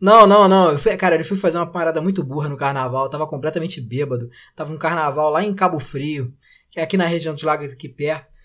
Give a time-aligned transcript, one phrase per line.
[0.00, 0.70] Não, não, não.
[0.70, 3.04] Eu fui, cara, eu fui fazer uma parada muito burra no carnaval.
[3.04, 4.30] Eu tava completamente bêbado.
[4.54, 6.34] Tava um carnaval lá em Cabo Frio,
[6.70, 8.36] que é aqui na região dos lagos aqui perto.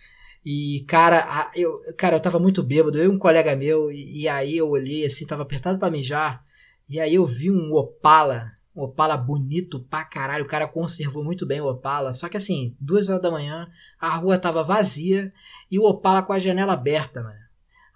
[0.44, 4.28] E, cara, eu, cara, eu tava muito bêbado, eu e um colega meu, e, e
[4.28, 6.44] aí eu olhei assim, tava apertado para mijar,
[6.90, 11.46] e aí eu vi um Opala, um Opala bonito pra caralho, o cara conservou muito
[11.46, 15.32] bem o Opala, só que assim, duas horas da manhã, a rua tava vazia,
[15.70, 17.41] e o Opala com a janela aberta, mano.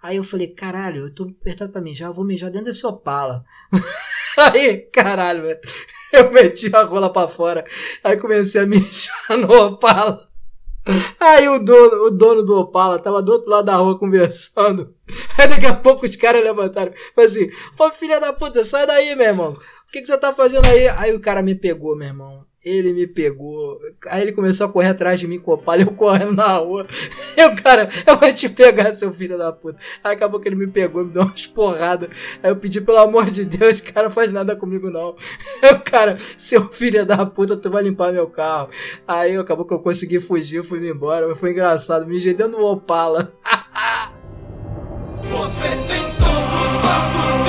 [0.06, 3.44] Aí eu falei, caralho, eu tô apertado pra mijar, eu vou mijar dentro desse Opala.
[4.38, 5.58] aí, caralho, velho,
[6.14, 7.64] eu meti a rola pra fora,
[8.04, 10.28] aí comecei a mijar no Opala.
[11.18, 14.94] Aí o dono, o dono do Opala tava do outro lado da rua conversando.
[15.36, 16.92] Aí daqui a pouco os caras levantaram.
[17.12, 19.54] Falei assim: Ô filha da puta, sai daí, meu irmão.
[19.54, 20.86] O que, que você tá fazendo aí?
[20.86, 22.45] Aí o cara me pegou, meu irmão.
[22.66, 23.78] Ele me pegou.
[24.08, 26.84] Aí ele começou a correr atrás de mim com o palha, eu correndo na rua.
[27.36, 29.78] E o cara, eu vou te pegar, seu filho da puta.
[30.02, 32.08] Aí acabou que ele me pegou, me deu umas porradas.
[32.42, 35.14] Aí eu pedi, pelo amor de Deus, cara, faz nada comigo não.
[35.76, 38.70] O cara, seu filho da puta, tu vai limpar meu carro.
[39.06, 41.36] Aí acabou que eu consegui fugir, fui me embora.
[41.36, 43.32] Foi engraçado, me dentro do Opala.
[45.30, 47.45] Você tem todos os nossos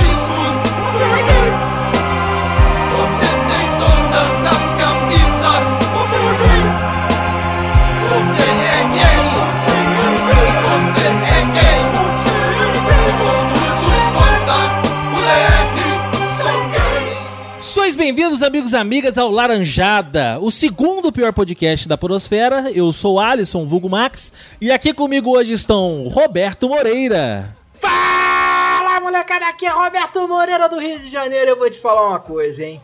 [18.08, 22.72] bem-vindos, amigos e amigas, ao Laranjada, o segundo pior podcast da Porosfera.
[22.72, 27.54] Eu sou Alisson Vulgo Max e aqui comigo hoje estão Roberto Moreira.
[27.78, 31.50] Fala, molecada, aqui é Roberto Moreira do Rio de Janeiro.
[31.50, 32.80] Eu vou te falar uma coisa, hein?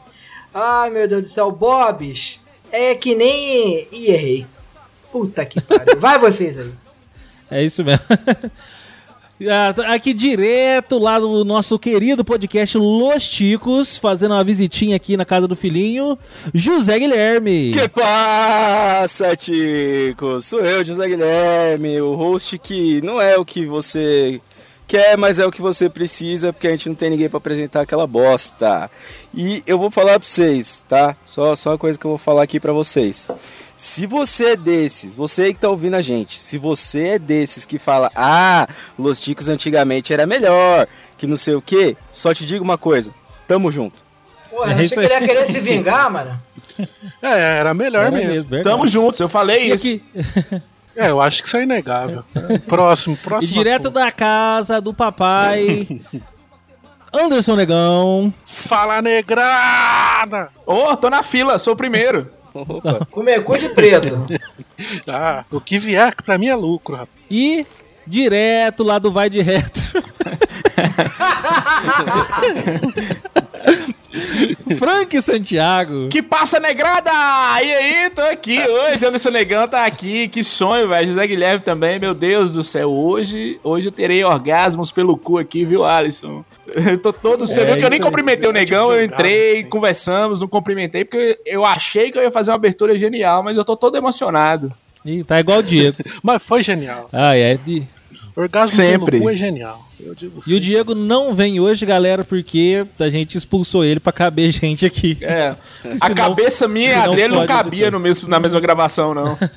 [0.53, 2.39] Ai, meu Deus do céu, Bobs
[2.71, 3.89] é que nem.
[3.91, 4.47] Ih, errei.
[5.11, 5.99] Puta que pariu.
[5.99, 6.71] Vai vocês aí.
[7.51, 8.05] É isso mesmo.
[9.51, 15.25] Ah, aqui direto lá do nosso querido podcast Los Ticos, fazendo uma visitinha aqui na
[15.25, 16.19] casa do filhinho,
[16.53, 17.73] José Guilherme.
[17.73, 20.45] Que passa, Ticos?
[20.45, 24.41] Sou eu, José Guilherme, o host que não é o que você
[24.87, 27.83] quer, mas é o que você precisa, porque a gente não tem ninguém para apresentar
[27.83, 28.91] aquela bosta.
[29.35, 31.17] E eu vou falar para vocês, tá?
[31.25, 33.29] Só, só uma coisa que eu vou falar aqui para vocês.
[33.75, 37.79] Se você é desses, você que tá ouvindo a gente, se você é desses que
[37.79, 38.69] fala, ah,
[38.99, 43.11] Los Ticos antigamente era melhor, que não sei o que, só te digo uma coisa,
[43.49, 44.05] tamo junto.
[44.51, 46.41] Pô, eu achei que ele ia querer se vingar, mano.
[47.23, 48.51] É, era melhor era mesmo.
[48.51, 50.01] mesmo tamo juntos, eu falei isso.
[50.97, 52.25] É, eu acho que isso é inegável.
[52.67, 53.53] Próximo, próximo.
[53.53, 53.95] E direto assunto.
[53.95, 56.01] da casa do papai.
[57.13, 58.35] Anderson Negão.
[58.45, 60.49] Fala negrada!
[60.67, 62.29] Ô, oh, tô na fila, sou o primeiro.
[63.11, 64.27] Comer cu de preto.
[65.09, 67.11] ah, o que vier pra mim é lucro, rapaz.
[67.31, 67.67] E
[68.07, 69.81] direto lá do Vai de Reto.
[74.79, 76.09] Frank Santiago.
[76.09, 77.11] Que passa negrada!
[77.63, 79.05] E aí, tô aqui hoje.
[79.05, 80.29] Anderson Negão tá aqui.
[80.29, 81.09] Que sonho, velho.
[81.09, 82.91] José Guilherme também, meu Deus do céu.
[82.91, 86.45] Hoje, hoje eu terei orgasmos pelo cu aqui, viu, Alisson?
[86.67, 87.73] Eu tô todo cedo.
[87.73, 88.93] É, que eu nem cumprimentei o Negão.
[88.93, 93.43] Eu entrei, conversamos, não cumprimentei, porque eu achei que eu ia fazer uma abertura genial,
[93.43, 94.71] mas eu tô todo emocionado.
[95.05, 95.97] Ih, tá igual o Diego.
[96.23, 97.09] mas foi genial.
[97.13, 97.57] Ah, é.
[97.57, 97.83] De...
[98.37, 99.13] Orgasmo Sempre.
[99.13, 99.89] pelo cu é genial.
[100.47, 104.85] E o Diego não vem hoje, galera, porque a gente expulsou ele pra caber gente
[104.85, 105.17] aqui.
[105.21, 105.55] É.
[106.01, 109.39] a cabeça minha e a dele não cabia no mesmo, na mesma gravação, não.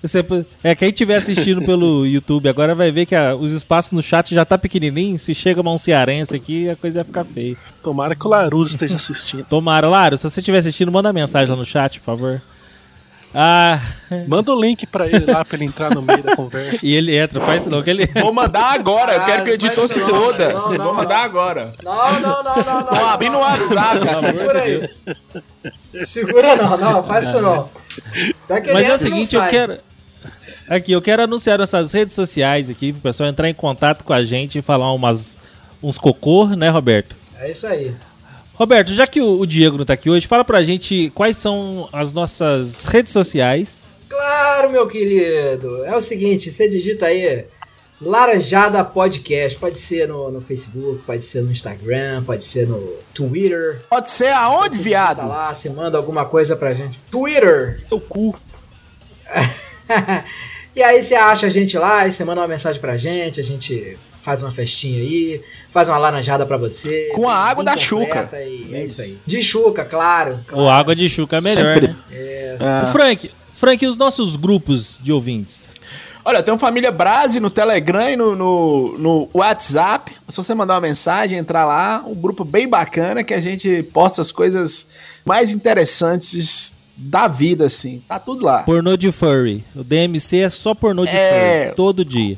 [0.00, 0.24] Você,
[0.62, 4.32] é, quem estiver assistindo pelo YouTube agora vai ver que a, os espaços no chat
[4.32, 5.18] já tá pequenininho.
[5.18, 7.56] Se chega uma um cearense aqui, a coisa vai ficar feia.
[7.82, 9.44] Tomara que o Larus esteja assistindo.
[9.44, 12.40] Tomara, Laro, se você estiver assistindo, manda mensagem lá no chat, por favor.
[13.34, 13.80] Ah.
[14.26, 16.86] Manda o link pra ele lá pra ele entrar no meio da conversa.
[16.86, 18.06] E ele entra, faz isso não, que ele.
[18.06, 20.52] Vou mandar agora, eu quero que o editor se foda.
[20.52, 21.74] Não, não, Vou mandar agora.
[21.82, 22.84] Não, não, não, não, não.
[22.84, 24.20] Tô abrindo o WhatsApp, cara.
[24.20, 24.90] Segura aí.
[26.06, 27.68] Segura não, não, faz isso não.
[28.48, 29.78] Mas é o seguinte, eu quero.
[30.68, 34.22] Aqui, eu quero anunciar nossas redes sociais aqui, pro pessoal entrar em contato com a
[34.22, 35.38] gente e falar umas,
[35.82, 37.16] uns cocô, né, Roberto?
[37.38, 37.94] É isso aí.
[38.58, 42.12] Roberto, já que o, Diego não está aqui hoje, fala pra gente quais são as
[42.12, 43.84] nossas redes sociais.
[44.08, 45.84] Claro, meu querido.
[45.84, 47.44] É o seguinte, você digita aí
[48.02, 49.56] Laranjada Podcast.
[49.56, 53.80] Pode ser no, no Facebook, pode ser no Instagram, pode ser no Twitter.
[53.88, 55.28] Pode ser aonde, você viado?
[55.28, 56.98] lá, você manda alguma coisa pra gente.
[57.12, 57.80] Twitter.
[57.88, 58.36] Teu cu.
[60.74, 63.44] e aí você acha a gente lá e você manda uma mensagem pra gente, a
[63.44, 67.10] gente faz uma festinha aí, faz uma laranjada para você.
[67.14, 68.28] Com a água da chuca.
[68.32, 69.18] é isso aí.
[69.26, 70.40] De chuca, claro.
[70.46, 70.64] claro.
[70.64, 71.88] O água de chuca é melhor, Sempre.
[71.88, 71.96] né?
[72.10, 72.56] É.
[72.92, 75.68] Frank, Frank, os nossos grupos de ouvintes?
[76.24, 80.12] Olha, tem uma família Brase no Telegram e no, no, no WhatsApp.
[80.28, 84.20] se você mandar uma mensagem, entrar lá, um grupo bem bacana que a gente posta
[84.20, 84.86] as coisas
[85.24, 88.02] mais interessantes da vida, assim.
[88.06, 88.62] Tá tudo lá.
[88.64, 89.64] Pornô de furry.
[89.74, 91.62] O DMC é só pornô de É.
[91.64, 91.76] furry.
[91.76, 92.36] Todo dia.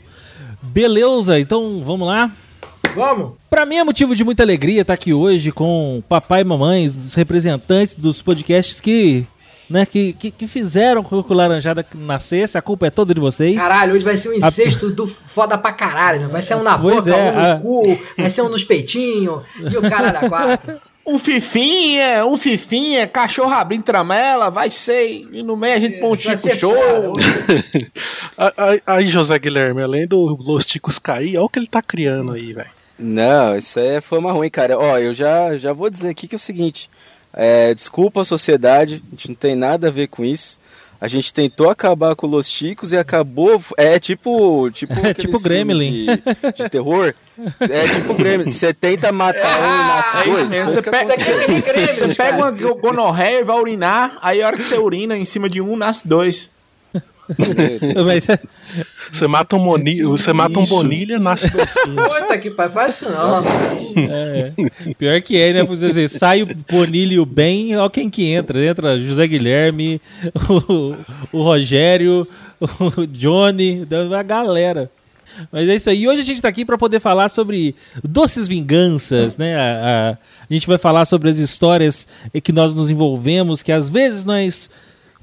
[0.73, 2.31] Beleza, então vamos lá.
[2.95, 3.33] Vamos?
[3.49, 7.15] Pra mim é motivo de muita alegria estar aqui hoje com papai e mamãe, os
[7.15, 9.27] representantes dos podcasts que,
[9.71, 12.59] né, que, que, que fizeram com que o Laranjada nascesse.
[12.59, 13.57] A culpa é toda de vocês.
[13.57, 16.29] Caralho, hoje vai ser um incesto do foda pra caralho, meu.
[16.29, 18.65] Vai ser um na Pois boca, é, um no a- cu, vai ser um nos
[18.65, 20.81] peitinhos e o caralho a quatro.
[21.07, 25.23] Um fifinha, um fifinha, cachorro abrindo tramela, vai ser.
[25.33, 26.75] E no meio a gente põe um ser Show.
[28.37, 28.53] A-
[28.87, 32.33] a- Aí, José Guilherme, além do Los Ticos cair, olha o que ele tá criando
[32.33, 32.69] aí, velho.
[32.99, 34.79] Não, isso aí é fama ruim, cara.
[34.79, 36.91] Ó, eu já, já vou dizer aqui que é o seguinte.
[37.33, 40.59] É, desculpa a sociedade, a gente não tem nada a ver com isso.
[41.03, 43.59] A gente tentou acabar com Los Chicos e acabou.
[43.79, 44.71] É tipo.
[44.71, 46.05] Tipo, É tipo Gremlin.
[46.05, 47.15] De, de terror.
[47.59, 48.51] É tipo Gremlin.
[48.51, 50.51] Você tenta matar um e nasce é dois.
[50.51, 54.59] mesmo, você pega- é Você pega uma go- gonorreia e vai urinar, aí a hora
[54.59, 56.51] que você urina em cima de um, nasce dois.
[58.05, 58.27] Mas,
[59.11, 60.03] Você mata um, moni...
[60.03, 61.73] você mata um bonilha, nasce dois.
[61.85, 63.43] Puta que pariu, faz isso não.
[64.11, 64.53] é,
[64.99, 65.65] pior que é, né?
[65.65, 68.65] Você dizer, sai o Bonilho e o Ben, ó quem que entra.
[68.65, 70.01] Entra José Guilherme,
[70.49, 70.95] o,
[71.39, 72.27] o Rogério,
[72.61, 73.87] o Johnny,
[74.17, 74.91] a galera.
[75.51, 76.03] Mas é isso aí.
[76.03, 77.75] E hoje a gente tá aqui para poder falar sobre
[78.05, 79.57] doces vinganças, né?
[79.57, 80.19] A, a-
[80.49, 82.07] a gente vai falar sobre as histórias
[82.43, 84.69] que nós nos envolvemos, que às vezes nós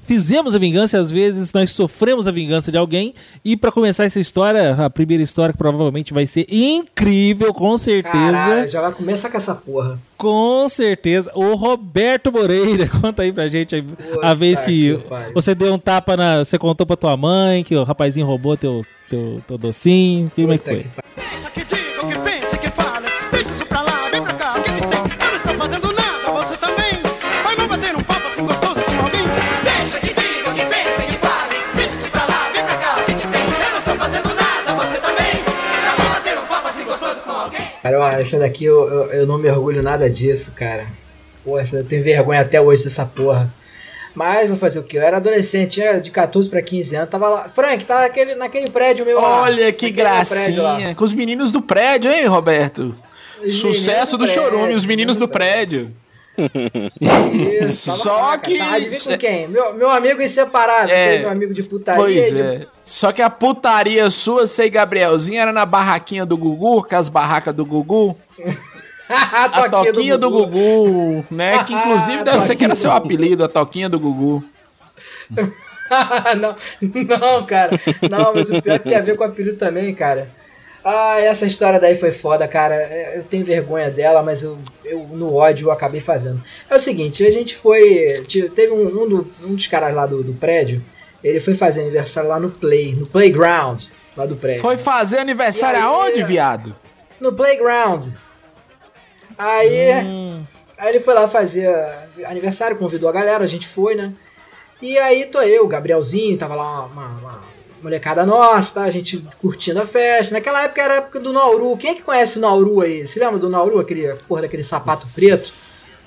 [0.08, 3.12] fizemos a vingança e às vezes nós sofremos a vingança de alguém.
[3.44, 8.32] E para começar essa história, a primeira história que provavelmente vai ser incrível, com certeza.
[8.32, 9.98] Caralho, já vai começar com essa porra.
[10.16, 11.30] Com certeza.
[11.34, 13.76] O Roberto Moreira, conta aí pra gente
[14.22, 16.38] a, a vez que, que você deu um tapa na.
[16.38, 20.32] Você contou pra tua mãe que o rapazinho roubou teu, teu, teu docinho.
[20.34, 20.82] Como é que foi?
[20.84, 20.88] que.
[21.16, 22.37] Deixa que diga o que pensa
[37.82, 40.86] Cara, ó, essa daqui eu, eu, eu não me orgulho nada disso, cara.
[41.44, 43.52] Pô, essa, eu tenho vergonha até hoje dessa porra.
[44.14, 44.98] Mas vou fazer o quê?
[44.98, 47.48] Eu era adolescente, tinha de 14 pra 15 anos, tava lá.
[47.48, 49.42] Frank, tava naquele, naquele prédio meu lá.
[49.42, 50.94] Olha que gracinha.
[50.94, 52.94] Com os meninos do prédio, hein, Roberto?
[53.44, 55.84] Os Sucesso do meninos chorume, os meninos do prédio.
[55.86, 55.96] prédio.
[57.60, 59.48] Isso, Só que- Tava, com quem?
[59.48, 62.00] Meu, meu amigo inseparável, É, meu amigo de putaria.
[62.00, 62.66] Pois de- é.
[62.84, 67.08] Só que a putaria sua, você e Gabrielzinho, era na barraquinha do Gugu, com as
[67.08, 68.16] barracas do Gugu.
[69.10, 71.64] A toquinha do Gugu, né?
[71.64, 74.44] Que inclusive deve ser que era seu apelido, a toquinha do Gugu.
[76.38, 76.56] não,
[77.18, 77.70] não, cara.
[78.10, 80.28] Não, mas o pior é tem a ver com o apelido também, cara.
[80.90, 82.74] Ah, essa história daí foi foda, cara.
[82.74, 86.42] É, Eu tenho vergonha dela, mas eu, eu no ódio eu acabei fazendo.
[86.70, 88.24] É o seguinte, a gente foi.
[88.26, 90.82] te- Teve um, um, do- um dos caras lá do, do prédio,
[91.22, 93.82] ele foi fazer aniversário lá no Play, no Playground,
[94.16, 94.62] lá do prédio.
[94.62, 96.74] Foi fazer aniversário aí, aonde, viado?
[97.20, 98.06] No Playground.
[99.36, 99.92] Aí.
[100.04, 100.42] Hum,
[100.80, 101.68] Aí ele foi lá fazer
[102.24, 104.12] aniversário, convidou a galera, a gente foi, né?
[104.80, 107.27] E aí tô eu, o Gabrielzinho, tava lá uma- uma
[107.82, 108.82] molecada nossa, tá?
[108.82, 110.34] A gente curtindo a festa.
[110.34, 111.76] Naquela época era a época do Nauru.
[111.76, 113.06] Quem é que conhece o Nauru aí?
[113.06, 115.52] Você lembra do Nauru, aquele porra daquele sapato preto?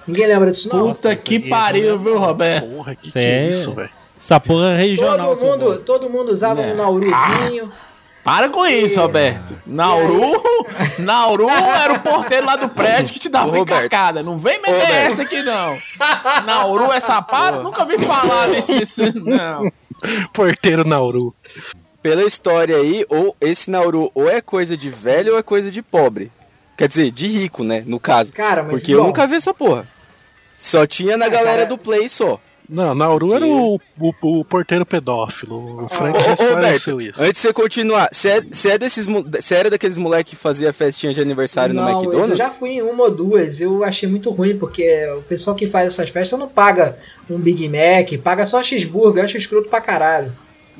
[0.07, 0.93] Ninguém lembra disso, não?
[0.93, 2.67] Puta que pariu, viu, Roberto?
[2.69, 3.89] Porra, que, que é isso, velho?
[4.17, 5.35] essa porra regional.
[5.35, 6.73] Todo mundo, todo mundo usava É.
[6.73, 7.71] um Nauruzinho.
[8.23, 9.55] Para com isso, Roberto.
[9.65, 10.43] Nauru,
[10.99, 14.21] Nauru era o porteiro lá do prédio que te dava encacada.
[14.21, 15.75] Não vem meter essa aqui, não.
[16.45, 17.63] Nauru é sapato?
[17.63, 19.71] Nunca vi falar nesse, nesse- Não.
[20.33, 21.33] Porteiro Nauru.
[22.01, 25.81] Pela história aí, ou esse Nauru ou é coisa de velho ou é coisa de
[25.81, 26.31] pobre.
[26.77, 27.83] Quer dizer, de rico, né?
[27.85, 28.33] No caso.
[28.33, 29.87] Cara, mas Porque eu nunca vi essa porra.
[30.57, 31.65] Só tinha na É, galera cara.
[31.67, 32.39] do Play só.
[32.71, 35.83] Não, Nauru era o, o, o porteiro pedófilo.
[35.83, 37.21] O Frank já Ô, ô, esclareceu Roberto, isso.
[37.21, 40.71] antes de você continuar, você é, você é desses, você era daqueles moleque que fazia
[40.71, 42.29] festinha de aniversário no não, McDonald's?
[42.29, 43.59] eu já fui em uma ou duas.
[43.59, 46.97] Eu achei muito ruim, porque o pessoal que faz essas festas não paga
[47.29, 49.21] um Big Mac, paga só cheeseburger.
[49.21, 50.31] Eu acho escroto pra caralho.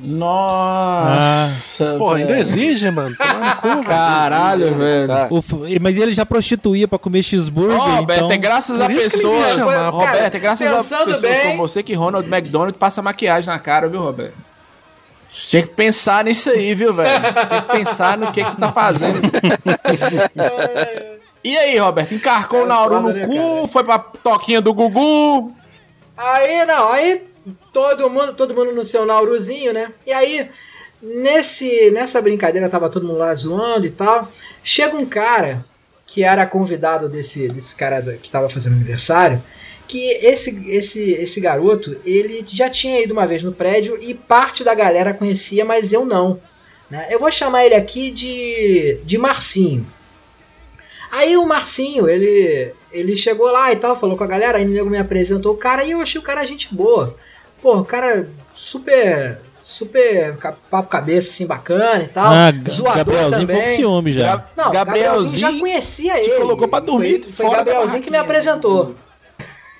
[0.03, 3.15] Nossa, Porra, ainda exige, mano.
[3.15, 3.83] Cu.
[3.85, 5.07] Caralho, velho.
[5.07, 5.27] Tá.
[5.29, 5.41] O
[5.79, 8.35] mas ele já prostituía pra comer cheeseburger, Ó, Roberto, então...
[8.35, 9.51] é graças a pessoas.
[9.51, 13.59] chama, Roberto, é graças a pessoas bem- como você que Ronald McDonald passa maquiagem na
[13.59, 14.33] cara, viu, Roberto?
[15.29, 17.09] Você tinha que pensar nisso aí, viu, velho?
[17.33, 19.21] Você tem que pensar no que, que você tá fazendo.
[21.43, 22.13] E aí, Roberto?
[22.13, 23.67] Encarcou o Nauru no né, cu, cara?
[23.67, 25.51] foi pra toquinha do Gugu.
[26.15, 27.23] Aí, não, aí
[27.73, 29.91] todo mundo, todo mundo no seu Nauruzinho, né?
[30.05, 30.49] E aí,
[31.01, 34.31] nesse, nessa brincadeira, tava todo mundo lá zoando e tal.
[34.63, 35.65] Chega um cara
[36.05, 39.41] que era convidado desse, desse cara que tava fazendo aniversário,
[39.87, 44.63] que esse, esse, esse garoto, ele já tinha ido uma vez no prédio e parte
[44.63, 46.39] da galera conhecia, mas eu não.
[46.89, 47.07] Né?
[47.09, 49.87] Eu vou chamar ele aqui de, de Marcinho.
[51.09, 54.69] Aí o Marcinho, ele, ele chegou lá e tal, falou com a galera, aí o
[54.69, 57.17] nego me apresentou o cara e eu achei o cara gente boa.
[57.61, 60.35] Pô, o cara super, super
[60.69, 62.31] papo cabeça, assim, bacana e tal.
[62.33, 63.75] Ah, Zoador Gabrielzinho ficou com também.
[63.75, 64.35] ciúme já.
[64.35, 65.59] Ga- Não, Gabrielzinho já Gabrielzinho.
[65.59, 66.39] conhecia te ele.
[66.39, 68.95] colocou pra dormir Foi, foi fora Gabrielzinho que me apresentou.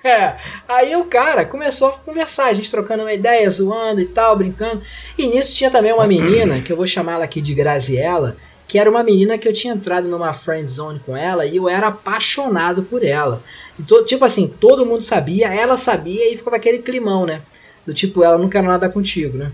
[0.04, 0.36] É,
[0.68, 4.82] aí o cara começou a conversar, a gente trocando uma ideia, zoando e tal, brincando.
[5.16, 8.36] E nisso tinha também uma menina, que eu vou chamá-la aqui de Graziella,
[8.68, 11.70] que era uma menina que eu tinha entrado numa friend zone com ela e eu
[11.70, 13.44] era apaixonado por ela.
[13.80, 17.44] Então, tipo assim, todo mundo sabia, ela sabia e ficava aquele climão, né?
[17.86, 19.52] Do tipo, ela não quer nada contigo, né?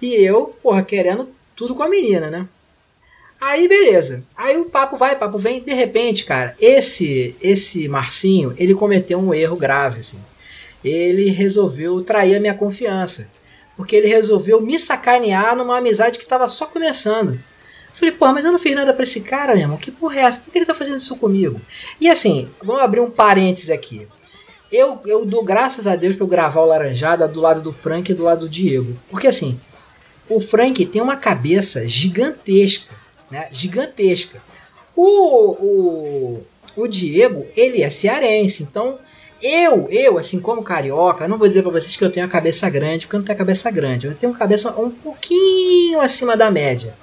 [0.00, 2.46] E eu, porra, querendo tudo com a menina, né?
[3.40, 4.22] Aí beleza.
[4.36, 5.60] Aí o papo vai, papo vem.
[5.60, 10.18] De repente, cara, esse esse Marcinho, ele cometeu um erro grave, assim.
[10.82, 13.28] Ele resolveu trair a minha confiança.
[13.76, 17.38] Porque ele resolveu me sacanear numa amizade que tava só começando.
[17.92, 19.78] Falei, porra, mas eu não fiz nada pra esse cara, meu irmão.
[19.78, 20.38] Que porra é essa?
[20.38, 21.60] Por que ele tá fazendo isso comigo?
[22.00, 24.06] E assim, vamos abrir um parênteses aqui.
[24.70, 28.14] Eu, eu dou graças a Deus eu gravar o Laranjada do lado do Frank e
[28.14, 28.96] do lado do Diego.
[29.10, 29.58] Porque assim,
[30.28, 32.92] o Frank tem uma cabeça gigantesca,
[33.30, 33.48] né?
[33.50, 34.42] Gigantesca.
[34.94, 36.42] O, o,
[36.76, 38.98] o Diego, ele é cearense, então
[39.42, 42.68] eu, eu, assim como carioca, não vou dizer pra vocês que eu tenho a cabeça
[42.70, 44.06] grande, porque eu não tenho a cabeça grande.
[44.06, 46.94] Eu tenho uma cabeça um pouquinho acima da média.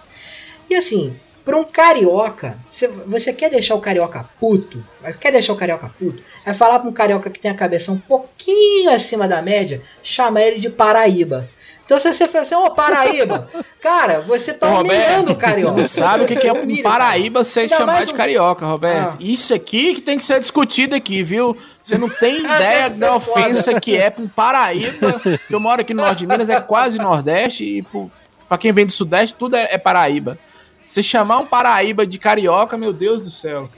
[0.69, 5.53] E assim, pra um carioca, você, você quer deixar o carioca puto, mas quer deixar
[5.53, 9.27] o carioca puto, é falar pra um carioca que tem a cabeça um pouquinho acima
[9.27, 11.49] da média, chama ele de Paraíba.
[11.85, 13.49] Então se você falar assim, ô Paraíba,
[13.81, 15.81] cara, você tá Ô, humilhando o Você carioca.
[15.81, 19.09] não sabe o que, que é um Paraíba Ainda chamar mais de um- carioca, Roberto.
[19.15, 19.17] Ah.
[19.19, 21.57] Isso aqui que tem que ser discutido aqui, viu?
[21.81, 25.19] Você não tem Ah, ideia da ofensa que é pra um Paraíba.
[25.45, 28.09] que eu moro aqui no norte de Minas, é quase Nordeste, e pro-
[28.47, 30.39] pra quem vem do Sudeste, tudo é, é Paraíba.
[30.83, 33.69] Você chamar um Paraíba de carioca, meu Deus do céu.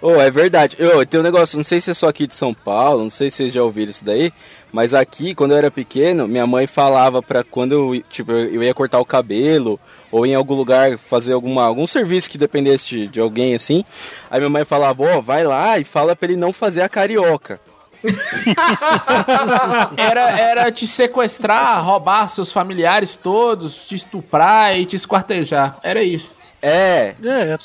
[0.00, 0.76] Ô, é verdade.
[0.78, 3.30] Eu, tem um negócio, não sei se é só aqui de São Paulo, não sei
[3.30, 4.30] se vocês já ouviram isso daí,
[4.70, 8.74] mas aqui, quando eu era pequeno, minha mãe falava pra quando eu, tipo, eu ia
[8.74, 9.80] cortar o cabelo,
[10.12, 13.84] ou em algum lugar fazer alguma, algum serviço que dependesse de, de alguém assim,
[14.30, 17.58] aí minha mãe falava, ó, vai lá e fala pra ele não fazer a carioca.
[19.96, 25.78] Era, era te sequestrar, roubar seus familiares todos, te estuprar e te esquartejar.
[25.82, 26.42] Era isso.
[26.62, 27.56] É, É,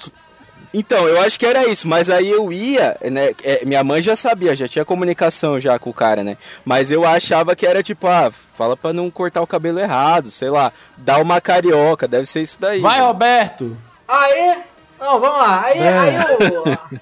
[0.73, 3.33] Então, eu acho que era isso, mas aí eu ia, né?
[3.43, 6.37] é, minha mãe já sabia, já tinha comunicação já com o cara, né?
[6.63, 10.49] Mas eu achava que era tipo, ah, fala pra não cortar o cabelo errado, sei
[10.49, 12.79] lá, dá uma carioca, deve ser isso daí.
[12.79, 13.05] Vai, né?
[13.05, 13.77] Roberto!
[14.07, 14.57] Aí,
[14.99, 15.61] não, vamos lá.
[15.65, 15.97] Aí, É.
[15.97, 16.99] aí, o,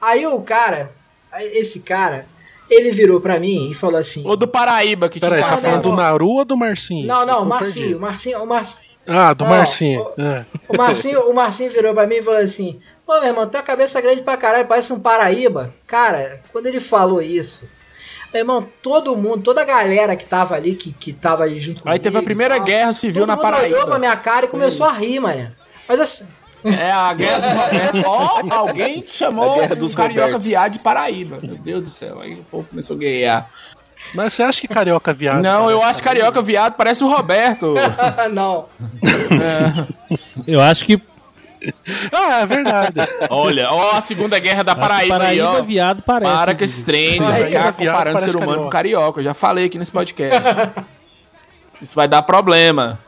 [0.00, 0.90] aí o cara,
[1.52, 2.26] esse cara,
[2.70, 5.82] ele virou pra mim e falou assim: Ou do Paraíba que peraí, você tá falando
[5.82, 5.96] do.
[5.96, 7.06] Naru ou do Marcinho?
[7.06, 7.98] Não, não, Marcinho.
[8.00, 8.84] Marcinho, o Marcinho.
[9.06, 10.00] Ah, do Não, Marcinho.
[10.16, 10.46] o- É.
[10.68, 13.98] O Marcinho, o Marcinho virou pra mim e falou assim: Pô, meu irmão, tua cabeça
[13.98, 15.74] é grande pra caralho, parece um Paraíba.
[15.86, 17.68] Cara, quando ele falou isso,
[18.32, 21.82] meu irmão, todo mundo, toda a galera que tava ali, que, que tava ali junto
[21.82, 21.92] comigo.
[21.94, 23.98] Aí teve a primeira tal, guerra civil todo na mundo olhou pra Paraíba.
[23.98, 25.50] minha cara e começou a rir, mano.
[25.86, 26.26] Mas assim,
[26.64, 28.02] É a guerra do Roberto.
[28.06, 31.38] Ó, alguém chamou um dos carioca viado de Paraíba.
[31.42, 32.20] Meu Deus do céu.
[32.20, 33.48] Aí o povo começou a guerrear.
[34.14, 35.42] Mas você acha que carioca viado?
[35.42, 37.74] Não, eu acho carioca viado parece o Roberto.
[38.32, 38.66] não.
[40.46, 41.00] Eu acho que
[42.12, 42.92] Ah, é verdade.
[43.30, 45.62] Olha, ó a segunda guerra da Paraíba, aí, Paraíba ó.
[45.62, 46.32] viado parece.
[46.32, 48.64] Para com esse trem de Paraíba ficar comparando ser humano carioca.
[48.64, 49.20] com carioca.
[49.20, 50.42] Eu já falei aqui nesse podcast.
[51.82, 53.00] Isso vai dar problema.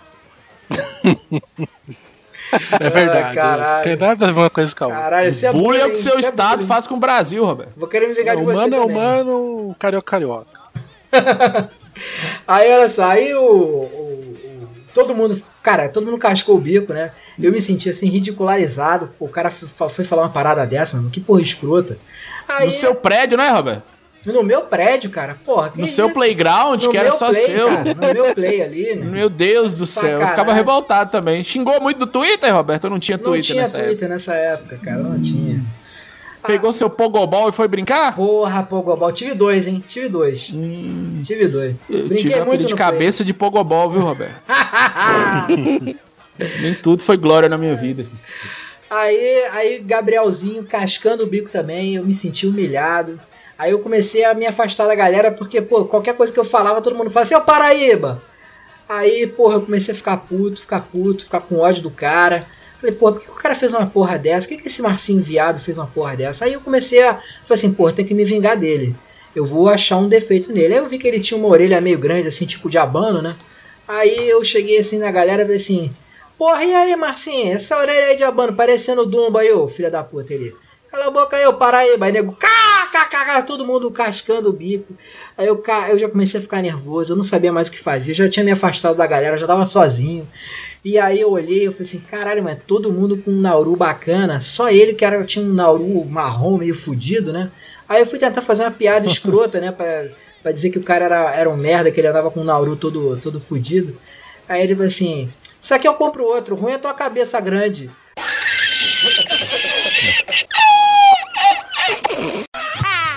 [2.80, 3.34] É verdade.
[3.34, 3.84] caralho.
[3.84, 5.02] Tem nada a ver uma coisa com a outra.
[5.02, 6.66] Caralho, isso é Bullying é o que seu é estado bullying.
[6.68, 7.72] faz com o Brasil, Roberto.
[7.76, 8.96] Vou querer me vingar de você Humano é também.
[8.96, 10.46] humano, carioca é carioca.
[12.46, 16.92] Aí olha só, aí o, o- o- todo mundo, cara, todo mundo cascou o bico,
[16.92, 17.10] né?
[17.38, 19.10] Eu me senti assim ridicularizado.
[19.18, 21.98] O cara foi falar uma parada dessa, mano, que porra escrota.
[22.48, 23.82] Aí, No seu prédio, né, Roberto?
[24.26, 25.36] No meu prédio, cara.
[25.44, 26.14] Porra, No seu isso?
[26.14, 27.68] playground, No que era só play, seu.
[27.68, 29.06] cara, no meu play ali, né?
[29.06, 30.20] Meu Deus do céu.
[30.20, 31.42] Eu ficava revoltado também.
[31.44, 32.84] Xingou muito do Twitter, Roberto?
[32.84, 33.88] Eu não tinha Não Twitter tinha nessa época.
[33.88, 34.98] Twitter nessa época, cara.
[34.98, 35.62] Não tinha.
[36.46, 38.14] Pegou seu pogobol e foi brincar?
[38.14, 39.10] Porra, Pogobol.
[39.12, 39.82] Tive dois, hein?
[39.86, 40.52] Tive dois.
[41.24, 41.72] Tive dois.
[41.72, 42.06] Hum.
[42.06, 44.36] Brinquei tive muito apelido de no cabeça de pogobol, viu, Roberto?
[44.46, 45.96] play.
[46.60, 48.06] Nem tudo foi glória na minha vida.
[48.90, 53.18] Aí, aí Gabrielzinho cascando o bico também, eu me senti humilhado.
[53.58, 56.82] Aí eu comecei a me afastar da galera, porque, pô, qualquer coisa que eu falava,
[56.82, 58.22] todo mundo falava assim, ô Paraíba!
[58.88, 62.46] Aí, porra, eu comecei a ficar puto, ficar puto, ficar com ódio do cara.
[62.80, 64.46] Falei, porra, por que o cara fez uma porra dessa?
[64.46, 66.44] Por que, que esse Marcinho viado fez uma porra dessa?
[66.44, 67.14] Aí eu comecei a.
[67.14, 68.94] Falei assim, porra, tem que me vingar dele.
[69.34, 70.74] Eu vou achar um defeito nele.
[70.74, 73.34] Aí eu vi que ele tinha uma orelha meio grande, assim, tipo de abano, né?
[73.88, 75.90] Aí eu cheguei assim na galera e falei assim:
[76.38, 77.52] Porra, e aí, Marcinho?
[77.52, 80.54] Essa orelha aí de abano parecendo o Dumbo aí, ô filha da puta ele.
[80.90, 82.06] Cala a boca aí, ô Paraíba.
[82.06, 84.94] Aí nego, cá, cá, cá, cá, todo mundo cascando o bico.
[85.36, 88.12] Aí eu, eu já comecei a ficar nervoso, eu não sabia mais o que fazer.
[88.12, 90.26] Eu já tinha me afastado da galera, eu já tava sozinho.
[90.84, 94.40] E aí eu olhei, eu falei assim, caralho, mas todo mundo com um Nauru bacana,
[94.40, 97.50] só ele que era, tinha um Nauru marrom meio fudido, né?
[97.88, 100.06] Aí eu fui tentar fazer uma piada escrota, né, pra,
[100.42, 102.76] pra dizer que o cara era, era um merda, que ele andava com um Nauru
[102.76, 103.96] todo, todo fudido.
[104.48, 105.28] Aí ele falou assim,
[105.60, 107.90] isso aqui eu compro outro, ruim é tua cabeça grande.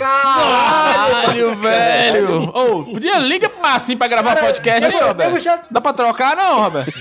[0.09, 1.55] Caralho!
[1.57, 2.43] Velho!
[2.53, 5.39] Ô, podia liga pro Marcinho pra gravar Cara, podcast, hein, Roberto?
[5.39, 6.93] já- Dá pra trocar, não, Roberto?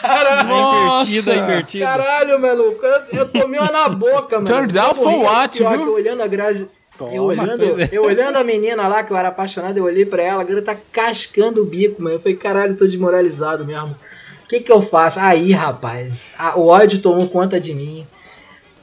[0.00, 1.02] Caralho!
[1.02, 1.84] Invertida, invertida.
[1.86, 4.46] Caralho, maluco, eu, eu tomei uma na boca, mano.
[4.46, 5.70] Turned out Eu for what, viu?
[5.70, 6.62] eu olhando a Grazi.
[7.00, 7.88] eu, Toma, olhando, pois é.
[7.92, 10.74] eu olhando a menina lá, que eu era apaixonado, eu olhei pra ela, a garota
[10.74, 12.16] tá cascando o bico, mano.
[12.16, 13.96] Eu falei, caralho, eu tô desmoralizado mesmo.
[14.44, 15.18] O que que eu faço?
[15.18, 18.06] Aí, rapaz, a- o ódio tomou conta de mim.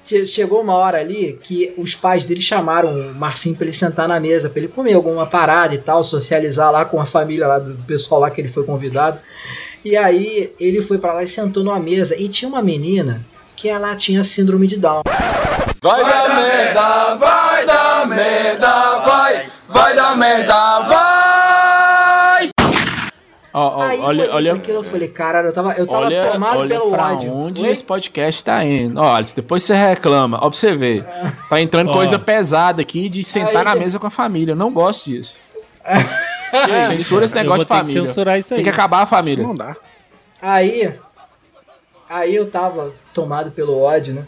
[0.10, 4.08] Che- Chegou uma hora ali que os pais dele chamaram o Marcinho pra ele sentar
[4.08, 7.60] na mesa, pra ele comer alguma parada e tal, socializar lá com a família lá
[7.60, 9.20] do pessoal lá que ele foi convidado.
[9.86, 13.24] E aí ele foi pra lá e sentou numa mesa e tinha uma menina
[13.56, 15.04] que ela tinha síndrome de Down.
[15.82, 21.09] Vai dar merda, vai dar merda, vai, vai dar merda, vai!
[23.60, 26.60] Ó, ó, aí olha, olha, aquilo, eu falei, caralho, eu tava, eu tava olha, tomado
[26.60, 27.34] olha pelo pra ódio.
[27.34, 27.70] onde Oi?
[27.70, 29.00] esse podcast tá indo.
[29.00, 30.38] Ó, Alisson, depois você reclama.
[30.38, 31.04] Ó, pra você ver.
[31.50, 31.94] Tá entrando Ó.
[31.94, 34.54] coisa pesada aqui de sentar Aí- na mesa com a família.
[34.54, 35.38] Eu não gosto disso.
[36.52, 38.06] É, Censura esse Eu negócio vou de ter que família.
[38.06, 38.58] censurar isso aí.
[38.58, 39.44] Tem que acabar a Isso família.
[39.46, 39.76] não dá.
[40.42, 40.96] Aí,
[42.10, 44.24] aí eu tava tomado pelo ódio, né?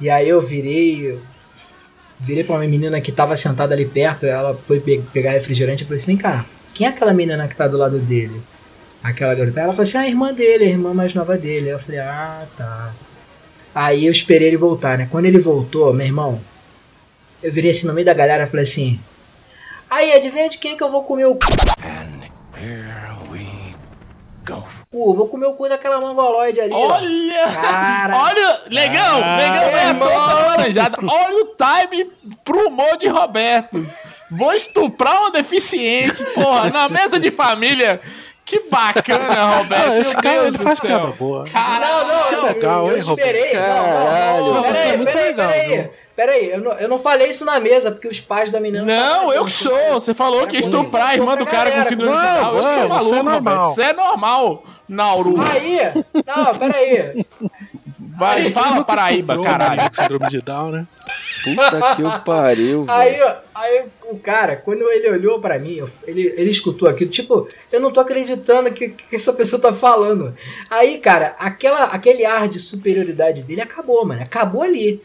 [0.00, 1.20] E aí eu virei, eu
[2.18, 5.86] virei pra uma menina que tava sentada ali perto, ela foi pe- pegar refrigerante e
[5.86, 8.40] falei assim, vem cá, quem é aquela menina que tá do lado dele?
[9.02, 9.60] Aquela garota.
[9.60, 11.66] Ela falou assim, ah, a irmã dele, a irmã mais nova dele.
[11.66, 12.92] Aí eu falei, ah, tá.
[13.74, 15.08] Aí eu esperei ele voltar, né?
[15.10, 16.40] Quando ele voltou, meu irmão,
[17.42, 18.98] eu virei assim no meio da galera e falei assim,
[19.88, 21.40] aí, adivinha de quem que eu vou comer o cu?
[24.90, 26.72] Pô, vou comer o cu daquela mongoloide ali.
[26.72, 26.94] ó.
[26.94, 27.52] Olha!
[27.52, 28.16] Cara.
[28.16, 28.60] Olha!
[28.70, 29.20] Negão!
[29.22, 30.14] Ah, meu é.
[31.12, 32.10] Olha o time
[32.42, 33.86] pro humor de Roberto.
[34.30, 38.00] Vou estuprar uma deficiente, porra, na mesa de família.
[38.48, 39.90] Que bacana, Roberto.
[39.92, 40.88] Ah, esse Meu cara Deus ele do faz céu.
[40.98, 41.44] piada boa.
[41.52, 42.44] Não, não, Que não.
[42.46, 43.28] legal, eu, eu hein, Roberto?
[43.28, 43.54] esperei.
[43.54, 44.44] Não, Caralho.
[44.44, 44.62] não, não.
[44.62, 45.90] Você é Peraí, peraí, peraí.
[46.16, 48.84] Peraí, eu não, eu não falei isso na mesa, porque os pais da menina.
[48.84, 49.92] Não, eu que sou.
[49.94, 52.54] Você falou que ia estuprar a irmã do cara com síndrome de Não, Down.
[52.56, 53.24] Eu sou maluco, isso é Roberto.
[53.44, 53.62] normal.
[53.70, 55.34] Isso é normal, Nauru.
[55.40, 55.78] Aí,
[56.26, 57.24] não, peraí.
[58.18, 59.80] Vai, fala Paraíba, caralho.
[59.92, 60.86] Síndrome de Down, né?
[61.44, 63.24] Puta que o pariu, Aí, velho.
[63.24, 67.48] ó, aí o cara, quando ele olhou pra mim, eu- ele, ele escutou aquilo, tipo,
[67.70, 70.34] eu não tô acreditando que, que essa pessoa tá falando.
[70.68, 74.20] Aí, cara, aquela, aquele ar de superioridade dele acabou, mano.
[74.22, 75.00] Acabou ali.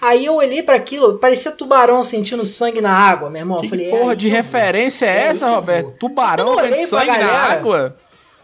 [0.00, 3.58] Aí eu olhei pra aquilo, parecia tubarão sentindo sangue na água, meu irmão.
[3.58, 5.96] Que eu falei, porra é de aí eu referência é É aí essa, eu Roberto?
[5.98, 7.96] Tubarão Eu vendo sangue na água?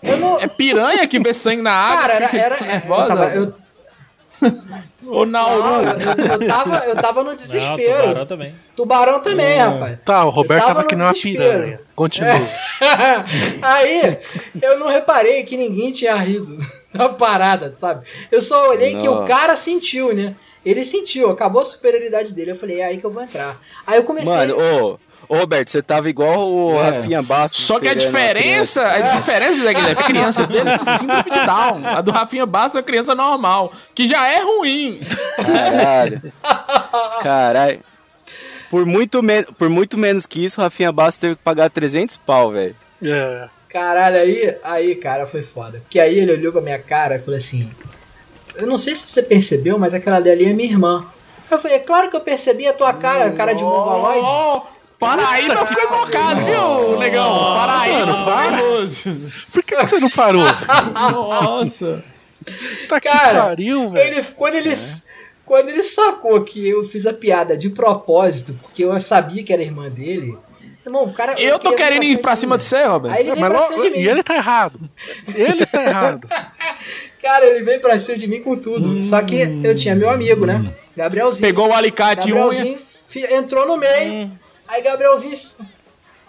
[0.03, 2.01] Eu não, É piranha que vê sangue na água?
[2.01, 2.25] Cara, era.
[2.27, 3.03] era, era- nervosa?
[3.03, 3.55] eu, tava, eu,
[5.07, 5.89] Ô, não, Nauru.
[5.89, 8.03] eu, eu tava, eu tava no Não, desespero.
[8.03, 8.55] tubarão também.
[8.77, 9.99] Tubarão também, rapaz.
[10.05, 11.53] Tá, o Roberto Eu tava tava no que desespero.
[11.59, 11.81] piranha.
[11.97, 12.49] Continua.
[13.63, 14.19] Aí,
[14.63, 16.57] eu não reparei que ninguém tinha rido
[16.93, 18.07] na parada, sabe?
[18.31, 19.27] Eu só olhei que o Nossa.
[19.29, 20.35] cara sentiu, né?
[20.65, 22.51] Ele sentiu, acabou a superioridade dele.
[22.53, 23.59] Eu falei, é aí que eu vou entrar.
[23.87, 24.31] Aí eu comecei.
[24.33, 26.91] Mano, ô, ô Roberto, você tava igual o É.
[26.91, 27.65] Rafinha Bastos.
[27.65, 31.87] Só que a diferença, a diferença do Guilherme, a criança dele tem síndrome de Down.
[31.87, 35.01] A do Rafinha Basta é uma criança normal, que já é ruim.
[35.37, 36.23] Caralho.
[37.23, 37.81] Caralho.
[38.71, 42.17] Por muito, men por muito menos que isso, o Rafinha Bastos teve que pagar 300
[42.19, 42.77] pau, velho.
[43.03, 43.49] É.
[43.69, 45.79] Caralho, aí, aí, cara, foi foda.
[45.79, 47.71] Porque aí ele olhou pra minha cara e falou assim:
[48.61, 51.07] Eu não sei se você percebeu, mas aquela dali é minha irmã.
[51.51, 54.65] Eu falei, é claro que eu percebi a tua cara, a cara de mongoloide.
[55.01, 57.55] Ó, Paraíba ficou invocado, viu, negão?
[57.55, 59.33] Paraíba ficou nervoso.
[59.53, 60.45] Por que você não parou?
[60.93, 62.05] Nossa.
[62.89, 64.15] Tá que Cara, pariu, velho.
[64.15, 64.75] Ele, quando, ele,
[65.45, 69.63] quando ele sacou que eu fiz a piada de propósito, porque eu sabia que era
[69.63, 70.37] irmã dele,
[70.85, 71.35] irmão, o cara.
[71.39, 73.15] Eu tô queria querendo ir pra cima de você, Roberto.
[73.15, 73.99] Aí ele veio Mas pra cima de mim.
[73.99, 74.81] e ele tá errado.
[75.35, 76.29] Ele tá errado.
[77.23, 79.03] Cara, ele veio pra cima de mim com tudo.
[79.03, 80.73] Só que eu tinha meu amigo, né?
[80.97, 81.47] Gabrielzinho.
[81.47, 82.33] Pegou o alicate e.
[82.33, 82.79] Gabrielzinho
[83.31, 84.31] entrou no meio.
[84.71, 85.37] Aí Gabrielzinho.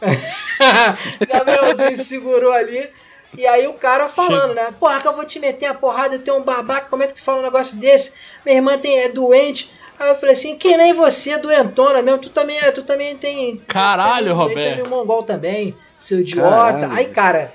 [1.27, 2.89] Gabrielzinho segurou ali.
[3.37, 4.69] E aí o cara falando, né?
[4.79, 7.13] Porra, que eu vou te meter a porrada, eu tenho um babaca, como é que
[7.13, 8.13] tu fala um negócio desse?
[8.45, 9.71] Minha irmã tem, é doente.
[9.97, 13.57] Aí eu falei assim, que nem você, doentona mesmo, tu também, é- tu também tem.
[13.67, 14.81] Caralho, tem, Roberto.
[14.81, 16.49] Tem, mongol também, seu idiota.
[16.49, 16.91] Caralho.
[16.93, 17.53] Aí, cara,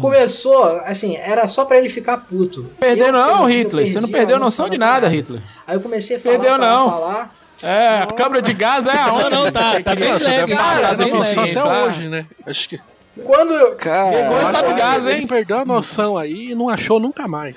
[0.00, 2.64] começou, assim, era só pra ele ficar puto.
[2.78, 3.86] Perdeu Eu não, perdi, Hitler.
[3.88, 5.08] Você não perdi a perdeu noção de da nada.
[5.08, 5.40] Hitler.
[5.66, 6.90] Aí eu comecei a falar, Perdeu falar, não.
[6.90, 7.34] falar.
[7.62, 9.30] É, a câmara de gás é a onda.
[9.30, 10.54] Não, não, tá, tá bem Nossa, leve.
[10.54, 11.40] cara, tá bem leve.
[11.50, 11.84] até Ah.
[11.86, 12.26] hoje, né?
[12.46, 12.80] Acho que
[13.24, 15.26] Quando eu, Cara, Pegou o estado do gás, hein?
[15.26, 17.54] perdeu a noção aí e não achou nunca mais.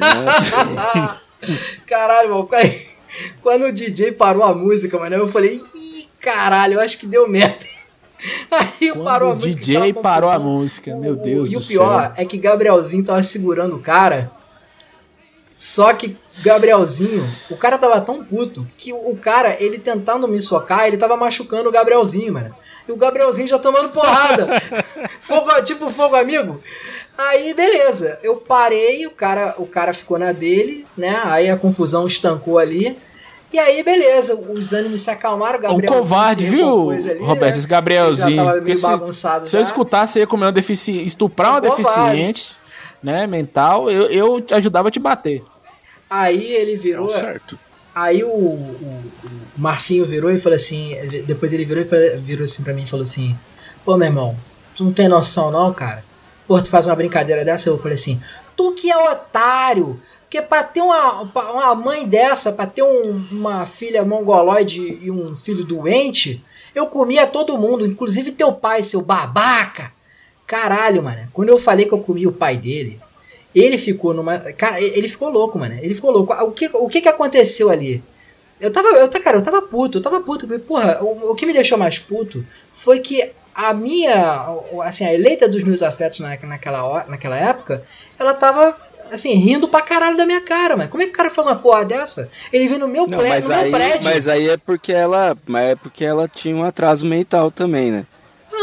[0.00, 1.20] nossa.
[1.86, 2.46] Caralho, mano.
[2.46, 2.94] Quando-
[3.42, 7.28] Quando o DJ parou a música, mano, eu falei, ih, caralho, eu acho que deu
[7.28, 7.64] merda.
[8.50, 9.54] Aí Quando parou a o música.
[9.64, 12.12] DJ parou a música, meu Deus E do o pior céu.
[12.16, 14.32] é que Gabrielzinho tava segurando o cara.
[15.56, 20.86] Só que Gabrielzinho, o cara tava tão puto que o cara, ele tentando me socar,
[20.86, 22.54] ele tava machucando o Gabrielzinho, mano.
[22.86, 24.46] E o Gabrielzinho já tomando porrada.
[25.20, 26.60] fogo, tipo fogo amigo.
[27.16, 28.18] Aí, beleza.
[28.22, 31.18] Eu parei, o cara, o cara ficou na dele, né?
[31.24, 32.98] Aí a confusão estancou ali.
[33.52, 34.34] E aí, beleza.
[34.34, 35.60] Os ânimos se acalmaram.
[35.60, 37.52] o É um covarde, viu, ali, Roberto?
[37.52, 37.58] né?
[37.58, 38.36] Esse Gabrielzinho.
[38.36, 39.68] Já tava meio se, bagunçado se eu já.
[39.70, 41.82] escutasse, você ia comer uma deficiente, estuprar uma Um covarde.
[41.92, 42.52] deficiente,
[43.04, 45.44] né, mental, eu, eu te ajudava a te bater.
[46.08, 47.10] Aí ele virou.
[47.10, 47.58] certo.
[47.94, 49.04] Aí o, o-
[49.56, 50.96] o Marcinho virou e falou assim.
[51.26, 53.36] Depois ele virou e falou- virou assim pra mim e falou assim:
[53.84, 54.36] Pô, meu irmão,
[54.74, 56.04] tu não tem noção não, cara?
[56.46, 57.68] Pô, tu faz uma brincadeira dessa?
[57.68, 58.20] Eu falei assim:
[58.56, 60.00] Tu que é otário!
[60.22, 65.32] Porque pra ter uma, uma mãe dessa, pra ter um- uma filha mongoloide e um
[65.32, 66.42] filho doente,
[66.74, 69.92] eu comia todo mundo, inclusive teu pai, seu babaca!
[70.46, 71.26] Caralho, mano.
[71.32, 73.00] Quando eu falei que eu comia o pai dele,
[73.54, 74.38] ele ficou numa.
[74.38, 75.78] Cara, ele ficou louco, mano.
[75.80, 76.32] Ele ficou louco.
[76.32, 78.02] O que, o que, que aconteceu ali?
[78.60, 78.88] Eu tava.
[78.88, 80.46] Eu, cara, eu tava puto, eu tava puto.
[80.60, 84.46] Porra, o, o que me deixou mais puto foi que a minha.
[84.82, 87.82] Assim, a eleita dos meus afetos na, naquela, naquela época,
[88.18, 88.76] ela tava.
[89.12, 90.88] Assim, rindo pra caralho da minha cara, mano.
[90.88, 92.28] Como é que o cara faz uma porra dessa?
[92.52, 94.04] Ele vem no meu, Não, pré- mas no meu aí, prédio.
[94.04, 98.06] mas aí é porque ela, mas é porque ela tinha um atraso mental também, né?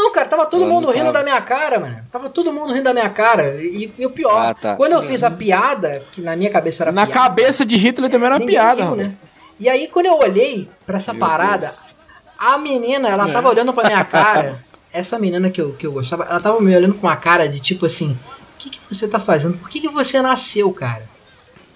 [0.02, 1.12] Não, cara, tava todo Ela mundo rindo tava.
[1.18, 1.98] da minha cara, mano.
[2.10, 3.54] Tava todo mundo rindo da minha cara.
[3.62, 4.74] E, e o pior, Ah, tá.
[4.76, 8.10] quando eu fiz a piada, que na minha cabeça era Na piada, cabeça de Hitler
[8.10, 9.14] também era uma ninguém piada, riu, né?
[9.60, 11.94] E aí, quando eu olhei pra essa Meu parada, Deus.
[12.36, 14.62] a menina, ela tava olhando pra minha cara.
[14.92, 17.58] Essa menina que eu, que eu gostava, ela tava me olhando com uma cara de
[17.60, 19.56] tipo assim: O que, que você tá fazendo?
[19.56, 21.02] Por que, que você nasceu, cara?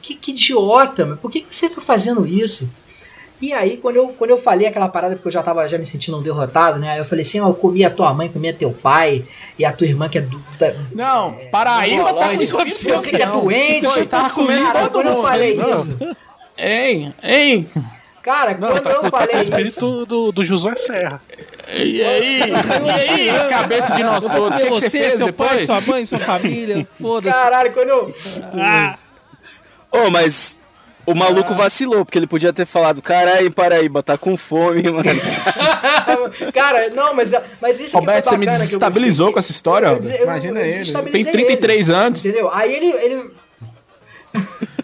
[0.02, 2.70] Que, que idiota, mas por que, que você tá fazendo isso?
[3.40, 5.84] E aí, quando eu, quando eu falei aquela parada, porque eu já tava já me
[5.84, 6.92] sentindo um derrotado, né?
[6.92, 9.24] Aí eu falei assim: Ó, eu comi a tua mãe, comi a teu pai,
[9.58, 10.42] e a tua irmã que é do.
[10.58, 13.42] Da, Não, é, Paraíba tá com isso Você que é não.
[13.42, 15.70] doente, Você tá comendo cara, quando eu falei Não.
[15.72, 15.98] isso.
[16.56, 17.68] Hein, hein,
[18.22, 19.50] Cara, quando eu O falei isso.
[19.50, 21.20] espírito do, do Josué Serra.
[21.68, 25.48] e aí, e aí, cabeça de nós todos, o que, que você fez seu pai,
[25.58, 25.66] depois?
[25.66, 27.36] sua mãe, sua família, foda-se.
[27.36, 28.14] Caralho, quando eu.
[28.54, 28.98] Ah,
[29.92, 30.60] Ô, mas
[31.06, 35.04] o maluco vacilou, porque ele podia ter falado, caralho, Paraíba, tá com fome, mano.
[36.52, 39.94] Cara, não, mas, mas isso aqui Roberto, você me eu desestabilizou com essa história, Eu-
[39.94, 40.10] Roberto.
[40.12, 40.70] eu- eu Imagina ele.
[40.70, 42.20] Tem desestabilizei 33 ele, anos.
[42.24, 42.50] Entendeu?
[42.52, 42.86] Aí ele.
[42.86, 43.30] ele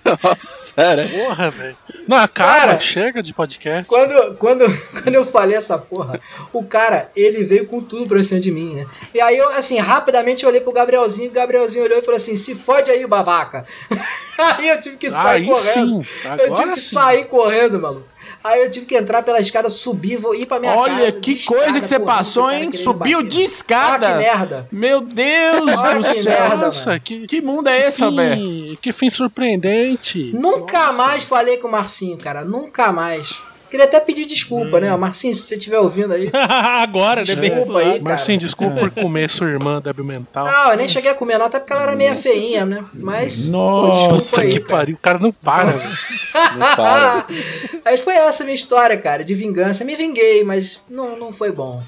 [0.04, 1.08] Nossa, cara.
[1.08, 1.76] Porra, velho.
[2.06, 3.88] Não, acaba, Cara, chega de podcast.
[3.88, 4.64] quando, quando,
[5.02, 6.20] quando eu falei essa porra,
[6.52, 8.86] o cara, ele veio com tudo pra cima de mim, né?
[9.14, 12.36] E aí eu, assim, rapidamente eu olhei pro Gabrielzinho, o Gabrielzinho olhou e falou assim:
[12.36, 13.64] se fode aí, babaca.
[14.38, 16.04] aí eu tive que sair Aí correndo.
[16.04, 16.94] sim, eu agora tive que sim.
[16.96, 18.11] sair correndo, maluco.
[18.44, 20.82] Aí eu tive que entrar pela escada, subir, vou ir pra minha casa.
[20.82, 22.72] Olha, que escada, coisa que você correndo, passou, hein?
[22.72, 24.06] Subiu de Ah, escada.
[24.12, 24.68] que merda.
[24.72, 26.32] Meu Deus Olha do que céu.
[26.40, 28.44] merda, Nossa, que, Que mundo é esse, Roberto?
[28.44, 30.30] fim, que fim surpreendente.
[30.34, 32.44] Nunca mais falei com o Marcinho, cara.
[32.44, 33.40] Nunca mais.
[33.72, 34.94] Queria até pedir desculpa, né?
[34.98, 36.30] Marcinho, se você estiver ouvindo aí.
[36.36, 37.34] Agora, né?
[37.34, 38.02] Desculpa aí, cara.
[38.02, 40.44] Marcinho, desculpa por comer sua irmã débil mental.
[40.44, 42.84] Não, eu nem cheguei a comer, não, até porque ela era meio feinha, né?
[42.92, 43.48] Mas.
[43.48, 44.76] Nossa, pô, desculpa aí, que cara.
[44.76, 45.98] pariu, o cara não para, velho.
[46.58, 47.26] Não para.
[47.82, 49.86] Mas foi essa a minha história, cara, de vingança.
[49.86, 51.82] Me vinguei, mas não, não foi bom.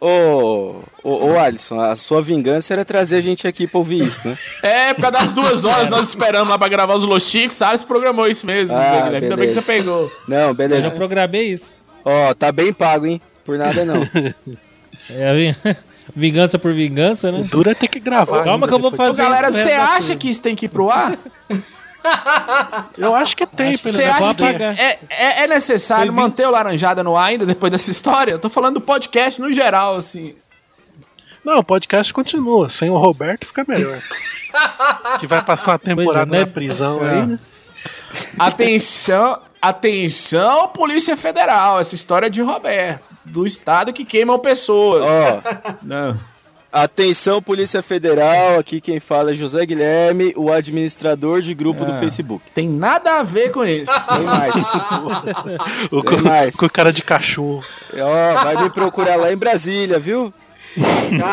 [0.00, 4.28] Ô, ô, ô, Alisson, a sua vingança era trazer a gente aqui pra ouvir isso,
[4.28, 4.38] né?
[4.62, 7.82] É, por causa das duas horas nós esperamos lá pra gravar os Los Chicos, Salles
[7.82, 9.06] programou isso mesmo, Ah, Guilherme.
[9.06, 9.60] Ainda bem que beleza.
[9.60, 10.12] você pegou.
[10.28, 10.82] Não, Eu beleza.
[10.82, 11.74] já programei isso.
[12.04, 13.20] Ó, tá bem pago, hein?
[13.44, 14.08] Por nada não.
[15.10, 15.54] É a vin-
[16.14, 17.42] vingança por vingança, né?
[17.50, 18.44] Dura é ter que gravar.
[18.44, 20.90] Calma que eu vou fazer Ô, galera, você acha que isso tem que ir pro
[20.90, 21.18] ar?
[22.96, 26.50] Eu acho que tem, Acho Você Eles acha que é, é, é necessário manter o
[26.50, 28.32] Laranjada no ar ainda depois dessa história?
[28.32, 30.34] Eu tô falando do podcast no geral, assim.
[31.44, 32.68] Não, o podcast continua.
[32.68, 34.00] Sem o Roberto fica melhor.
[35.20, 36.46] que vai passar uma temporada Pois é, né?
[36.46, 37.10] na prisão É.
[37.10, 37.38] aí, né?
[38.38, 41.78] Atenção, atenção, Polícia Federal.
[41.80, 45.04] Essa história é de Roberto, do estado que queimam pessoas.
[45.04, 46.18] Ó, Não.
[46.72, 52.44] Atenção Polícia Federal, aqui quem fala é José Guilherme, o administrador de grupo do Facebook.
[52.54, 53.92] Tem nada a ver com isso.
[54.08, 54.54] Sem mais.
[55.92, 56.56] O, Sem mais.
[56.56, 57.64] com, cara de cachorro.
[57.94, 60.32] Ó, vai me procurar lá em Brasília, viu?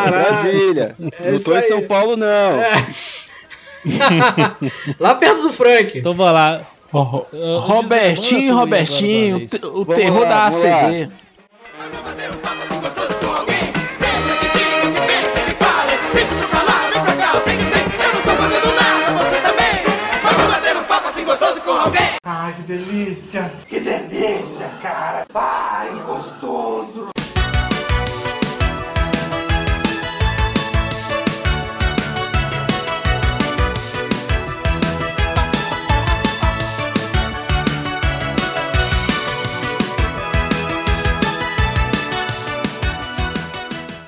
[0.08, 0.96] Brasília.
[1.20, 1.62] É não tô em.
[1.62, 2.60] São Paulo, não.
[5.00, 5.98] Lá perto do Frank.
[5.98, 6.62] Então vai lá.
[7.34, 11.12] Eu- Robertinho, Robertinho, o o terror lá, da vamos lá.
[22.28, 23.54] Ai, que delícia.
[23.70, 25.28] Que delícia, cara.
[25.32, 27.10] Ai, gostoso.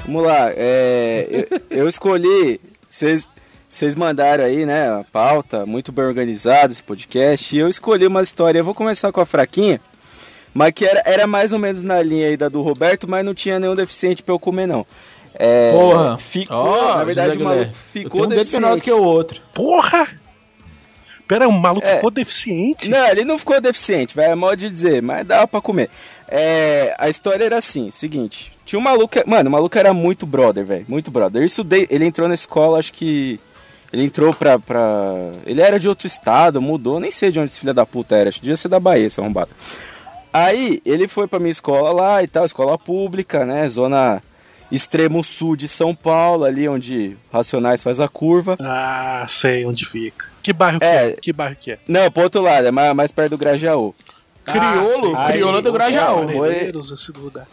[0.08, 3.30] Vamos lá, é, eu, eu escolhi, vocês
[3.67, 8.21] vocês mandaram aí, né, a pauta, muito bem organizado esse podcast, e eu escolhi uma
[8.21, 9.82] história, eu vou começar com a fraquinha,
[10.53, 13.34] mas que era, era mais ou menos na linha aí da do Roberto, mas não
[13.34, 14.86] tinha nenhum deficiente pra eu comer, não.
[15.39, 16.17] É, Porra.
[16.17, 18.82] Ficou, Ó, na verdade, o maluco ficou um dedo menor deficiente.
[18.82, 19.39] que o outro.
[19.53, 20.08] Porra!
[21.27, 21.95] Pera, o maluco É.
[21.97, 22.88] ficou deficiente?
[22.88, 25.89] Não, ele não ficou deficiente, vai, é modo de dizer, mas dava pra comer.
[26.27, 30.63] É, a história era assim, seguinte, tinha um maluco, mano, o maluco era muito brother,
[30.65, 31.43] velho, muito brother.
[31.43, 33.39] Isso ele entrou na escola, acho que
[33.93, 34.80] ele entrou pra, pra,
[35.45, 38.30] ele era de outro estado, mudou, nem sei de onde esse filho da puta era,
[38.30, 39.50] acho que devia ser da Bahia, esse arrombado.
[40.32, 44.21] Aí, ele foi pra minha escola lá e tal, escola pública, né, zona
[44.71, 48.58] extremo sul de São Paulo, ali onde Racionais faz a curva.
[48.60, 50.26] Ah, sei onde fica.
[50.43, 51.08] Que bairro que É.
[51.10, 51.12] é?
[51.13, 51.80] Que bairro que é?
[51.88, 53.95] Não, pro outro lado, é mais, mais perto do Grajaú.
[54.45, 56.45] Criolo, Aí, criolo do Grajaú.
[56.45, 57.47] é, esse lugar.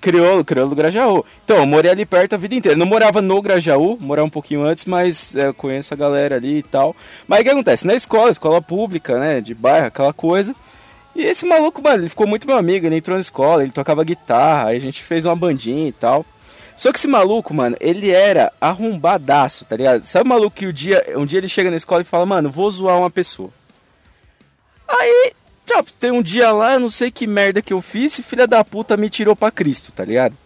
[0.00, 1.24] Crioulo, crioulo do Grajaú.
[1.44, 2.78] Então, eu morei ali perto a vida inteira.
[2.78, 6.62] Não morava no Grajaú, morava um pouquinho antes, mas é, conheço a galera ali e
[6.62, 6.94] tal.
[7.26, 7.86] Mas o que acontece?
[7.86, 10.54] Na escola, escola pública, né, de bairro, aquela coisa.
[11.14, 14.04] E esse maluco, mano, ele ficou muito meu amigo, ele entrou na escola, ele tocava
[14.04, 16.26] guitarra, aí a gente fez uma bandinha e tal.
[16.76, 20.02] Só que esse maluco, mano, ele era arrombadaço, tá ligado?
[20.04, 22.50] Sabe o maluco que o dia, um dia ele chega na escola e fala, mano,
[22.50, 23.48] vou zoar uma pessoa.
[24.86, 25.32] Aí,
[25.66, 28.64] tipo, tem um dia lá, não sei que merda que eu fiz, e filha da
[28.64, 30.36] puta me tirou pra Cristo, tá ligado?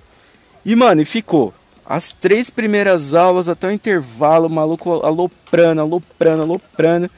[0.64, 1.54] E, mano, e ficou.
[1.84, 7.10] As três primeiras aulas até o intervalo, o maluco aloprando, aloprando, aloprando.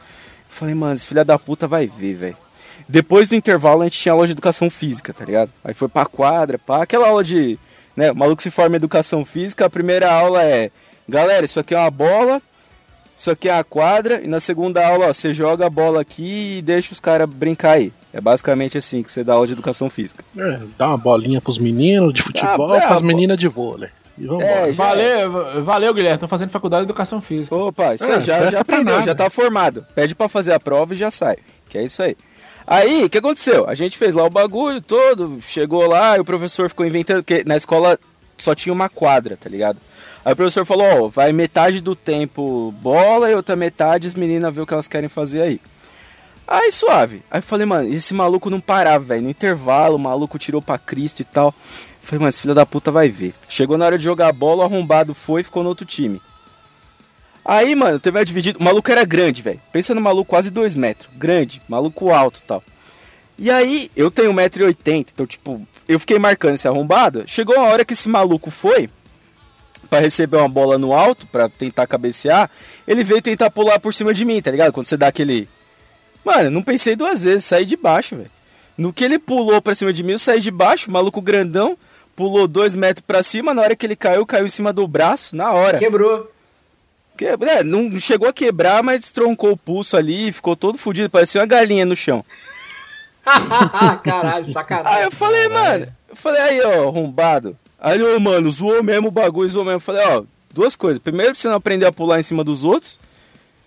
[0.48, 2.36] Falei, mano, esse filho da puta vai ver, velho.
[2.88, 5.50] Depois do intervalo a gente tinha aula de educação física, tá ligado?
[5.62, 7.58] Aí foi pra quadra, pá, aquela aula de.
[7.94, 10.70] Né, o maluco se forma em educação física, a primeira aula é.
[11.08, 12.40] Galera, isso aqui é uma bola,
[13.22, 16.58] isso aqui é a quadra, e na segunda aula, ó, você joga a bola aqui
[16.58, 17.92] e deixa os caras brincar aí.
[18.12, 20.24] É basicamente assim que você dá aula de educação física.
[20.36, 23.88] É, dá uma bolinha pros meninos de futebol, Ah, é, pras meninas de vôlei.
[24.18, 24.26] E.
[24.42, 26.18] É, já- Valeu, valeu, Guilherme.
[26.18, 27.54] Tô fazendo faculdade de educação física.
[27.54, 29.06] Opa, isso É, aí, já, presta já aprendeu, nada.
[29.06, 29.86] já tá formado.
[29.94, 31.36] Pede pra fazer a prova e já sai.
[31.68, 32.16] Que é isso aí.
[32.66, 33.68] Aí, o que aconteceu?
[33.68, 37.42] A gente fez lá o bagulho todo, chegou lá e o professor ficou inventando, porque
[37.46, 37.98] na escola
[38.42, 39.78] só tinha uma quadra, tá ligado?
[40.24, 44.54] Aí o professor falou, ó, vai metade do tempo bola e outra metade as meninas
[44.54, 45.60] ver o que elas querem fazer aí.
[46.46, 47.22] Aí suave.
[47.30, 49.22] Aí eu falei, mano, esse maluco não parava, velho.
[49.22, 51.48] No intervalo, o maluco tirou pra Cristo e tal.
[51.48, 51.54] Eu
[52.02, 53.34] falei, mano, esse filho da puta vai ver.
[53.48, 56.20] Chegou na hora de jogar bola, o arrombado foi e ficou no outro time.
[57.44, 58.58] Aí, mano, teve a dividido.
[58.58, 59.60] O maluco era grande, velho.
[59.72, 61.10] Pensa no maluco quase 2 metros.
[61.16, 62.62] Grande, maluco alto e tal.
[63.38, 67.24] E aí, eu tenho 1,80m, então, tipo, eu fiquei marcando esse arrombado.
[67.26, 68.88] Chegou a hora que esse maluco foi
[69.90, 72.50] pra receber uma bola no alto, pra tentar cabecear.
[72.86, 74.72] Ele veio tentar pular por cima de mim, tá ligado?
[74.72, 75.48] Quando você dá aquele.
[76.24, 78.30] Mano, não pensei duas vezes, saí de baixo, velho.
[78.78, 81.76] No que ele pulou pra cima de mim, eu saí de baixo, o maluco grandão,
[82.16, 85.36] pulou dois metros pra cima, na hora que ele caiu, caiu em cima do braço,
[85.36, 85.78] na hora.
[85.78, 86.30] Quebrou.
[87.16, 91.40] Que- é, não chegou a quebrar, mas destroncou o pulso ali, ficou todo fudido, parecia
[91.40, 92.24] uma galinha no chão.
[94.02, 94.98] Caralho, sacanagem.
[94.98, 97.56] Aí eu falei, mano, eu falei, aí, ó, arrombado.
[97.80, 99.76] Aí ele, ô, mano, zoou mesmo o bagulho, zoou mesmo.
[99.76, 100.98] Eu falei, ó, duas coisas.
[100.98, 102.98] Primeiro, pra você não aprender a pular em cima dos outros.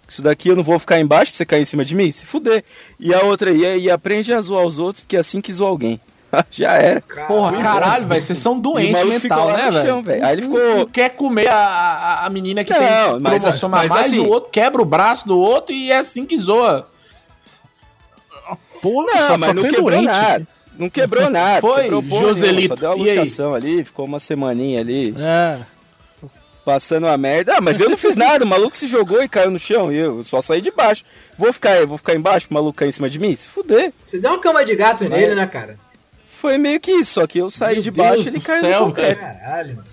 [0.08, 2.26] Isso daqui eu não vou ficar embaixo pra você cair em cima de mim, se
[2.26, 2.64] fuder.
[3.00, 5.70] E a outra, e, e aprende a zoar os outros, porque é assim que zoa
[5.70, 6.00] alguém.
[6.52, 7.02] Já era.
[7.28, 10.26] Porra, caralho, velho, vocês são doentes mental, né, velho?
[10.26, 10.86] Aí ele Um ficou.
[10.88, 14.20] quer comer a, a, a menina que Não, tem mas- promoção a mas mais, assim-
[14.20, 16.88] o outro quebra o braço do outro e é assim que zoa.
[18.90, 20.06] Porra, Não, só, mas só não quebrou doente.
[20.06, 20.48] nada.
[20.78, 21.62] Não quebrou nada.
[21.62, 22.68] Foi, quebrou porra nenhuma, Joselito.
[22.68, 25.60] Só deu uma luxação ali, ficou uma semaninha ali, É.
[26.64, 27.56] passando uma merda.
[27.58, 29.92] Ah, mas eu não fiz nada, o maluco se jogou e caiu no chão.
[29.92, 31.04] E eu só saí de baixo.
[31.38, 33.36] Vou ficar, vou ficar embaixo, o maluco cair em cima de mim?
[33.36, 33.94] Se fuder.
[34.04, 35.78] Você deu uma cama de gato nele, né, cara?
[36.26, 38.80] Foi meio que isso, só que eu saí Meu de baixo e ele caiu céu,
[38.82, 39.22] no concreto.
[39.22, 39.88] Caralho, mano.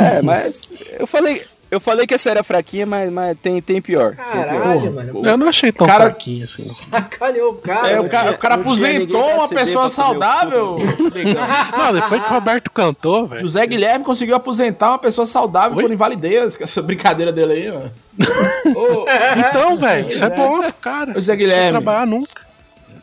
[0.00, 4.14] É, mas eu falei, eu falei que essa era fraquinha, mas, mas tem, tem pior.
[4.16, 4.46] Tem pior.
[4.46, 5.26] Caralho, mano.
[5.26, 6.62] Eu não achei tão Cara- fraquinho assim.
[6.62, 7.90] Sacaneou o cara.
[7.90, 8.06] É, mano.
[8.06, 10.76] o cara, o cara aposentou uma pessoa saudável.
[11.76, 13.40] Não, depois que o Roberto cantou, velho.
[13.40, 15.82] José Guilherme conseguiu aposentar uma pessoa saudável Oi?
[15.84, 17.90] por invalidez, com essa brincadeira dele aí, mano.
[18.76, 19.04] Ô,
[19.48, 20.30] Então, velho, isso é é.
[20.30, 21.12] bom pro cara.
[21.16, 21.70] Ô, Zé Não precisa Guilherme.
[21.70, 22.46] trabalhar nunca.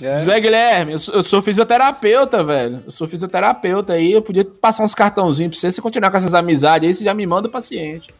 [0.01, 0.19] É.
[0.19, 2.83] José Guilherme, eu sou, eu sou fisioterapeuta, velho.
[2.85, 6.33] Eu sou fisioterapeuta aí, eu podia passar uns cartãozinhos pra você, você continuar com essas
[6.33, 8.13] amizades aí, você já me manda o paciente.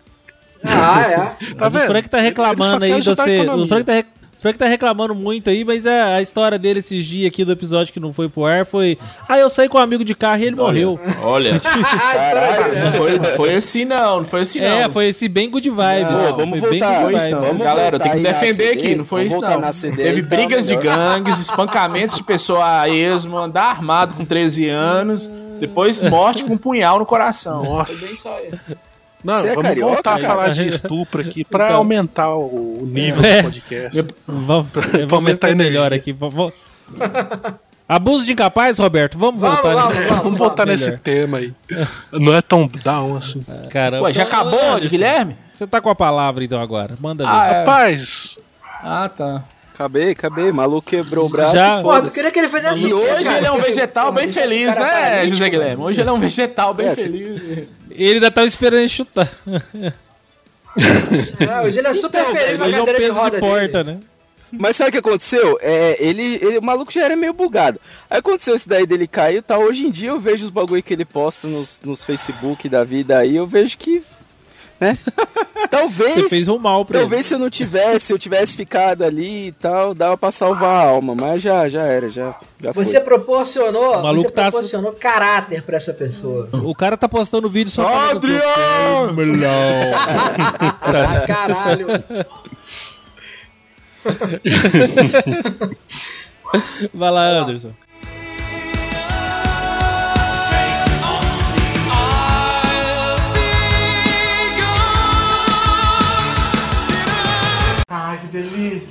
[0.66, 1.16] Ah, é.
[1.18, 1.88] Tá Mas o vendo?
[1.88, 3.42] Frank tá só reclamando aí de a você.
[3.50, 6.80] O Frank tá, rec- o Frank tá reclamando muito aí, mas é, a história dele
[6.80, 8.98] esses dias aqui do episódio que não foi pro ar foi.
[9.28, 11.00] Ah, eu saí com um amigo de carro e ele morreu.
[11.22, 11.58] Olha,
[12.12, 12.84] Caralho.
[12.84, 14.68] não foi, não foi assim não, não foi assim não.
[14.68, 16.12] É, foi esse bem good vibes.
[16.12, 16.90] Não, Pô, vamos foi voltar.
[16.90, 17.40] good Foi isso vibes.
[17.42, 17.48] não.
[17.48, 19.72] Vamos Galera, eu tenho que defender CD, aqui, não foi isso não.
[19.74, 20.96] CD, Teve então, brigas de melhor.
[20.96, 26.58] gangues, espancamentos de pessoa a esmo, andar armado com 13 anos, depois morte com um
[26.58, 27.64] punhal no coração.
[27.64, 27.94] Nossa.
[27.94, 28.52] Foi bem isso aí.
[29.24, 30.28] Não, Você é vamos carioca, voltar a cara?
[30.34, 31.78] falar de estupro aqui pra Então.
[31.78, 33.38] aumentar o nível É.
[33.38, 34.06] do podcast.
[34.28, 36.12] Vamos, Pra vamos se aumentar tá a melhor aqui.
[36.12, 36.54] Vamos-
[37.88, 39.18] Abuso de incapaz, Roberto?
[39.18, 40.08] Vamos Vamos, voltar vamos, nesse.
[40.08, 40.24] vamos.
[40.24, 41.54] Vamos voltar nesse tema aí.
[42.12, 43.44] Não é tão down assim.
[43.70, 44.04] Caramba.
[44.04, 45.36] Ué, já acabou, de Guilherme?
[45.54, 46.96] Você tá com a palavra então agora.
[47.00, 47.30] Manda ver.
[47.32, 47.60] Ah, é.
[47.60, 48.38] Rapaz,
[48.86, 49.44] Ah, tá.
[49.74, 50.52] Acabei, acabei.
[50.52, 52.14] Maluco quebrou o braço Já- e tu foda-se.
[52.14, 53.38] queria que ele fizesse E hoje cara?
[53.38, 55.52] ele é um vegetal bem feliz, cara né, José mano.
[55.58, 55.84] Guilherme?
[55.84, 57.68] Hoje ele é um vegetal bem É, se- feliz.
[57.96, 59.32] Ele ainda tava esperando ele chutar.
[61.48, 63.36] Ah, hoje ele é super Então, feliz na Ele é um cadeira de peso roda
[63.36, 63.98] de porta, dele.
[63.98, 64.04] né?
[64.52, 65.58] Mas sabe o que aconteceu?
[65.62, 67.80] É, ele, ele- o maluco já era meio bugado.
[68.10, 69.58] Aí aconteceu isso daí dele cair, tá?
[69.58, 73.18] Hoje em dia eu vejo os bagulho que ele posta nos, nos Facebook da vida
[73.20, 74.02] aí, eu vejo que.
[74.84, 74.98] Né?
[75.72, 76.14] Talvez.
[76.16, 77.28] Você fez um mal pra Talvez ele.
[77.30, 80.90] se eu não tivesse, se eu tivesse ficado ali e tal, dava pra salvar a
[80.90, 82.84] alma, mas já, já era, já, já foi.
[82.84, 86.48] Você proporcionou, O maluco você tá- proporcionou caráter pra essa pessoa.
[86.54, 89.16] O cara tá postando vídeo só falando que eu Adriano!
[91.26, 91.56] quero
[108.34, 108.82] melão.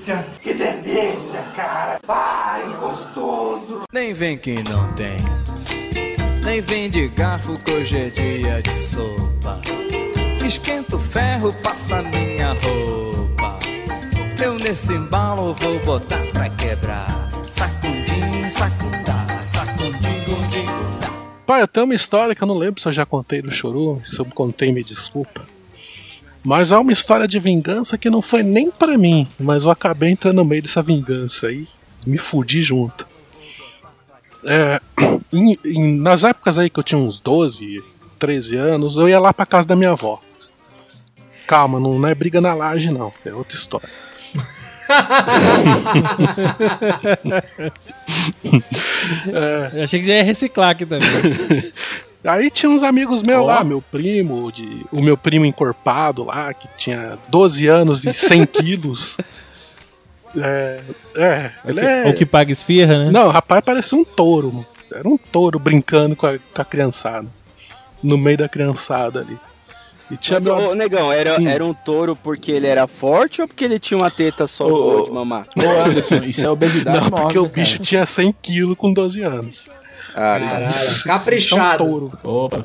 [1.34, 1.98] Ah, caralho.
[2.06, 3.84] Vai lá, Anderson.
[3.92, 5.16] Nem vem que não tem.
[6.44, 9.60] Nem vem de garfo que hoje é dia de sopa.
[10.46, 13.58] Esquenta o ferro, passa minha roupa.
[14.42, 17.30] Eu nesse embalo vou botar pra quebrar.
[17.48, 21.08] Sacundim, sacundá, sacundim, gundim, gundá.
[21.46, 24.02] pai, eu tenho uma história que eu não lembro se eu já contei no Chorume,
[24.04, 25.42] se eu contei, me desculpa.
[26.44, 30.10] Mas há uma história de vingança que não foi nem pra mim, mas eu acabei
[30.10, 31.66] entrando no meio dessa vingança aí,
[32.06, 33.06] me fudi junto.
[34.44, 34.80] É,
[35.32, 37.80] em- em- nas épocas aí que eu tinha uns 12,
[38.18, 40.20] 13 anos, eu ia lá pra casa da minha avó.
[41.46, 43.88] Calma, não, não é briga na laje não, é outra história.
[49.74, 51.08] Eu achei que já ia reciclar aqui também.
[52.24, 53.46] Aí tinha uns amigos meus Ó.
[53.46, 58.46] lá, meu primo, de, o meu primo encorpado lá, que tinha 12 anos e 100
[58.46, 59.16] quilos.
[60.36, 60.80] É,
[61.16, 62.06] é, ele é...
[62.06, 63.10] Ou que paga esfirra, né?
[63.10, 64.66] Não, o rapaz parecia um touro, mano.
[64.92, 67.26] Era um touro brincando com a, com a criançada.
[68.02, 69.38] No meio da criançada ali.
[70.10, 70.70] E tinha Mas, meu...
[70.70, 71.48] ô, negão, era, Hum.
[71.48, 75.02] era um touro porque ele era forte ou porque ele tinha uma teta só Ô,
[75.02, 75.46] de mamar?
[75.56, 79.64] Ô, Anderson, isso é obesidade Não, porque o bicho tinha 100 quilos com 12 anos.
[80.14, 80.46] Ah, tá.
[80.46, 80.66] Caralho,
[81.06, 81.82] caprichado.
[81.84, 82.18] É um touro.
[82.22, 82.62] Opa.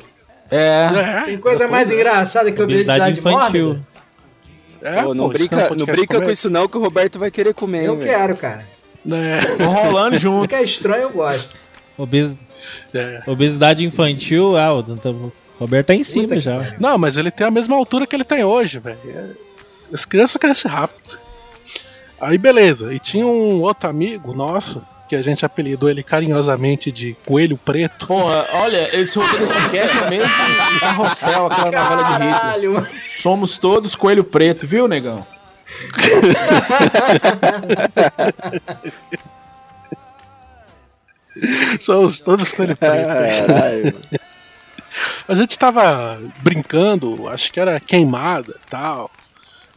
[0.50, 0.88] É.
[0.94, 3.66] É, Tem coisa mais engraçada que Obesidade obesidade infantil.
[3.66, 3.86] mórbida?
[4.82, 7.30] é, Pô, não pô, brinca, é não brinca com isso não que o Roberto vai
[7.30, 8.64] querer comer, Eu quero, cara.
[9.10, 10.48] É, Tô rolando O junto.
[10.48, 11.56] que é estranho, eu gosto.
[11.96, 12.36] Obes-
[12.94, 13.22] é.
[13.26, 16.74] Obesidade infantil, ah, o o Roberto tá em cima Puta já.
[16.78, 18.98] Não, mas ele tem a mesma altura que ele tem hoje, velho.
[19.06, 19.30] É-
[19.92, 21.18] As crianças crescem rápido.
[22.20, 27.16] Aí beleza, e tinha um outro amigo nosso, que a gente apelidou ele carinhosamente de
[27.24, 28.06] Coelho Preto.
[28.06, 30.30] Porra, olha, esse roteiro desse podcast é mesmo
[30.80, 32.72] Carrossel, aquela novela de Hitler.
[32.72, 32.86] Mano.
[33.10, 35.26] Somos todos coelho preto, viu, negão?
[41.80, 43.06] Somos todos Coelho Preto.
[43.06, 43.94] Caralho.
[45.26, 49.10] A gente tava brincando, acho que era queimada tal.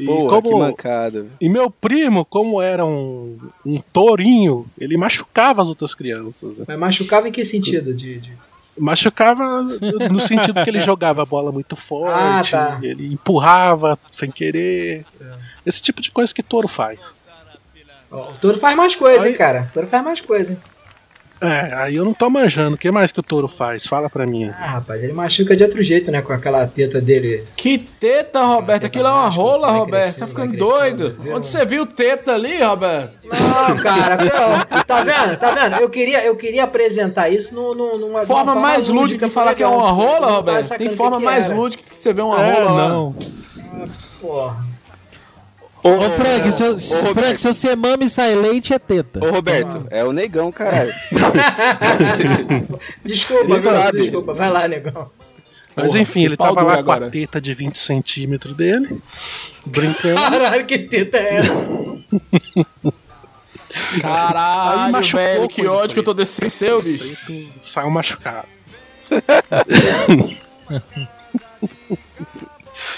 [0.01, 1.27] E Porra, que como, mancada.
[1.39, 6.57] E meu primo, como era um, um tourinho, ele machucava as outras crianças.
[6.57, 6.65] né?
[6.67, 7.93] Mas machucava em que sentido?
[7.93, 8.21] De-
[8.77, 12.79] Machucava no sentido que ele jogava a bola muito forte, Ah, tá.
[12.81, 15.05] ele empurrava sem querer.
[15.65, 17.13] Esse tipo de coisa que touro faz.
[18.09, 19.67] Ó, O touro faz mais coisa, hein, Aí- cara?
[19.69, 20.59] O touro faz mais coisa, hein?
[21.41, 22.75] É, aí eu não tô manjando.
[22.75, 23.87] O que mais que o touro faz?
[23.87, 24.49] Fala pra mim.
[24.59, 26.21] Ah, rapaz, ele machuca de outro jeito, né?
[26.21, 27.43] Com aquela teta dele.
[27.55, 28.85] Que teta, Roberto.
[28.85, 30.19] Aquilo é uma rola, Vai Roberto.
[30.19, 30.69] Tá ficando crescendo,
[30.99, 31.17] doido.
[31.19, 31.35] viu?
[31.35, 33.11] Onde você viu teta ali, Roberto?
[33.23, 34.83] Não, cara, não.
[34.83, 35.37] tá vendo?
[35.37, 35.75] Tá vendo?
[35.81, 39.55] Eu queria, eu queria apresentar isso no, no, numa Forma numa mais lúdica de falar
[39.55, 40.77] que é uma rola, Roberto.
[40.77, 41.55] Tem forma que mais era.
[41.55, 42.89] lúdica que você vê uma É, rola lá.
[42.89, 43.15] não.
[44.21, 44.70] Porra.
[45.83, 46.75] Ô, Ô, Frank, se, eu- ô,
[47.07, 47.13] Roberto.
[47.13, 49.19] Frank, se você mama e sai leite, é teta.
[49.25, 50.93] Ô, Roberto, é o negão, caralho.
[53.03, 53.97] Desculpa, Ele sabe.
[53.99, 54.33] desculpa.
[54.33, 55.09] Vai lá, negão.
[55.75, 57.07] Mas Porra, enfim, ele tava lá com agora.
[57.07, 59.01] a teta de 20 centímetros dele,
[59.65, 60.15] brincando.
[60.21, 62.01] Caralho, que teta é essa?
[63.93, 65.43] Aí Caralho, machucou velho.
[65.45, 67.05] o Que ódio que eu tô desse seu, bicho.
[67.25, 68.47] preto saiu machucado.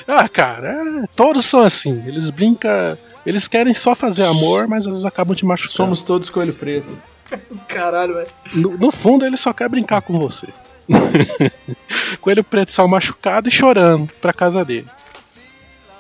[0.07, 2.03] ah, cara, é, todos são assim.
[2.05, 2.97] Eles brincam.
[3.25, 5.73] Eles querem só fazer amor, mas eles acabam te machucando.
[5.73, 6.97] Somos todos coelho preto.
[7.67, 8.27] Caralho, velho.
[8.53, 10.47] No, no fundo, ele só quer brincar com você.
[12.19, 14.87] Coelho preto saiu machucado e chorando pra casa dele.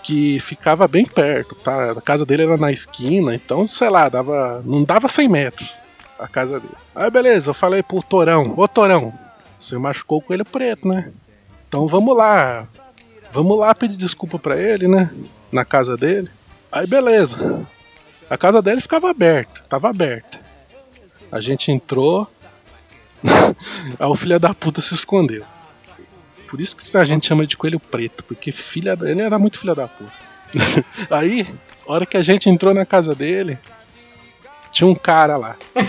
[0.03, 1.91] Que ficava bem perto, tá?
[1.91, 5.79] A casa dele era na esquina, então, sei lá, dava, não dava 100 metros
[6.19, 6.73] a casa dele.
[6.93, 9.13] Aí, beleza, eu falei pro Torão: Ô Torão,
[9.59, 11.11] você machucou o coelho preto, né?
[11.67, 12.67] Então vamos lá.
[13.33, 15.09] Vamos lá pedir desculpa pra ele, né?
[15.51, 16.29] Na casa dele.
[16.71, 17.65] Aí, beleza.
[18.29, 20.39] A casa dele ficava aberta, tava aberta.
[21.31, 22.29] A gente entrou.
[23.99, 25.43] Aí o filho da puta se escondeu.
[26.47, 29.09] Por isso que a gente chama de coelho preto, porque filha da...
[29.09, 30.13] ele era muito filho da puta.
[31.09, 31.47] Aí,
[31.87, 33.57] a hora que a gente entrou na casa dele,
[34.71, 35.55] tinha um cara lá.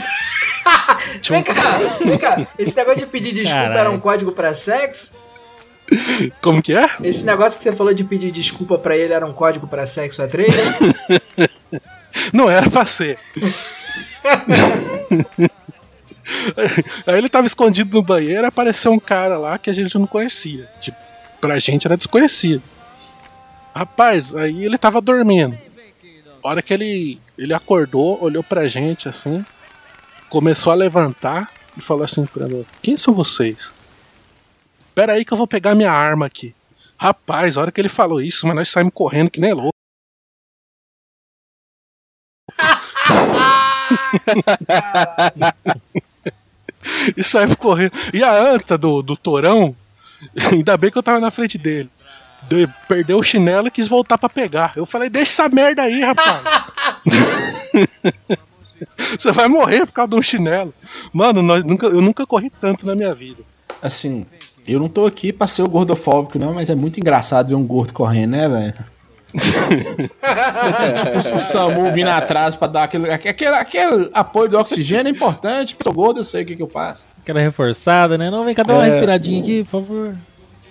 [1.21, 1.55] Tinha Vem um...
[1.55, 2.47] cá, vem cá.
[2.59, 3.79] Esse negócio de pedir desculpa Caralho.
[3.79, 5.15] era um código pra sexo?
[6.41, 6.89] Como que é?
[7.03, 10.23] Esse negócio que você falou de pedir desculpa pra ele era um código pra sexo
[10.23, 10.55] a três?
[12.33, 13.19] Não era pra ser.
[17.07, 20.67] Aí ele tava escondido no banheiro, apareceu um cara lá que a gente não conhecia.
[20.81, 20.97] Tipo,
[21.41, 22.63] pra gente era desconhecido.
[23.75, 25.57] Rapaz, aí ele tava dormindo.
[26.43, 29.45] A hora que ele, ele acordou, olhou pra gente assim,
[30.31, 33.75] começou a levantar e falou assim pra nós: Quem são vocês?
[34.95, 36.55] Pera aí que eu vou pegar minha arma aqui.
[36.97, 39.73] Rapaz, a hora que ele falou isso, mas nós saímos correndo que nem louco.
[47.17, 47.93] e saímos correndo.
[48.13, 49.75] E a anta do, do torão,
[50.53, 51.91] ainda bem que eu tava na frente dele.
[52.49, 54.73] De- perdeu o chinelo e quis voltar pra pegar.
[54.77, 56.43] Eu falei, deixa essa merda aí, rapaz.
[59.19, 60.75] Você vai morrer por causa de um chinelo.
[61.13, 63.43] Mano, nós nunca, eu nunca corri tanto na minha vida.
[63.81, 64.27] Assim,
[64.67, 67.67] eu não tô aqui pra ser o gordofóbico, não, mas é muito engraçado ver um
[67.67, 68.75] gordo correndo, né, velho?
[69.35, 70.15] tipo,
[71.37, 75.77] o Samu vindo atrás pra dar aquele, aquele, aquele apoio do oxigênio é importante.
[75.83, 77.09] Sou gordo, eu sei o que, que eu faço.
[77.21, 78.31] Aquela reforçada, né?
[78.31, 78.87] Não, vem cá, dá uma É.
[78.87, 80.15] respiradinha aqui, por favor.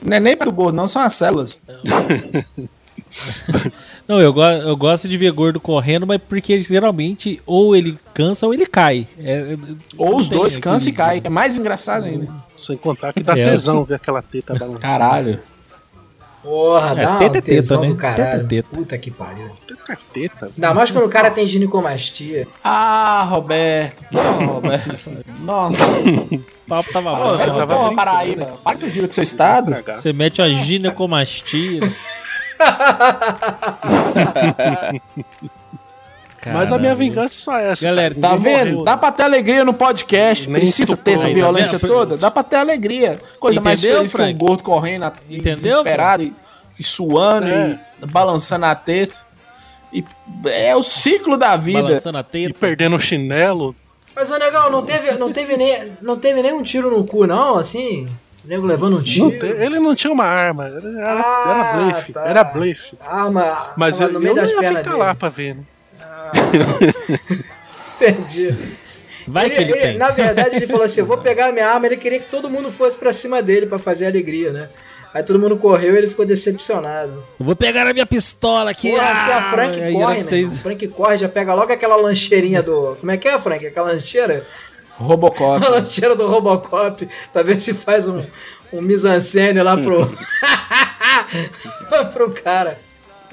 [0.01, 1.61] Não é nem pro gordo, não, são as células.
[4.07, 8.45] Não, eu, go eu gosto de ver gordo correndo, mas porque geralmente ou ele cansa
[8.45, 9.07] ou ele cai.
[9.17, 9.57] É- é-
[9.97, 11.21] Ou os dois cansam e caem.
[11.23, 12.27] É mais engraçado ainda.
[12.57, 13.51] Sem contar que dá É.
[13.51, 14.79] tesão ver aquela teta balançando.
[14.79, 15.39] Caralho.
[16.41, 17.87] Porra, É, dá teta é teta, tesão né?
[17.87, 18.31] do caralho.
[18.31, 18.67] Teta é teta.
[18.75, 19.49] Puta que pariu.
[19.65, 20.45] Teta, teta.
[20.53, 22.45] Ainda mais quando o cara tem ginecomastia.
[22.61, 24.03] Ah, Roberto.
[24.11, 24.19] Pô,
[24.55, 25.23] Roberto.
[25.39, 25.77] Nossa.
[25.81, 27.29] O papo tava bom.
[27.29, 27.95] sério, tava tava porra.
[27.95, 28.45] Paraíba.
[28.61, 29.73] Para que você gira do seu estado.
[29.95, 31.79] Você mete uma ginecomastia.
[36.45, 37.85] Mas a minha vingança é só essa.
[37.85, 38.13] Galera.
[38.15, 38.69] Tá vendo?
[38.71, 38.83] morreu.
[38.83, 40.49] Dá pra ter alegria no podcast.
[40.49, 41.87] Nem Precisa ter essa violência né?
[41.87, 42.17] toda.
[42.17, 43.17] Dá pra ter alegria.
[43.39, 44.39] Coisa mais Entendeu, feliz que um Frank?
[44.39, 46.33] gordo correndo, Entendeu, desesperado e,
[46.77, 47.79] e suando É.
[48.01, 49.15] e balançando a teta.
[49.93, 50.03] E
[50.45, 51.81] é o ciclo da vida.
[51.83, 52.59] Balançando a E teta.
[52.59, 53.73] perdendo o chinelo.
[54.13, 57.25] Mas, ô negão, não teve, não teve, nem, não teve nem um tiro no cu,
[57.25, 58.05] não, assim?
[58.43, 59.29] O nego levando um tiro.
[59.29, 60.65] Não ele não tinha uma arma.
[60.65, 62.13] Era, Ah, era blefe.
[62.13, 62.27] tá.
[62.27, 62.97] Era blefe.
[62.99, 65.03] Arma Mas eu, no eu meio não das ia pernas ficar dele.
[65.03, 65.63] lá pra ver, né?
[68.01, 68.55] Entendi.
[69.27, 69.97] Vai que ele tem.
[69.97, 71.85] Na verdade, ele falou assim: eu vou pegar a minha arma.
[71.85, 74.69] Ele queria que todo mundo fosse pra cima dele pra fazer alegria, né?
[75.13, 77.23] Aí todo mundo correu e ele ficou decepcionado.
[77.39, 78.89] Eu vou pegar a minha pistola aqui.
[78.91, 80.21] Porra, se a ah, Frank corre, né?
[80.23, 82.97] vocês- A Frank corre, já pega logo aquela lancheirinha do.
[82.99, 83.65] Como é que é, Frank?
[83.65, 84.43] Aquela lancheira?
[85.03, 85.63] Robocop.
[85.65, 88.23] A lancheira do Robocop pra ver se faz um,
[88.71, 90.17] um mise-en-scène lá pro.
[92.13, 92.79] pro cara.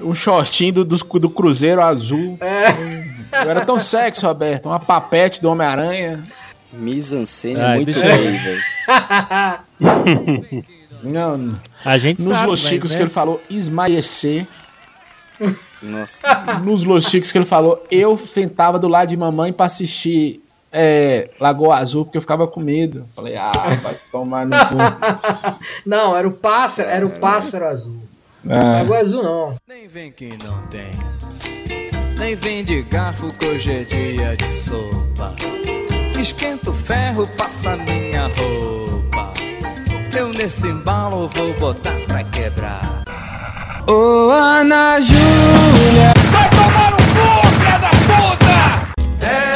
[0.00, 2.38] Um shortinho do, do, do Cruzeiro Azul.
[2.40, 3.44] É.
[3.44, 4.66] Eu era tão sexy, Roberto.
[4.66, 6.24] Uma papete do Homem-Aranha.
[6.72, 8.62] Mise-en-scène é Ai, muito bem, velho.
[11.02, 12.96] Não, A gente nos sabe, Chicos né?
[12.98, 14.46] que ele falou esmaecer.
[15.82, 16.60] Nossa.
[16.60, 20.42] Nos Los Chicos que ele falou, eu sentava do lado de mamãe pra assistir
[20.72, 23.06] é, Lagoa Azul, porque eu ficava com medo.
[23.14, 23.52] Falei, ah,
[23.82, 24.76] vai tomar no cu.
[25.84, 28.00] Não, era o pássaro, era o pássaro azul.
[28.48, 29.54] Ah, Água azul não.
[29.68, 30.90] Nem vem que não tem.
[32.18, 35.34] Nem vem de garfo que hoje é dia de sopa.
[36.18, 39.32] Esquenta o ferro, passa minha roupa.
[40.16, 43.04] Eu nesse embalo vou botar pra quebrar.
[43.86, 46.14] Ô Ana Júlia.
[49.22, 49.49] É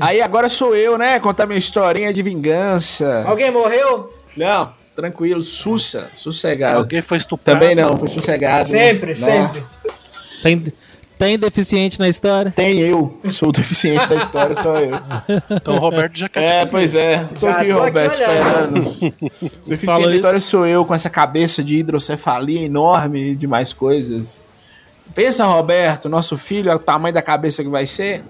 [0.00, 1.18] Aí agora sou eu, né?
[1.20, 3.24] Contar minha historinha de vingança.
[3.26, 4.12] Alguém morreu?
[4.36, 6.78] Não, tranquilo, sussa, sossegado.
[6.78, 7.58] Alguém foi estuprado.
[7.60, 8.66] Também não, foi sossegado.
[8.68, 9.14] Sempre, Não.
[9.14, 9.62] sempre.
[10.42, 10.72] Tem,
[11.18, 12.52] tem deficiente na história?
[12.54, 14.98] Tem eu, sou o deficiente da história, sou eu.
[15.50, 17.24] Então o Roberto já quer É, te pois é.
[17.40, 18.78] Tô Já aqui, tô aqui Roberto, olhando.
[18.90, 19.16] esperando.
[19.66, 20.14] O deficiente Falou da isso.
[20.16, 24.44] história sou eu, com essa cabeça de hidrocefalia enorme e de mais coisas.
[25.14, 28.22] Pensa, Roberto, nosso filho, é o tamanho da cabeça que vai ser.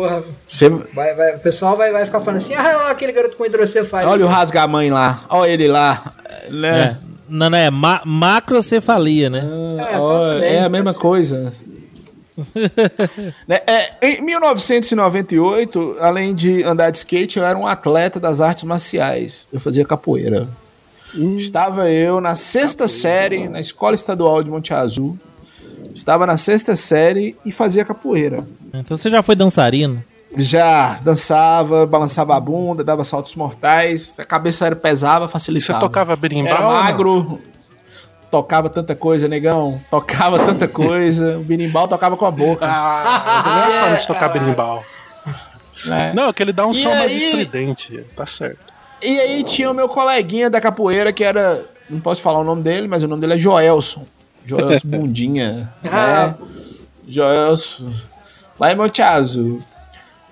[0.00, 0.70] Porra, Você...
[0.94, 4.08] vai, vai, o pessoal vai, vai ficar falando assim: ah, lá, aquele garoto com hidrocefalia.
[4.08, 6.14] Olha o rasga-mãe lá, olha ele lá.
[6.48, 6.80] Né?
[6.80, 6.96] É.
[7.28, 9.46] Não, não, é ma macrocefalia, né?
[9.92, 10.98] É, Ó, tá bem, é a mesma ser.
[10.98, 11.52] coisa.
[13.46, 18.62] Né, é, em 1998, além de andar de skate, eu era um atleta das artes
[18.62, 19.46] marciais.
[19.52, 20.48] Eu fazia capoeira.
[21.36, 25.18] Estava eu na sexta série, na Escola Estadual de Monte Azul.
[25.94, 28.46] Estava na sexta série e fazia capoeira.
[28.72, 30.02] Então você já foi dançarino.
[30.36, 35.80] Já dançava, balançava a bunda, dava saltos mortais, a cabeça era pesava, Você facilitava.
[35.80, 36.52] tocava berimbau?
[36.52, 37.40] Era magro,
[38.30, 39.80] tocava tanta coisa, negão.
[39.90, 41.36] Tocava tanta coisa.
[41.38, 42.64] O berimbau tocava com a boca.
[42.64, 43.42] Ah,
[43.88, 44.84] não é de tocar berimbau.
[45.86, 46.12] né?
[46.14, 47.16] Não, que ele dá um E som mais aí?
[47.18, 48.04] estridente.
[48.14, 48.66] Tá certo.
[49.02, 51.64] E aí tinha o meu coleguinha da capoeira que era.
[51.88, 54.06] Não posso falar o nome dele, mas o nome dele é Joelson.
[54.58, 55.72] Joelson Bundinha.
[55.84, 56.34] Ah.
[56.38, 56.46] né?
[57.06, 57.90] Joelson.
[58.58, 59.62] Lá em Monte Azul.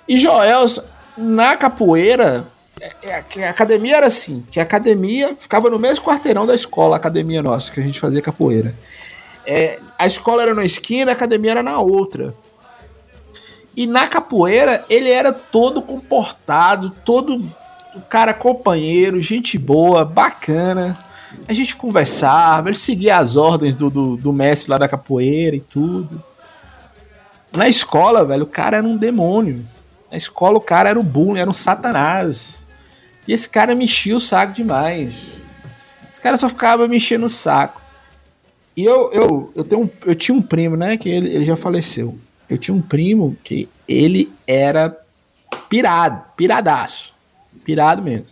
[0.06, 0.82] E Joelson,
[1.16, 2.44] na capoeira,
[2.80, 6.96] é- é- a academia era assim: que a academia ficava no mesmo quarteirão da escola,
[6.96, 8.74] a academia nossa, que a gente fazia capoeira.
[9.46, 12.34] É, a escola era na esquina, a academia era na outra.
[13.74, 17.50] E na capoeira, ele era todo comportado, todo
[18.08, 20.98] cara companheiro, gente boa, bacana.
[21.46, 25.60] A gente conversava, ele seguia as ordens do, do, do mestre lá da capoeira e
[25.60, 26.22] tudo.
[27.52, 29.64] Na escola, velho, o cara era um demônio.
[30.10, 32.66] Na escola, o cara era o bullying, era um satanás.
[33.26, 35.54] E esse cara me enchia o saco demais.
[36.10, 37.80] Esse cara só ficava me enchendo o saco.
[38.76, 41.56] E eu, eu, eu, tenho um- eu tinha um primo, né, que ele, ele já
[41.56, 42.18] faleceu.
[42.48, 44.96] Eu tinha um primo que ele era
[45.68, 47.12] pirado, piradaço.
[47.64, 48.26] Pirado mesmo.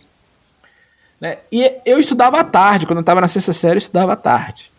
[1.19, 1.37] Né?
[1.51, 4.71] E eu estudava à tarde, quando eu estava na sexta série, eu estudava à tarde.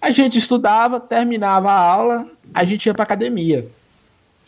[0.00, 3.66] A gente estudava, terminava a aula, a gente ia pra academia.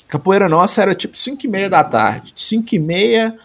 [0.08, 2.32] Capoeira nossa era tipo 5 e meia da tarde.
[2.34, 3.36] 5 e meia.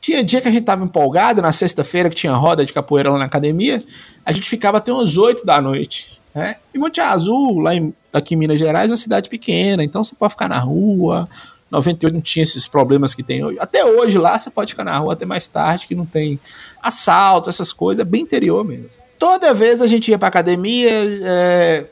[0.00, 3.18] Tinha dia que a gente tava empolgado, na sexta-feira, que tinha roda de capoeira lá
[3.18, 3.84] na academia,
[4.26, 6.20] a gente ficava até umas 8 da noite.
[6.34, 6.56] Né?
[6.74, 10.14] E Monte Azul, lá em, aqui em Minas Gerais, é uma cidade pequena, então você
[10.16, 11.28] pode ficar na rua.
[11.72, 13.56] 98 não tinha esses problemas que tem hoje.
[13.58, 16.38] Até hoje lá você pode ficar na rua até mais tarde, que não tem
[16.80, 19.02] assalto, essas coisas, é bem interior mesmo.
[19.18, 21.86] Toda vez a gente ia pra academia, é,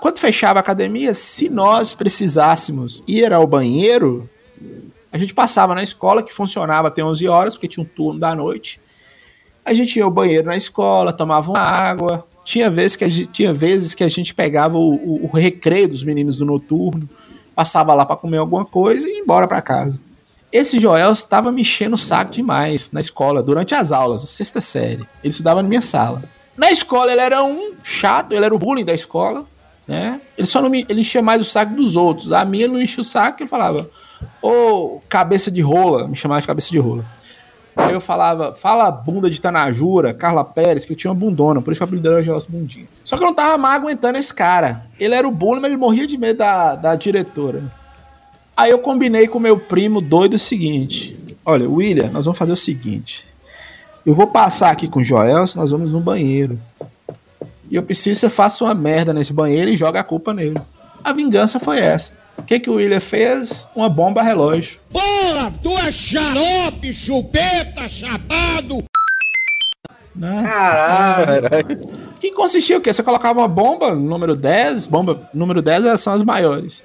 [0.00, 4.28] quando fechava a academia, se nós precisássemos ir ao banheiro,
[5.12, 8.34] a gente passava na escola, que funcionava até 11 horas, porque tinha um turno da
[8.34, 8.80] noite.
[9.64, 12.26] A gente ia ao banheiro na escola, tomava uma água.
[12.44, 15.88] Tinha vezes que a gente, tinha vezes que a gente pegava o, o- o recreio
[15.88, 17.08] dos meninos do noturno,
[17.60, 20.00] passava lá para comer alguma coisa e ia embora para casa.
[20.50, 25.06] Esse Joel estava me enchendo o saco demais na escola, durante as aulas, sexta série.
[25.22, 26.22] Ele estudava na minha sala.
[26.56, 29.44] Na escola ele era um chato, ele era o bullying da escola,
[29.86, 30.22] né?
[30.38, 32.32] Ele só não me, ele enchia mais o saco dos outros.
[32.32, 33.90] A minha não enchia o saco, ele falava,
[34.40, 37.04] ô cabeça de rola, me chamava de cabeça de rola.
[37.90, 41.84] Eu falava, fala bunda de Tanajura, Carla Pérez, que tinha uma bundona, por isso que
[41.84, 42.86] o apelido dela era Bundinha.
[43.04, 44.86] Só que eu não tava mais aguentando esse cara.
[44.98, 47.62] Ele era o bullying, mas ele morria de medo da, da diretora.
[48.56, 52.56] Aí eu combinei com meu primo doido o seguinte: Olha, William, nós vamos fazer o
[52.56, 53.26] seguinte.
[54.04, 56.60] Eu vou passar aqui com o Joelson, nós vamos no banheiro.
[57.70, 60.60] E eu preciso que você faça uma merda nesse banheiro e joga a culpa nele.
[61.02, 62.12] A vingança foi essa.
[62.40, 63.68] O que, que o William fez?
[63.76, 64.80] Uma bomba relógio.
[64.90, 68.82] Porra, tu é xarope, chupeta, chapado.
[70.16, 70.42] Né?
[70.42, 71.78] Caralho.
[72.18, 72.92] Que consistia o quê?
[72.92, 76.82] Você colocava uma bomba, número 10, bomba número 10 elas são as maiores.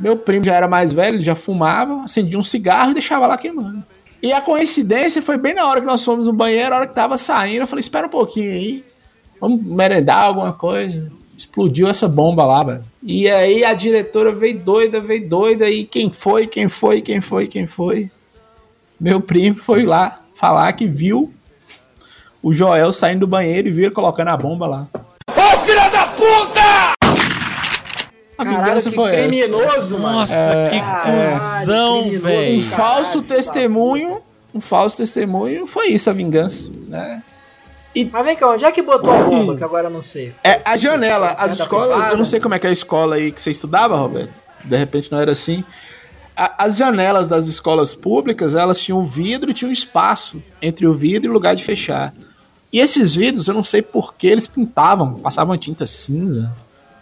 [0.00, 3.36] Meu primo já era mais velho, ele já fumava, acendia um cigarro e deixava lá
[3.36, 3.84] queimando.
[4.22, 6.94] E a coincidência foi bem na hora que nós fomos no banheiro, a hora que
[6.94, 8.84] tava saindo, eu falei, espera um pouquinho aí,
[9.40, 11.19] vamos merendar alguma coisa.
[11.40, 12.84] Explodiu essa bomba lá, velho.
[13.02, 17.46] E aí a diretora veio doida, veio doida, e quem foi, quem foi, quem foi,
[17.46, 18.10] quem foi?
[19.00, 21.32] Meu primo foi lá falar que viu
[22.42, 24.86] o Joel saindo do banheiro e viu ele colocando a bomba lá.
[28.36, 29.28] A Caralho, vingança que foi essa.
[29.28, 30.18] criminoso, mano.
[30.18, 30.34] Nossa,
[30.70, 32.56] que Caralho, cuzão, criminoso, velho.
[32.56, 34.20] Um falso testemunho,
[34.54, 37.22] um falso testemunho foi isso a vingança, né?
[38.12, 39.56] Mas vem cá, onde é que botou a bomba?
[39.56, 40.32] Que agora eu não sei.
[40.44, 42.12] É a janela, as Perto da escolas, privada?
[42.12, 44.30] eu não sei como é que é a escola aí que você estudava, Roberto.
[44.64, 45.64] De repente não era assim.
[46.36, 50.92] A- As janelas das escolas públicas, elas tinham vidro e tinha um espaço entre o
[50.92, 52.14] vidro e o lugar de fechar.
[52.72, 56.52] E esses vidros, eu não sei por que eles pintavam, passavam tinta cinza.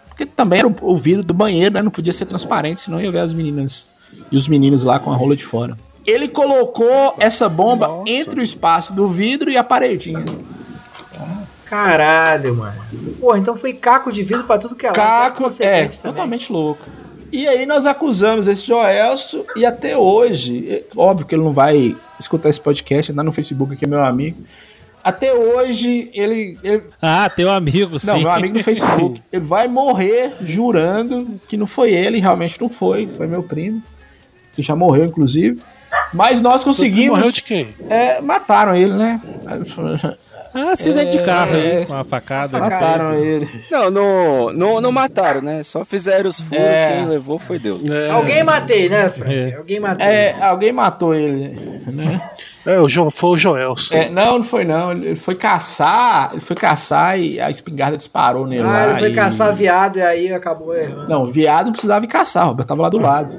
[0.09, 1.83] Porque também era o, o vidro do banheiro, né?
[1.83, 3.91] Não podia ser transparente, senão ia ver as meninas
[4.33, 5.77] e os meninos lá com a rola de fora.
[6.07, 10.25] Ele colocou essa bomba entre o espaço do vidro e a paredinha.
[11.69, 12.75] Caralho, mano.
[13.21, 14.97] Porra, então foi caco de vidro pra tudo que é lado.
[14.97, 16.13] Caco, é, Consequente também.
[16.15, 16.83] totalmente louco.
[17.31, 21.95] E aí nós acusamos esse Joelso e até hoje, é óbvio que ele não vai
[22.19, 24.43] escutar esse podcast, andar no Facebook aqui, meu amigo.
[25.05, 28.07] Até hoje, ele, ele- Ah, teu amigo, sim.
[28.09, 29.23] Não, meu amigo no Facebook.
[29.33, 33.83] Ele vai morrer jurando que não foi ele, realmente não foi, foi meu primo,
[34.55, 35.63] que já morreu, inclusive.
[36.13, 37.19] Mas nós conseguimos.
[37.19, 37.69] Morreu de quem?
[37.89, 39.23] é, mataram ele, né?
[40.55, 41.79] Ah, acidente de carro É.
[41.79, 42.59] aí, com a facada.
[42.59, 43.49] Mataram ele.
[43.71, 45.63] Não, não, não, não mataram, né?
[45.63, 46.93] Só fizeram os furos, É.
[46.97, 47.85] quem levou foi Deus.
[47.85, 49.33] É, Alguém matei, né, Frank?
[49.35, 49.55] É.
[49.57, 50.07] Alguém matei.
[50.07, 51.49] É, alguém matou ele,
[51.93, 52.21] né?
[52.67, 53.95] é, o Jo- foi o Joelson.
[53.95, 54.93] É, não, não foi não.
[54.93, 58.91] Ele foi caçar, ele foi caçar e a espingarda disparou nele Ah, lá.
[58.91, 61.09] ele foi e- caçar viado e aí acabou errando.
[61.09, 63.39] Não, viado precisava ir caçar, Robert tava lá do lado.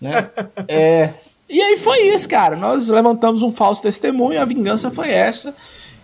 [0.00, 0.28] Né?
[0.68, 1.10] É,
[1.48, 2.54] e aí foi isso, cara.
[2.56, 5.54] Nós levantamos um falso testemunho, a vingança foi essa.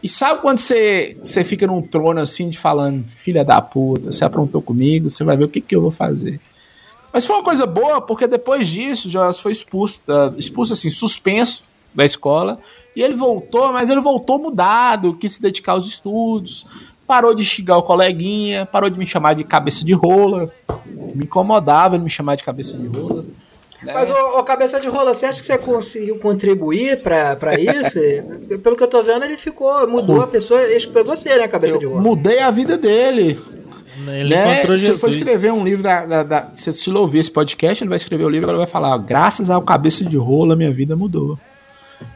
[0.03, 4.25] E sabe quando você, você fica num trono assim de falando, filha da puta, você
[4.25, 6.41] aprontou comigo, você vai ver o que, que eu vou fazer.
[7.13, 10.01] Mas foi uma coisa boa, porque depois disso, já foi expulso,
[10.37, 12.59] expulso assim, suspenso da escola.
[12.97, 16.67] E ele voltou, mas ele voltou mudado, quis se dedicar aos estudos,
[17.07, 20.51] parou de xingar o coleguinha, parou de me chamar de cabeça de rola,
[21.15, 23.25] me incomodava ele me chamar de cabeça de rola.
[23.83, 23.93] Né?
[23.95, 27.99] Mas, ô, ô, cabeça de rola, você acha que você conseguiu contribuir pra, pra isso?
[28.63, 30.61] Pelo que eu tô vendo, ele ficou, mudou a pessoa.
[30.61, 32.03] Acho que foi você, né, cabeça de eu rola?
[32.03, 33.41] mudei a vida dele.
[34.07, 34.55] Ele né?
[34.55, 35.15] encontrou Se ele for Jesus.
[35.17, 38.25] escrever um livro da, da, da- se se ele ouvir esse podcast, ele vai escrever
[38.25, 41.39] o livro e vai falar: graças ao cabeça de rola, minha vida mudou.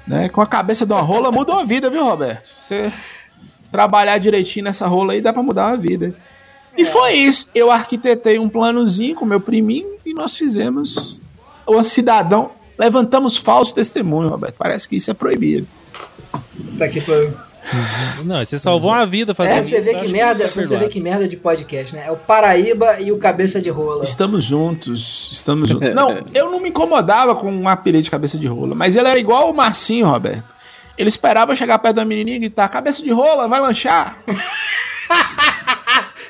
[0.06, 0.28] Né?
[0.30, 2.44] Com a cabeça de uma rola mudou a vida, viu, Roberto?
[2.46, 2.92] Se você
[3.70, 6.14] trabalhar direitinho nessa rola aí, dá pra mudar a vida.
[6.76, 7.50] E foi isso.
[7.54, 11.22] Eu arquitetei um planozinho com meu priminho e nós fizemos
[11.66, 12.50] o cidadão.
[12.78, 14.54] Levantamos falso testemunho, Roberto.
[14.58, 15.66] Parece que isso é proibido.
[16.78, 17.32] Tá aqui foi.
[18.24, 19.70] Não, você salvou uma vida fazendo É, isso.
[19.70, 22.04] você vê eu que merda, isso é você vê que merda de podcast, né?
[22.06, 24.04] É o Paraíba e o cabeça de rola.
[24.04, 25.92] Estamos juntos, estamos juntos.
[25.92, 29.18] Não, eu não me incomodava com um apelido de cabeça de rola, mas ele era
[29.18, 30.44] igual o Marcinho, Roberto.
[30.96, 34.16] Ele esperava chegar perto da menininha e gritar: cabeça de rola, vai lanchar.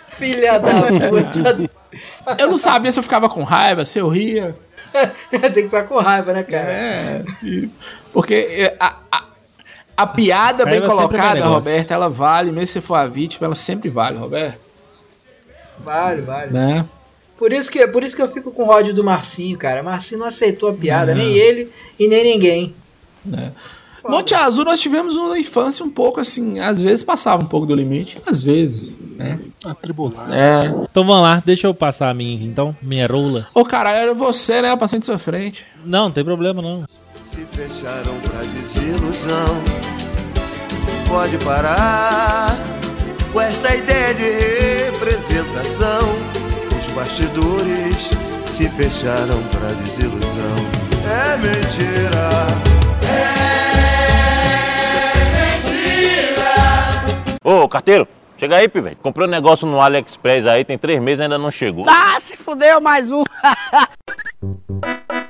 [0.09, 1.71] Filha da puta.
[2.39, 4.55] Eu não sabia se eu ficava com raiva, se eu ria.
[5.31, 6.73] Tem que ficar com raiva, né, cara?
[6.73, 7.25] É,
[8.13, 9.25] porque é, a, a,
[9.97, 11.47] a piada bem Raiva sempre é colocada.
[11.47, 14.59] Roberto, ela vale, mesmo se você for a vítima, ela sempre vale, Roberto.
[15.79, 16.53] Vale, vale.
[16.53, 16.85] Né?
[17.39, 19.83] Por isso, que, por isso que eu fico com o ódio do Marcinho, cara.
[19.83, 21.23] Marcinho não aceitou a piada, Não.
[21.23, 22.75] nem ele e nem ninguém.
[24.09, 27.75] Monte Azul nós tivemos uma infância um pouco assim, às vezes passava um pouco do
[27.75, 29.39] limite, às vezes, né?
[29.65, 30.33] Atribulado.
[30.33, 30.67] É.
[30.91, 33.49] Então vamos lá, deixa eu passar a minha, então, minha rola.
[33.55, 34.75] Ô caralho, era você, né?
[34.77, 35.65] Passando de sua frente.
[35.85, 36.85] Não, não tem problema não.
[37.25, 39.63] Se fecharam pra desilusão.
[41.09, 42.57] Pode parar
[43.33, 44.31] Com essa ideia de
[44.91, 45.99] representação,
[46.79, 48.11] os bastidores
[48.47, 50.87] se fecharam pra desilusão.
[51.05, 53.36] É mentira.
[57.49, 58.97] Ô, carteiro, chega aí, pivete.
[59.01, 61.89] Comprei um negócio no AliExpress aí, tem três meses e ainda não chegou.
[61.89, 63.23] Ah, se fudeu mais um.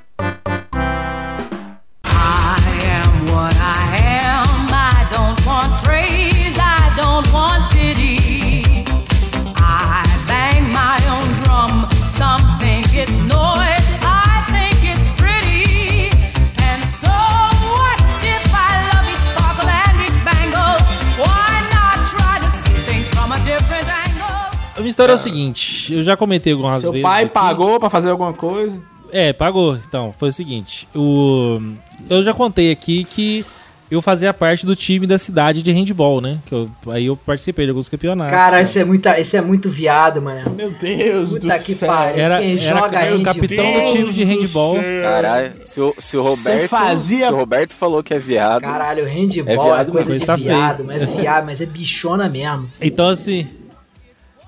[24.96, 27.02] história é o seguinte, eu já comentei algumas Seu vezes.
[27.02, 27.32] pai aqui.
[27.34, 28.80] pagou pra fazer alguma coisa?
[29.12, 29.76] É, pagou.
[29.86, 30.88] Então, foi o seguinte.
[30.94, 31.60] O...
[32.08, 33.44] Eu já contei aqui que
[33.88, 36.38] eu fazia parte do time da cidade de handball, né?
[36.44, 36.68] Que eu...
[36.88, 38.32] Aí eu participei de alguns campeonatos.
[38.34, 40.50] Cara, esse é, muita, esse é muito viado, mano.
[40.56, 41.88] Meu Deus Puta do que céu.
[41.88, 42.20] pariu.
[42.20, 44.76] Era, Quem era, joga era capitão do time de handball.
[45.02, 46.68] Caralho, se o, se o Roberto.
[46.68, 48.62] fazia- Se o Roberto falou que é viado.
[48.62, 50.20] Caralho, É handball é, viado coisa mesmo.
[50.20, 52.68] de Tá viado, mas é viado, mas é bichona mesmo.
[52.80, 53.46] Então, assim...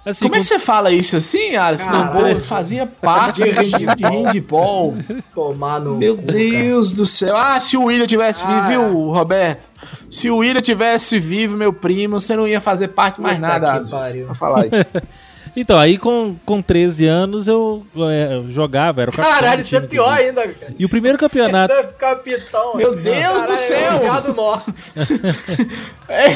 [0.05, 1.91] assim Como é que você fala isso assim, Alisson?
[1.91, 4.97] Não, fazia parte do time de handball.
[5.35, 6.39] Tomar no Meu cu, cara.
[6.39, 7.37] Deus do céu.
[7.37, 8.69] Ah, se o William tivesse vivo, Ah.
[8.69, 9.67] viu, Roberto?
[10.11, 13.71] Se o William tivesse vivo, meu primo, você não ia fazer parte mais Puta nada,
[13.73, 13.97] que Alisson.
[13.99, 14.27] pariu.
[14.27, 14.71] Pra falar aí.
[15.57, 19.65] Então, aí com, com 13 anos eu, é, eu jogava, era o capitão Caralho, do
[19.65, 20.29] isso é pior inclusive.
[20.41, 20.75] ainda, cara.
[20.79, 21.75] E o primeiro campeonato...
[21.75, 22.75] Você é capitão.
[22.77, 23.03] Meu cara.
[23.03, 23.93] Deus do Caralho, céu.
[23.93, 24.59] É um.
[26.09, 26.29] É,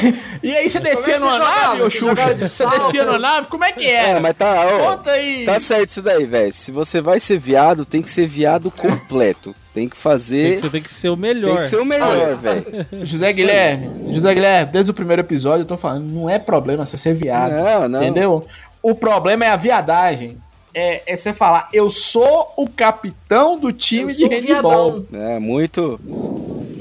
[0.43, 2.33] e aí você descia é você numa nave, ô Xuxa?
[2.35, 3.47] de Você descia numa nave?
[3.47, 4.19] Como é que É, era?
[4.19, 5.45] mas tá, ó, Conta aí.
[5.45, 6.53] tá certo isso daí, velho.
[6.53, 9.55] Se você vai ser viado, tem que ser viado completo.
[9.73, 10.55] Tem que Tem fazer.
[10.57, 11.57] que, você tem que ser o Tem melhor.
[11.57, 12.85] que ser o melhor, velho.
[13.03, 16.95] José Guilherme, José Guilherme, desde o primeiro episódio eu tô falando, não é problema você
[16.95, 17.53] ser viado.
[17.53, 18.03] Não, não.
[18.03, 18.45] Entendeu?
[18.83, 20.37] O problema é a viadagem.
[20.75, 25.05] É, é você falar, eu sou o capitão do time Eu de handball.
[25.13, 25.99] É, muito.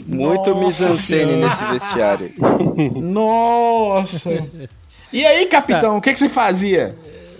[0.06, 2.32] Muito mise-en-scène nesse vestiário.
[3.00, 4.30] Nossa.
[5.12, 6.96] E aí, capitão, o que, que você fazia?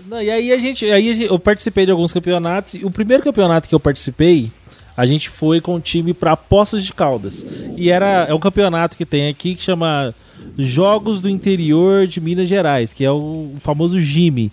[0.07, 2.75] Não, e aí a gente, aí eu participei de alguns campeonatos.
[2.75, 4.51] E o primeiro campeonato que eu participei,
[4.95, 7.45] a gente foi com o time para Poços de Caldas.
[7.75, 10.15] E era é um campeonato que tem aqui que chama
[10.57, 14.51] Jogos do Interior de Minas Gerais, que é o famoso GIME.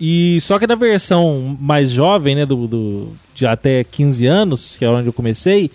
[0.00, 4.84] E só que na versão mais jovem, né, do, do- de até 15 anos, que
[4.84, 5.70] é onde eu comecei,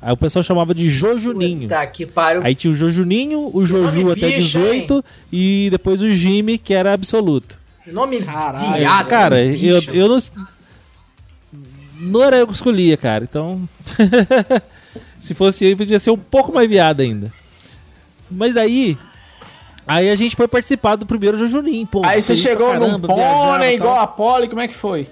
[0.00, 1.68] aí o pessoal chamava de Jojuninho.
[1.92, 2.42] Que pariu.
[2.44, 6.92] Aí tinha o Jojuninho, o Joju até bicho, 18 e depois o Gime, que era
[6.92, 7.58] absoluto.
[7.86, 8.74] Nome Caralho.
[8.78, 9.06] viado.
[9.08, 9.90] Cara, nome eu, bicho.
[9.92, 10.18] eu não.
[11.98, 13.24] Não era eu que escolhia, cara.
[13.24, 13.68] Então.
[15.18, 17.32] se fosse eu, podia ser um pouco mais viado ainda.
[18.30, 18.96] Mas daí.
[19.86, 22.02] Aí a gente foi participar do primeiro Jojunim, pô.
[22.04, 25.08] aí você chegou num caramba, viajava pônei igual a Poli, como é que foi?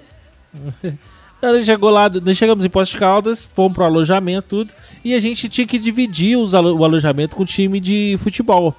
[1.41, 4.73] A gente chegou lá, nós chegamos em Poços de Caldas, fomos pro alojamento, tudo.
[5.03, 8.73] E a gente tinha que dividir alo- o alojamento com o time de futebol.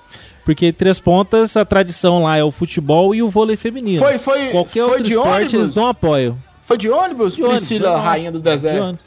[0.44, 4.00] Porque Três Pontas, a tradição lá é o futebol e o vôlei feminino.
[4.02, 5.54] Foi, foi, Qualquer foi outro de esporte ônibus?
[5.54, 6.38] eles não apoiam.
[6.62, 8.00] Foi de ônibus, De ônibus, Priscila, lá.
[8.00, 8.82] rainha do De deserto?
[8.82, 9.00] ônibus.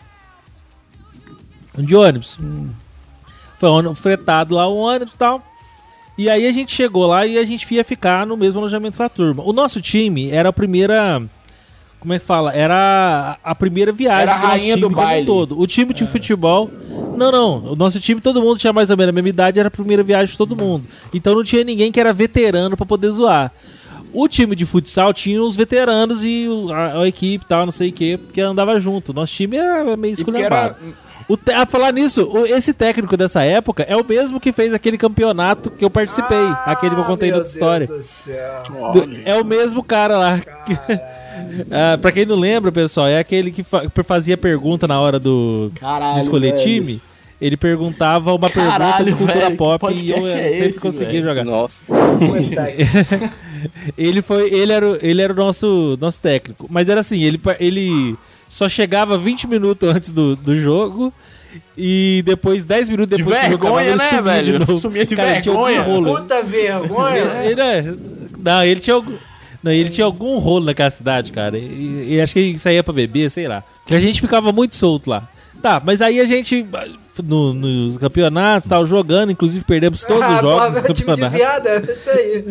[1.78, 2.38] De ônibus.
[3.60, 5.44] Foi ônibus- fretado lá o ônibus e tal.
[6.18, 9.04] E aí a gente chegou lá e a gente ia ficar no mesmo alojamento com
[9.04, 9.44] a turma.
[9.46, 11.22] O nosso time era a primeira.
[12.00, 12.54] Como é que fala?
[12.54, 15.26] Era a primeira viagem Era a do rainha time do como um baile.
[15.26, 15.60] todo.
[15.60, 16.70] O time de futebol.
[17.18, 17.72] Não, não.
[17.74, 20.02] O nosso time, todo mundo tinha mais ou menos a mesma idade, era a primeira
[20.02, 20.86] viagem de todo mundo.
[21.14, 23.52] Então não tinha ninguém que era veterano pra poder zoar.
[24.14, 27.90] O time de futsal tinha os veteranos e a, a equipe e tal, não sei
[27.90, 29.14] o que, porque andava junto.
[29.14, 30.76] Nosso time era meio esculhambado.
[31.30, 34.74] O te- a falar nisso, o- esse técnico dessa época é o mesmo que fez
[34.74, 37.88] aquele campeonato que eu participei, aquele que eu contei na meu outra história.
[37.88, 38.64] Do céu.
[38.94, 40.42] Do- é o mesmo cara lá.
[41.72, 45.72] ah, pra quem não lembra, pessoal, é aquele que fa- fazia pergunta na hora do
[45.80, 46.64] Caralho, de escolher velho.
[46.64, 47.02] time.
[47.42, 50.66] Ele perguntava uma pergunta Caralho, de cultura velho, que pop e podcast eu é sempre
[50.68, 51.24] esse, conseguia velho?
[51.24, 51.46] jogar.
[51.46, 51.86] Nossa.
[53.98, 56.66] Ele foi, ele era, o- ele era o nosso, nosso técnico.
[56.70, 58.16] Mas era assim, ele, ele
[58.50, 61.14] só chegava 20 minutos antes do, do jogo
[61.78, 64.60] e depois 10 minutos De depois jogo vergonha, acabava, ele né, sumia de velho?
[64.60, 64.80] novo.
[64.80, 65.82] Sumia de Cara, ele vergonha.
[65.82, 66.16] rolo.
[66.16, 67.26] Puta vergonha.
[67.26, 67.52] né?
[67.52, 67.94] Ele, é-
[68.38, 69.14] não, ele tinha algum,
[69.64, 71.58] não, ele tinha algum rolo naquela cidade, cara.
[71.58, 73.64] E, e acho que ele saía pra beber, sei lá.
[73.86, 75.28] Que a gente ficava muito solto lá.
[75.62, 76.66] Tá, mas aí a gente
[77.22, 81.38] no- nos campeonatos, tal, jogando, inclusive perdemos todos os Ah, jogos dos de campeonatos.
[81.38, 82.46] viado, é isso aí.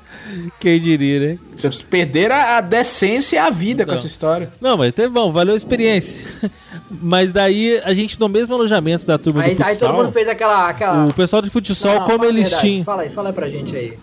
[0.58, 1.38] Quem diria, né?
[1.54, 3.98] Vocês perderam a, a decência e a vida com Não.
[3.98, 4.50] essa história.
[4.60, 6.26] Não, mas teve bom, valeu a experiência.
[6.90, 10.12] Mas daí a gente no mesmo alojamento da turma Aí, do aí futsal, todo mundo
[10.12, 10.68] fez aquela.
[10.68, 11.06] aquela...
[11.06, 12.60] o pessoal de futsal, Não, como eles verdade.
[12.68, 13.94] tinham, Fala aí, fala aí pra gente aí.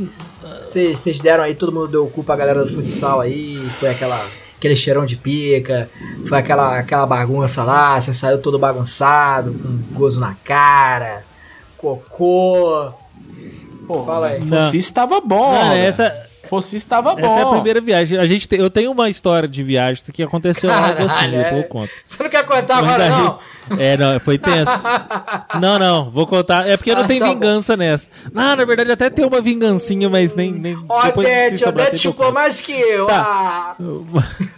[0.59, 3.89] Vocês vocês deram aí, todo mundo deu o cu pra galera do futsal aí, foi
[3.89, 4.27] aquela,
[4.61, 5.89] aquele cheirão de pica,
[6.27, 11.23] foi aquela, aquela bagunça lá, você saiu todo bagunçado, com gozo na cara,
[11.75, 12.93] cocô.
[13.87, 14.43] Pô, Fala aí.
[14.43, 14.59] Não.
[14.59, 15.51] Fosse estava bom.
[15.51, 15.87] Não, né?
[15.87, 16.15] essa,
[16.49, 17.25] Fosse estava bom.
[17.25, 18.17] essa é a primeira viagem.
[18.17, 21.59] A gente tem- eu tenho uma história de viagem que aconteceu algo assim, Caralho, é.
[21.59, 21.91] eu conto.
[22.05, 23.39] Você não quer contar Mas agora, daí- não?
[23.79, 24.83] É, não, foi tenso.
[25.61, 26.67] Não, não, vou contar.
[26.67, 27.33] É porque não Ah, tem tá bom.
[27.33, 28.09] vingança nessa.
[28.33, 30.51] Não, na verdade até tem uma vingancinha, mas nem.
[30.51, 33.05] nem Ó, depois se Beth, o Beth chupou mais que eu.
[33.05, 33.75] Tá.
[33.79, 33.79] Ah,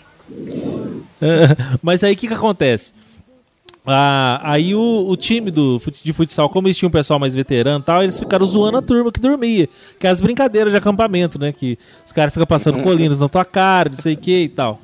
[1.82, 2.94] Mas aí o que, que acontece?
[3.86, 7.80] Ah, aí o, o time do, de futsal, como eles tinham um pessoal mais veterano
[7.80, 9.68] e tal, eles ficaram zoando a turma que dormia.
[10.00, 11.52] Que é as brincadeiras de acampamento, né?
[11.52, 14.80] Que os caras ficam passando colinas na tua cara, não sei o que e tal.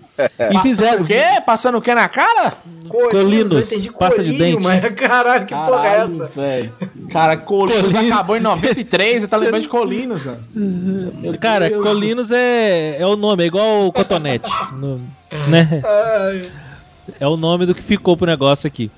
[0.53, 1.03] E fizeram.
[1.03, 1.21] o quê?
[1.45, 2.55] Passando o quê na cara?
[2.89, 4.63] Colinos, eu entendi pasta de colinho, dente.
[4.63, 6.27] Mas caralho, que porra é Caralho, essa?
[6.27, 6.73] velho.
[7.09, 8.11] Cara, Colinos Colinos.
[8.11, 10.43] acabou em 93, você tá lembrando de Colinos, mano.
[10.53, 11.81] Meu Cara, Deus.
[11.85, 14.51] Colinos é, é o nome, é igual o Cotonete.
[14.73, 14.99] no-
[15.47, 15.81] né?
[15.85, 16.41] Ai,
[17.19, 18.91] É o nome do que ficou pro negócio aqui.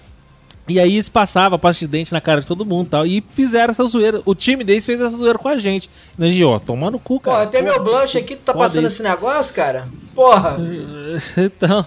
[0.68, 3.06] E aí eles passavam a pasta de dente na cara de todo mundo e tal.
[3.06, 4.22] E fizeram essa zoeira.
[4.26, 5.90] O time deles fez essa zoeira com a gente.
[6.18, 7.38] E nós, ó, tomando cu, cara.
[7.38, 9.88] Porra, tem meu blanche aqui, tu tá passando esse negócio, cara?
[10.16, 10.58] Porra.
[11.38, 11.86] então.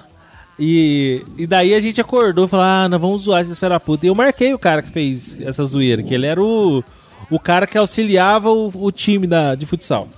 [0.59, 4.07] E, e daí a gente acordou e falou: ah, nós vamos zoar esses fera puta.
[4.07, 6.83] E eu marquei o cara que fez essa zoeira, que ele era o,
[7.31, 10.09] o cara que auxiliava o, o time da, de futsal.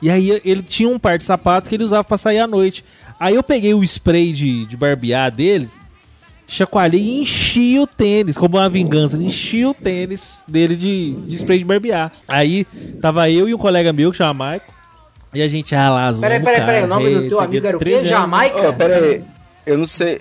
[0.00, 2.84] E aí ele tinha um par de sapatos que ele usava pra sair à noite.
[3.18, 5.80] Aí eu peguei o spray de, de barbear deles,
[6.46, 11.58] chacoalhei e enchi o tênis, como uma vingança, enchi o tênis dele de, de spray
[11.58, 12.12] de barbear.
[12.26, 12.64] Aí
[13.00, 14.72] tava eu e um colega meu que chama Maico.
[15.34, 17.76] E a gente, ah lá, Peraí, peraí, peraí, o nome do teu você amigo era
[17.76, 17.84] o quê?
[17.84, 18.08] 13 anos.
[18.08, 18.68] Jamaica?
[18.70, 19.24] Ô, pera aí,
[19.66, 20.20] eu não sei.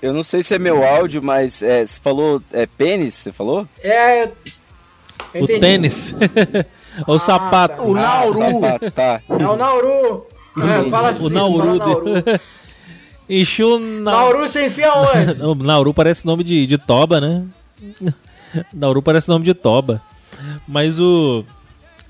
[0.00, 3.66] Eu não sei se é meu áudio, mas é, você falou é, pênis, você falou?
[3.82, 4.24] É.
[4.24, 4.32] eu
[5.34, 5.60] O entendi.
[5.60, 6.14] tênis.
[7.08, 7.82] o sapato.
[7.82, 8.34] O Ah, Nauru.
[8.34, 9.20] sapato, tá.
[9.28, 10.26] É o Nauru.
[10.56, 11.74] É, fala assim, o fala Nauru.
[11.78, 12.12] Nauru.
[13.28, 14.10] Encheu na...
[14.12, 15.62] Nauru você enfia onde?
[15.64, 17.44] Nauru parece nome de, de Toba, né?
[18.72, 20.00] Nauru parece nome de Toba.
[20.66, 21.44] Mas o.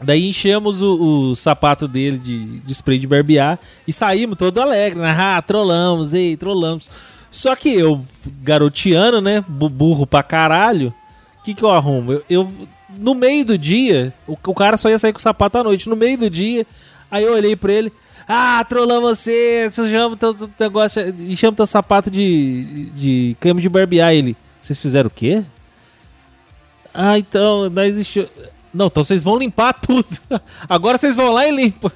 [0.03, 4.99] Daí enchemos o, o sapato dele de, de spray de barbear e saímos todo alegre,
[5.01, 5.14] né?
[5.16, 6.90] Ah, trollamos, ei, trollamos.
[7.30, 8.05] Só que eu,
[8.42, 9.42] garoteando, né?
[9.47, 10.92] bu- Burro pra caralho,
[11.40, 12.12] o que, que eu arrumo?
[12.12, 12.53] Eu, eu-
[12.99, 15.88] no meio do dia, o, o cara só ia sair com o sapato à noite.
[15.88, 16.66] No meio do dia,
[17.11, 17.92] aí eu olhei pra ele.
[18.27, 24.14] Ah, trollamos você, sujamos teu, teu negócio, enchemos teu sapato de, de creme de barbear.
[24.14, 25.45] Ele, vocês fizeram o quê?
[26.93, 27.95] Ah, então, nós.
[28.72, 30.09] Não, então vocês vão limpar tudo.
[30.68, 31.91] Agora vocês vão lá e limpam.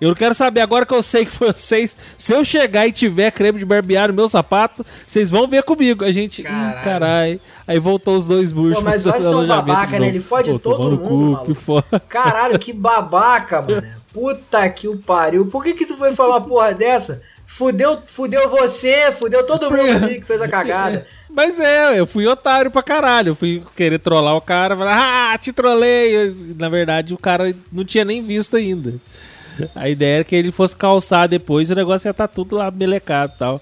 [0.00, 3.30] Eu quero saber, agora que eu sei que foi vocês, se eu chegar e tiver
[3.30, 6.04] creme de barbear no meu sapato, vocês vão ver comigo.
[6.04, 6.84] A gente, caralho.
[6.84, 7.40] carai.
[7.66, 8.76] Aí voltou os dois burros.
[8.76, 10.08] Pô, mas olha alojamento babaca, né?
[10.08, 12.00] Ele fode todo mundo, cu, que.
[12.08, 13.86] Caralho, que babaca, mano.
[14.16, 15.44] Puta que o pariu.
[15.44, 17.20] Por que que tu foi falar porra dessa?
[17.44, 21.06] Fudeu, fudeu você, fudeu todo mundo ali que fez a cagada.
[21.28, 23.32] Mas é, eu fui otário pra caralho.
[23.32, 26.34] Eu fui querer trollar o cara, falar, ah, te trolei.
[26.58, 28.94] Na verdade, o cara não tinha nem visto ainda.
[29.74, 32.70] A ideia era que ele fosse calçar depois e o negócio ia estar tudo lá
[32.70, 33.60] melecado e tal.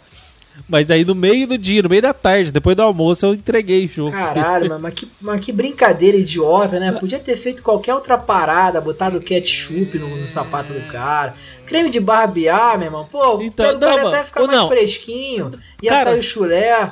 [0.69, 3.85] Mas aí no meio do dia, no meio da tarde, depois do almoço, eu entreguei
[3.87, 4.13] o jogo.
[4.13, 6.93] Caralho, mas que, mas que brincadeira idiota, né?
[6.93, 11.35] Podia ter feito qualquer outra parada, botado ketchup no, no sapato do cara.
[11.67, 13.09] Creme de barbear, meu irmão.
[13.11, 14.69] Pô, Então, o cara até ficar mais não.
[14.69, 15.51] fresquinho.
[15.83, 16.91] Ia Cara, sair o chulé.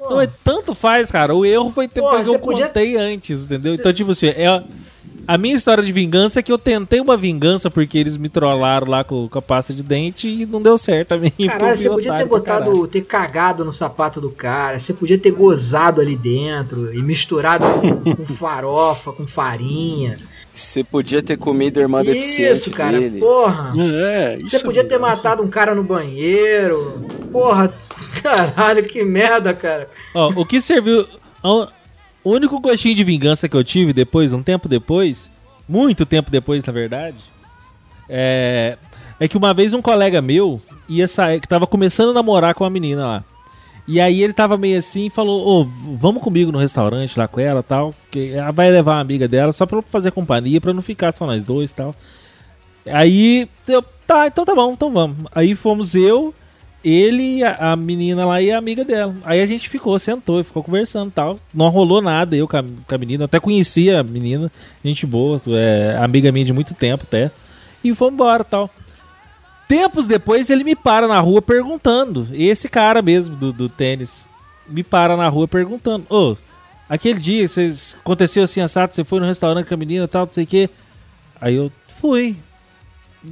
[0.00, 1.34] Não, mas tanto faz, cara.
[1.34, 3.74] O erro foi ter Porra, que eu podia- contei antes, entendeu?
[3.74, 4.62] Então, tipo assim, é,
[5.30, 8.88] a minha história de vingança é que eu tentei uma vingança porque eles me trollaram
[8.88, 11.30] lá com, com a pasta de dente e não deu certo a mim.
[11.30, 12.86] porque eu Caralho, você podia ter botado, caralho.
[12.88, 18.16] ter cagado no sapato do cara, você podia ter gozado ali dentro e misturado com,
[18.16, 20.18] com farofa, com farinha.
[20.52, 23.20] Você podia ter comido a irmã deficiente Isso, cara, dele.
[23.20, 23.72] porra.
[23.78, 27.06] É, Você podia ter matado um cara no banheiro.
[27.30, 27.72] Porra,
[28.20, 29.88] caralho, que merda, cara.
[30.12, 31.06] Ó, o que serviu.
[32.22, 35.30] O único gostinho de vingança que eu tive depois, um tempo depois,
[35.68, 37.18] muito tempo depois, na verdade,
[38.08, 38.76] é,
[39.18, 42.64] é que uma vez um colega meu ia sair, que tava começando a namorar com
[42.64, 43.24] uma menina lá.
[43.86, 45.64] E aí ele tava meio assim e falou: Ô,
[45.96, 47.94] vamos comigo no restaurante lá com ela tal.
[48.10, 51.12] Que ela vai levar uma amiga dela só pra eu fazer companhia, pra não ficar
[51.12, 51.94] só nós dois tal.
[52.86, 55.26] Aí, eu, tá, então tá bom, então vamos.
[55.34, 56.34] Aí fomos eu,
[56.84, 59.14] ele, a, a menina lá e a amiga dela.
[59.24, 61.38] Aí a gente ficou, sentou e ficou conversando tal.
[61.52, 63.26] Não rolou nada, eu com a, com a menina.
[63.26, 64.50] Até conhecia a menina,
[64.84, 67.30] gente boa, é amiga minha de muito tempo até.
[67.82, 68.70] E fomos embora tal.
[69.68, 72.26] Tempos depois ele me para na rua perguntando.
[72.32, 74.28] Esse cara mesmo do, do tênis
[74.70, 76.36] me para na rua perguntando: Ô,
[76.88, 80.32] aquele dia você, aconteceu assim, assado, você foi no restaurante com a menina tal, não
[80.32, 80.70] sei o quê.
[81.40, 81.70] Aí eu
[82.00, 82.36] fui.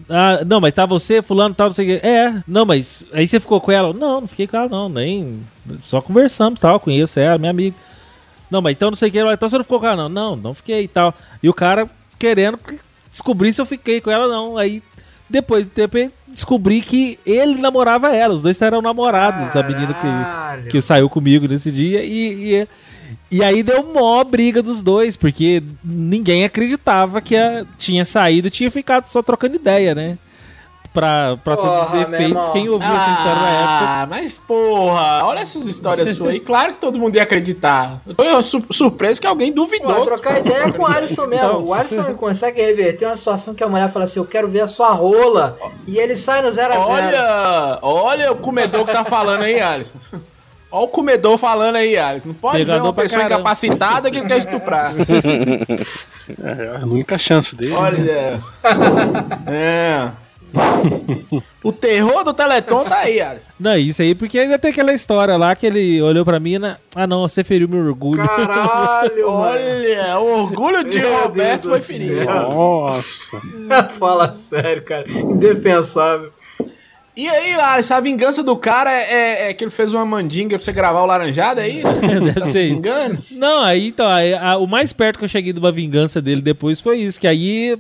[0.09, 2.07] Ah, não, mas tá você, fulano, tal, não sei o quê.
[2.07, 3.93] É, não, mas aí você ficou com ela?
[3.93, 5.43] Não, não fiquei com ela, não, nem.
[5.83, 7.77] Só conversamos tal, conheço ela, minha amiga.
[8.51, 10.09] Não, mas então não sei o que, então você não ficou com ela, não?
[10.09, 11.15] Não, não fiquei e tal.
[11.43, 12.59] E o cara querendo
[13.11, 14.57] descobrir se eu fiquei com ela, não.
[14.57, 14.83] Aí,
[15.29, 15.97] depois do tempo,
[16.29, 20.69] descobri que ele namorava ela, os dois eram namorados, a menina que, Caralho.
[20.69, 22.03] que saiu comigo nesse dia.
[22.03, 22.69] E, e,
[23.31, 28.51] e aí deu mó briga dos dois, porque ninguém acreditava que a, tinha saído e
[28.51, 30.19] tinha ficado só trocando ideia, né?
[30.93, 33.85] Pra, pra todos os Porra, efeitos, quem ouviu essa história na época.
[33.91, 36.41] Ah, mas porra, olha essas histórias suas aí.
[36.41, 38.01] Claro que todo mundo ia acreditar.
[38.07, 40.03] Eu tô su- surpreso que alguém Pô, duvidou.
[40.03, 41.47] trocar ideia com o Alisson mesmo.
[41.47, 41.63] Então.
[41.65, 44.67] O Alisson consegue reverter uma situação que a mulher fala assim: Eu quero ver a
[44.67, 45.57] sua rola.
[45.87, 49.61] E ele sai no 0 a 0 Olha, olha o comedor que tá falando aí,
[49.61, 49.99] Alisson.
[50.71, 52.29] Olha o comedor falando aí, Alisson.
[52.29, 53.41] Não pode ver Pegador uma pra pessoa caramba.
[53.41, 54.93] incapacitada que quer estuprar.
[56.45, 57.73] É a única chance dele.
[57.73, 57.79] né?
[57.79, 58.41] Olha.
[59.47, 60.11] É.
[61.63, 63.51] O terror do Teleton tá aí, Alisson.
[63.59, 66.59] Não, isso aí, porque ainda tem aquela história lá que ele olhou pra mim e.
[66.59, 68.27] na- Ah, não, você feriu meu orgulho.
[68.27, 69.25] Caralho.
[69.29, 72.25] Olha, o orgulho de Meu Roberto Deus foi do ferido.
[72.27, 73.41] Nossa.
[73.99, 75.11] Fala sério, cara.
[75.11, 76.31] Indefensável.
[77.21, 79.03] E aí, Alisson, a vingança do cara é,
[79.47, 81.89] é- é que ele fez uma mandinga pra você gravar o Laranjada, é isso?
[82.33, 82.75] Deve ser isso.
[82.77, 83.19] engano?
[83.33, 86.41] Não, aí então, aí, a- o mais perto que eu cheguei de uma vingança dele
[86.41, 87.77] depois foi isso, que aí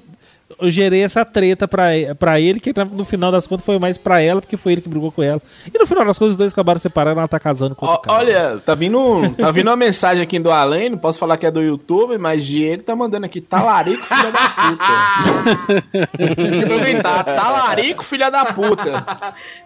[0.60, 1.88] eu gerei essa treta pra,
[2.18, 4.88] pra ele, que no final das contas foi mais pra ela, porque foi ele que
[4.88, 5.40] brigou com ela.
[5.72, 8.18] E no final das contas os dois acabaram separando, ela tá casando com outro cara.
[8.20, 11.50] olha, tá vindo, tá vindo uma mensagem aqui do Além, não posso falar que é
[11.50, 16.34] do YouTube, mas Diego tá mandando aqui, talarico, filha da puta.
[16.34, 19.04] Deixa eu gritar, talarico, filha da puta.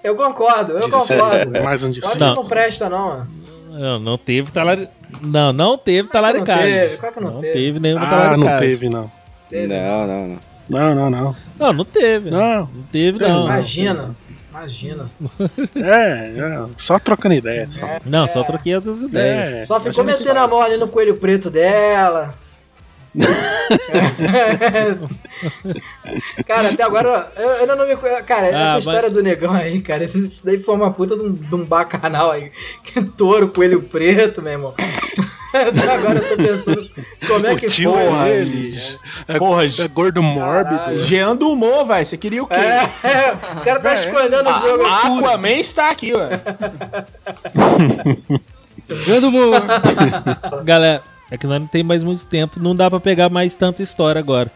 [0.03, 1.57] Eu concordo, eu Disse- concordo.
[1.57, 1.93] é mais um O.
[1.93, 2.35] Alisson Não.
[2.35, 3.27] não presta, não.
[3.71, 4.89] Não, não teve talari...
[5.23, 6.73] Não, não teve talaricagem.
[6.73, 7.79] teve, claro que não teve.
[7.81, 8.51] nenhuma Ah, talaricagem.
[8.51, 9.11] não teve, não.
[9.51, 10.39] Não, não, não.
[10.73, 11.37] Não, não, não.
[11.59, 12.31] Não, não teve.
[12.31, 12.69] Não, Não.
[12.91, 13.45] teve, não.
[13.47, 14.17] Imagina.
[14.51, 15.11] Imagina.
[15.77, 17.69] É, é, só trocando ideia.
[17.71, 17.87] Só.
[18.05, 19.49] Não, só troquei outras ideias.
[19.53, 22.35] É, Só a ficou metendo a mão ali no coelho preto dela.
[26.47, 28.25] cara, até agora eu eu ainda não me conheço.
[28.25, 31.17] Cara, Ah, essa mas- história do negão aí, cara, isso, isso daí foi uma puta
[31.17, 32.51] de um, de um bacanal aí.
[32.85, 34.75] Que touro, coelho preto, meu irmão.
[35.53, 36.91] Agora eu tô pensando
[37.27, 38.05] como é que tio foi.
[38.07, 38.51] porra, é ele.
[38.71, 38.99] bicho.
[39.29, 40.79] É, Porra, é gordo mórbido.
[40.79, 40.99] Caralho.
[41.01, 42.55] Jean do humor, velho, você queria o quê?
[42.55, 44.85] É, o cara tá escondendo o jogo.
[44.85, 46.41] A Aquaman está aqui, ué.
[48.89, 49.63] Vendo humor.
[50.65, 53.83] Galera, é que nós não tem mais muito tempo, não dá pra pegar mais tanta
[53.83, 54.51] história agora.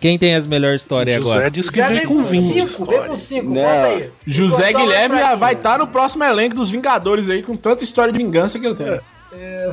[0.00, 1.50] Quem tem as melhores histórias José agora?
[1.50, 2.84] disse que vem vem com com 20 5, vem com
[3.14, 3.18] histórias.
[3.20, 3.54] 5, Não.
[3.54, 4.10] conta aí.
[4.26, 8.18] José uma Guilherme vai estar no próximo elenco dos Vingadores aí, com tanta história de
[8.18, 9.00] vingança que eu tenho.
[9.32, 9.72] É.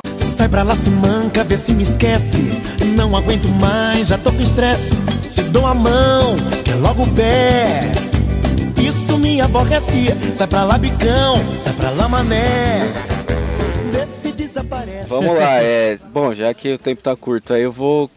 [0.41, 2.39] Sai pra lá, se manca, vê se me esquece.
[2.95, 4.95] Não aguento mais, já tô com estresse.
[5.29, 6.35] Se dou a mão,
[6.65, 7.81] quer logo o pé.
[8.75, 10.07] Isso me aborrece.
[10.33, 12.91] Sai pra lá, bicão, sai pra lá, mané.
[13.91, 15.07] Vê se desaparece.
[15.07, 15.95] Vamos lá, é.
[16.11, 18.09] Bom, já que o tempo tá curto aí, eu vou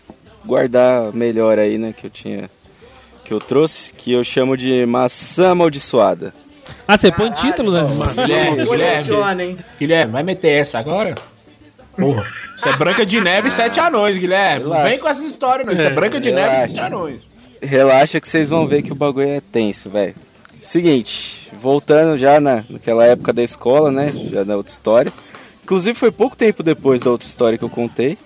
[0.47, 1.93] guardar melhor aí, né?
[1.93, 2.49] Que eu tinha.
[3.23, 6.33] Que eu trouxe, que eu chamo de maçã amaldiçoada.
[6.89, 9.59] Ah, você põe título nas Guilherme, Coleciona, hein?
[9.79, 11.15] Guilherme, vai meter essa agora?
[11.97, 14.65] Porra, isso é Branca de Neve e Sete Anões, Guilherme.
[14.65, 14.91] Não Relaxa.
[14.91, 15.75] vem com essas histórias, não.
[15.75, 16.69] Isso é Branca de Neve e Relaxa.
[16.75, 17.31] Sete Anões.
[17.63, 20.15] Relaxa que vocês vão ver que o bagulho é tenso, velho.
[20.59, 24.13] Seguinte, voltando já na, naquela época da escola, né?
[24.33, 25.13] Já na outra história.
[25.63, 28.19] Inclusive foi pouco tempo depois da outra história que eu contei.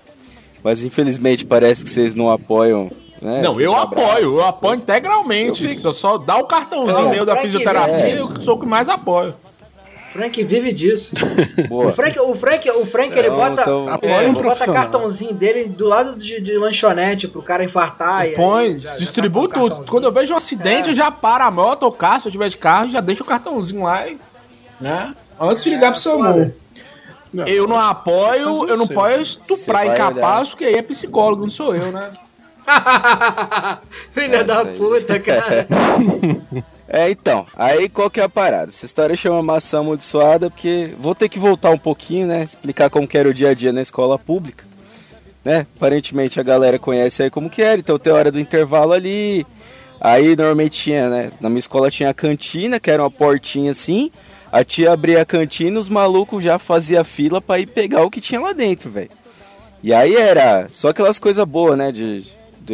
[0.62, 2.90] Mas infelizmente parece que vocês não apoiam.
[3.20, 4.82] Né, Não, eu abraço, apoio, eu apoio coisas.
[4.82, 5.62] integralmente.
[5.64, 8.18] Eu fico- Só, só dá o cartãozinho Não, meu da fisioterapia, é.
[8.20, 9.34] eu sou o que mais apoio.
[10.12, 11.14] Frank vive disso.
[11.68, 11.86] Boa.
[11.88, 15.64] O Frank, o Frank, o Frank ele Não, bota, então- é, um bota cartãozinho dele
[15.64, 18.26] do lado de, de lanchonete pro cara infartar.
[18.26, 19.84] e Põe, já- já distribui tá tudo.
[19.86, 20.92] Quando eu vejo um acidente, É.
[20.92, 23.22] eu já paro a moto ou o carro, se eu tiver de carro, já deixo
[23.22, 24.18] o cartãozinho lá e,
[24.80, 25.14] né?
[25.40, 26.52] Antes de ligar pro SAMU.
[27.46, 31.76] Eu não apoio, Mas eu não apoio estuprar incapaz, porque aí é psicólogo, não sou
[31.76, 32.11] eu, né?
[34.12, 34.76] Filha da aí.
[34.76, 35.66] puta, cara.
[36.89, 38.68] É, então, aí qual que é a parada?
[38.68, 42.43] Essa história chama maçã amaldiçoada porque vou ter que voltar um pouquinho, né?
[42.43, 44.64] Explicar como que era o dia a dia na escola pública,
[45.45, 45.66] né?
[45.76, 49.45] Aparentemente a galera conhece aí como que era, então tem a hora do intervalo ali,
[50.01, 51.30] Aí normalmente tinha, né?
[51.41, 54.11] Na minha escola tinha a cantina, que era uma portinha assim.
[54.51, 58.20] A tia abria a cantina, os malucos já fazia fila pra ir pegar o que
[58.20, 59.11] tinha lá dentro, velho.
[59.82, 61.91] E aí era só aquelas coisas boas, né?
[61.91, 62.24] De,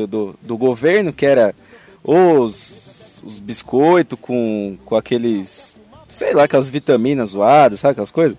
[0.06, 1.54] do, do governo, que era
[2.02, 2.83] os,
[3.24, 8.36] os biscoitos com, com aqueles, sei lá, aquelas vitaminas zoadas, sabe aquelas coisas?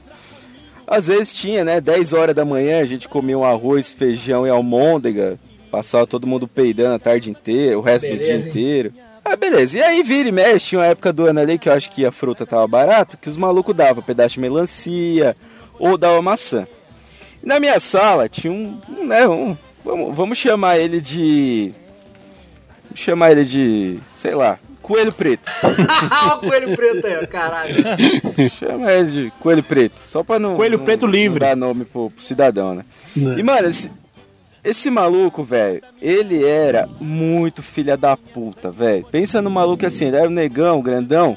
[0.88, 1.82] Às vezes tinha, né?
[1.82, 5.40] 10 horas da manhã a gente comia um arroz, feijão e almôndega.
[5.72, 8.50] Passava todo mundo peidando a tarde inteira, o resto do dia Beleza, hein?
[8.50, 8.94] inteiro.
[9.24, 9.80] Ah, beleza.
[9.80, 12.06] E aí vira e mexe, tinha uma época do ano ali que eu acho que
[12.06, 15.36] a fruta tava barata, que os malucos davam pedaço de melancia
[15.80, 16.68] ou dava maçã.
[17.42, 21.74] E na minha sala tinha um, um, né, um vamos, vamos chamar ele de
[22.84, 25.50] vamos chamar ele de, sei lá, coelho preto.
[25.64, 27.76] Olha o coelho preto aí, ó, caralho.
[28.50, 30.56] Chama ele de coelho preto, só pra não.
[30.56, 31.40] Coelho não- preto livre.
[31.40, 32.86] Não dar nome pro, pro cidadão, né?
[33.16, 33.36] Né.
[33.38, 33.92] E, mano, esse,
[34.64, 39.06] esse maluco, velho, ele era muito filha da puta, velho.
[39.12, 41.36] Pensa no maluco assim, ele era um negão, grandão.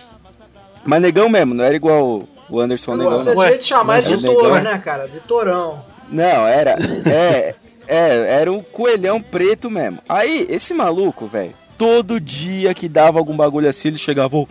[0.84, 3.12] Mas negão mesmo, não era igual o- Anderson Você negão.
[3.12, 3.56] gosta não.
[3.58, 5.06] de chamar de touro, né, cara?
[5.08, 5.84] De torão.
[6.10, 6.76] Não, era.
[7.06, 7.54] É,
[7.86, 9.98] é, era um coelhão preto mesmo.
[10.08, 14.46] Aí, esse maluco, velho, todo dia que dava algum bagulho assim, ele chegava, ô,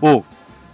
[0.00, 0.22] ô,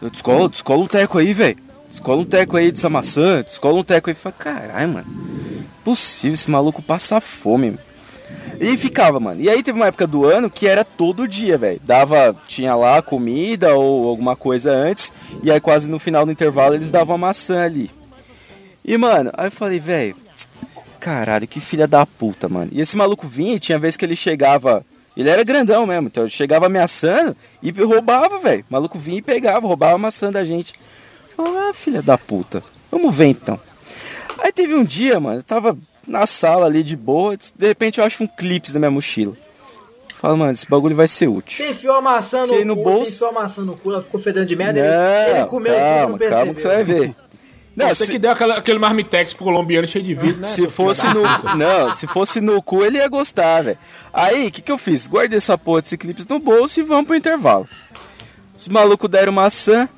[0.02, 1.56] eu descolo, descola um teco aí, velho.
[1.88, 4.14] Descola um teco aí dessa maçã, descola um teco aí.
[4.14, 5.06] Fala, caralho, mano.
[5.84, 7.78] Possível, esse maluco passa fome.
[8.60, 9.40] E ficava, mano.
[9.40, 11.80] E aí teve uma época do ano que era todo dia, velho.
[11.84, 15.12] Dava, tinha lá comida ou alguma coisa antes.
[15.42, 17.90] E aí quase no final do intervalo eles davam a maçã ali.
[18.84, 20.16] E, mano, aí eu falei, velho,
[21.00, 22.70] caralho, que filha da puta, mano.
[22.72, 24.84] E esse maluco vinha e tinha vez que ele chegava.
[25.16, 28.64] Ele era grandão mesmo, então chegava ameaçando e roubava, velho.
[28.68, 30.74] O maluco vinha e pegava, roubava a maçã da gente.
[31.36, 33.58] Falava, ah, filha da puta, vamos ver então.
[34.38, 38.04] Aí teve um dia, mano, eu tava na sala ali de boa, de repente eu
[38.04, 39.36] acho um clipe na minha mochila.
[40.10, 41.56] Eu Falo, mano, esse bagulho vai ser útil.
[41.56, 43.04] Você enfiou a maçã no, no cu, bolso.
[43.04, 45.72] você enfiou a maçã no cu, ela ficou fedendo de merda, Não, ele, ele comeu
[45.72, 46.38] tudo e não calma, percebeu.
[46.38, 47.14] calma que você vai ver.
[47.76, 50.48] Não, Você se- que deu aquela- aquele marmitex pro colombiano cheio de vidro, né?
[50.48, 51.22] Se fosse no.
[51.56, 53.78] Não, se fosse no cu, ele ia gostar, velho.
[54.12, 55.08] Aí, o que, que eu fiz?
[55.08, 57.68] Guardei essa porra desse clipes no bolso e vamos pro intervalo.
[58.56, 59.88] Os malucos deram maçã,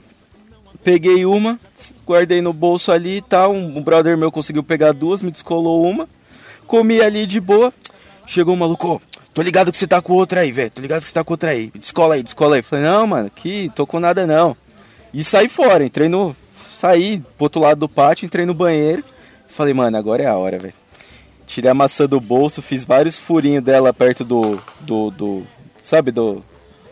[0.82, 1.58] peguei uma,
[2.06, 3.52] guardei no bolso ali e tal.
[3.52, 6.08] Um, um brother meu conseguiu pegar duas, me descolou uma.
[6.66, 7.72] Comi ali de boa.
[8.26, 9.00] Chegou um maluco,
[9.34, 10.70] tô ligado que você tá com outra aí, velho.
[10.70, 11.70] Tô ligado que você tá com outra aí.
[11.74, 12.62] Descola aí, descola aí.
[12.62, 14.56] Falei, não, mano, que tô com nada não.
[15.12, 16.34] E saí fora, entrei no.
[16.76, 19.02] Saí pro outro lado do pátio, entrei no banheiro.
[19.46, 20.74] Falei, mano, agora é a hora, velho.
[21.46, 24.60] Tirei a maçã do bolso, fiz vários furinhos dela perto do.
[24.80, 25.10] do.
[25.10, 25.42] do-
[25.82, 26.44] sabe, do.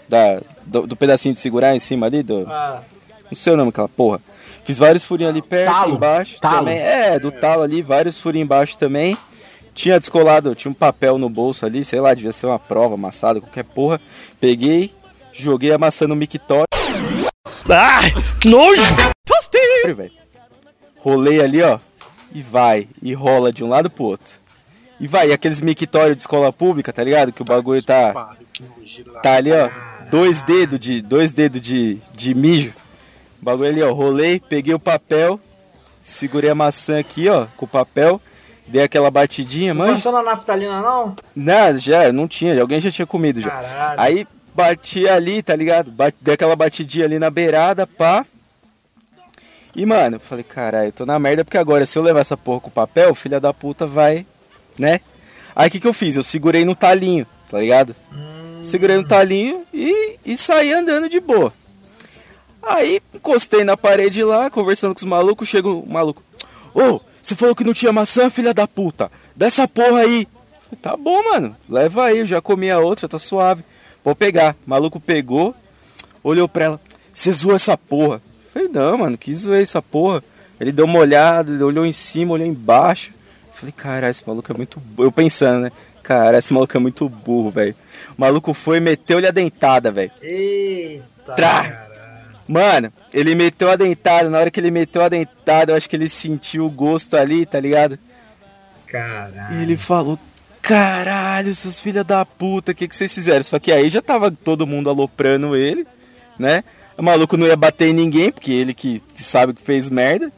[0.09, 2.47] Da, do, do pedacinho de segurar em cima ali, do.
[2.51, 2.81] Ah,
[3.31, 4.23] Não sei o nome daquela porra.
[4.65, 5.95] Fiz vários furinhos ali perto, Talo.
[5.97, 6.57] embaixo Talo.
[6.61, 6.79] também.
[6.79, 9.15] É, do talo ali, vários furinhos embaixo também.
[9.75, 13.39] Tinha descolado, tinha um papel no bolso ali, sei lá, devia ser uma prova, amassada,
[13.39, 14.01] qualquer porra.
[14.41, 14.91] Peguei,
[15.31, 16.65] joguei a maçã no mictório,
[17.69, 18.11] Ai,
[18.41, 18.81] que nojo!
[19.95, 20.13] Velho.
[20.99, 21.79] Rolei ali, ó,
[22.33, 24.35] e vai, e rola de um lado pro outro.
[24.99, 27.33] E vai, e aqueles mictórios de escola pública, tá ligado?
[27.33, 28.35] Que o bagulho tá.
[29.23, 29.69] Tá ali, ó.
[30.11, 31.03] Dois dedos de.
[31.03, 32.73] Dois dedos de, de mijo.
[33.43, 33.93] O bagulho ali, ó.
[33.93, 35.39] Rolei, peguei o papel,
[36.01, 38.21] segurei a maçã aqui, ó, com o papel,
[38.67, 39.93] dei aquela batidinha, não mano.
[39.93, 41.17] passou na naftalina, não?
[41.35, 43.51] Nada, já, não tinha, alguém já tinha comido já.
[43.51, 44.01] Caralho.
[44.01, 45.91] Aí bati ali, tá ligado?
[45.91, 48.25] Bate, dei aquela batidinha ali na beirada, pá.
[49.77, 52.37] E, mano, eu falei, caralho, eu tô na merda, porque agora se eu levar essa
[52.37, 54.25] porra com o papel, o filho da puta vai,
[54.79, 55.01] né?
[55.55, 56.17] Aí o que que eu fiz?
[56.17, 57.95] Eu segurei no talinho, tá ligado?
[58.63, 61.53] Segurei no talinho e, e saí andando de boa.
[62.63, 66.23] Aí encostei na parede lá, conversando com os malucos, chega o maluco.
[66.75, 69.11] Ô, você falou que não tinha maçã, filha da puta.
[69.37, 70.27] Dessa porra aí.
[70.61, 71.57] Falei, tá bom, mano.
[71.69, 73.65] Leva aí, eu já comi a outra, tá suave.
[74.03, 74.57] Vou pegar.
[74.67, 75.55] O maluco pegou,
[76.23, 76.81] olhou pra ela.
[77.13, 78.21] Você zoou essa porra.
[78.55, 80.23] Falei, não, mano, que zoei essa porra.
[80.61, 83.13] Ele deu uma olhada, ele olhou em cima, olhou embaixo.
[83.53, 85.09] Falei, cara, esse maluco é muito burro.
[85.09, 85.73] Eu pensando, né?
[86.05, 87.75] Cara, esse maluco é muito burro, velho.
[88.17, 90.13] O maluco foi e meteu-lhe a dentada, velho.
[90.23, 91.33] Eita.
[91.35, 91.89] Trá!
[92.47, 94.31] Mano, ele meteu a dentada.
[94.31, 97.45] Na hora que ele meteu a dentada, eu acho que ele sentiu o gosto ali,
[97.45, 97.99] tá ligado?
[98.87, 99.59] Caralho.
[99.59, 100.17] E ele falou:
[100.63, 103.43] Caralho, seus filha da puta, o que, que vocês fizeram?
[103.43, 105.87] Só que aí já tava todo mundo aloprando ele,
[106.39, 106.63] né?
[106.97, 110.33] O maluco não ia bater em ninguém, porque ele que, que sabe que fez merda.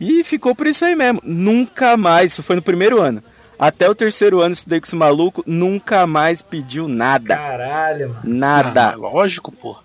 [0.00, 1.20] E ficou por isso aí mesmo.
[1.24, 3.22] Nunca mais, isso foi no primeiro ano.
[3.58, 7.36] Até o terceiro ano estudei com esse maluco, nunca mais pediu nada.
[7.36, 8.20] Caralho, mano.
[8.24, 8.92] Nada.
[8.92, 9.76] Ah, lógico, pô.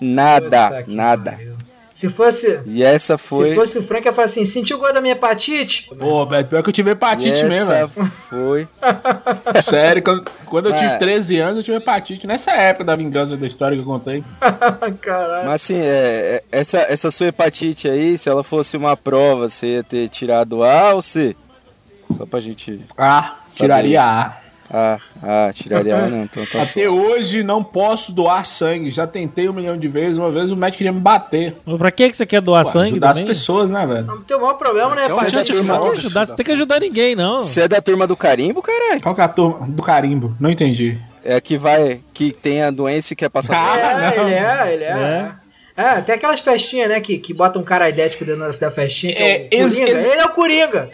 [0.00, 1.32] Nada, nada.
[1.32, 1.56] pariu.
[1.94, 2.60] Se fosse.
[2.64, 3.54] E essa Se foi.
[3.54, 5.90] fosse o Frank, ia falar assim: sentiu o gosto da minha hepatite?
[5.98, 8.66] Pô, velho, pior que eu tive E hepatite mesmo, essa foi.
[9.62, 10.96] Sério, quando, quando eu tive É.
[10.96, 12.26] 13 anos, eu tive hepatite.
[12.26, 14.24] Nessa época da vingança da história que eu contei.
[15.02, 15.46] Caralho.
[15.46, 19.66] Mas assim, é, é- essa, essa sua hepatite aí, se ela fosse uma prova, você
[19.76, 21.36] ia ter tirado A ou C?
[22.16, 22.80] Só pra gente.
[22.96, 23.56] Ah, Saber.
[23.64, 24.41] tiraria A.
[24.72, 28.90] Ah, ah, tiraria A não, então tá Até hoje não posso doar sangue.
[28.90, 30.16] Já tentei um milhão de vezes.
[30.16, 31.56] Uma vez o médico queria me bater.
[31.66, 33.28] Mas Pra que que você quer doar Pô, sangue ajudar as também?
[33.28, 34.06] pessoas, né, velho?
[34.06, 35.04] Não tem o maior problema, né?
[35.04, 37.42] Então, Você, tem que ajudar, você tem que ajudar ninguém, não.
[37.42, 39.00] Você é da turma do carimbo, caralho?
[39.02, 40.34] Qual que é a turma do carimbo?
[40.40, 40.96] Não entendi.
[41.24, 44.72] É a que vai, que tem a doença e quer passar Ah, É, ele é,
[44.74, 45.32] ele é.
[45.76, 49.22] É, tem aquelas festinhas, né, que, que botam um cara idético dentro da- festinha, que
[49.22, 49.90] é, É, o ex- Coringa.
[49.92, 50.88] ex- Ele é o Coringa.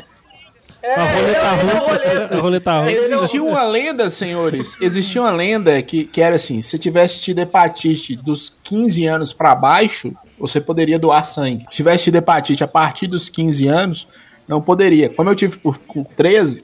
[0.82, 1.90] É, A roleta é russa.
[1.92, 2.34] roleta.
[2.36, 2.92] A roleta russa.
[3.14, 4.76] Existia uma lenda, senhores.
[4.80, 9.54] Existia uma lenda que, que era assim: se tivesse tido hepatite dos 15 anos pra
[9.54, 11.64] baixo, você poderia doar sangue.
[11.68, 14.08] Se tivesse tido hepatite a partir dos 15 anos,
[14.46, 15.08] não poderia.
[15.08, 16.62] Como eu tive por, com 13,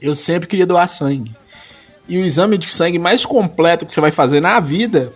[0.00, 1.32] eu sempre queria doar sangue.
[2.08, 5.12] E o exame de sangue mais completo que você vai fazer na vida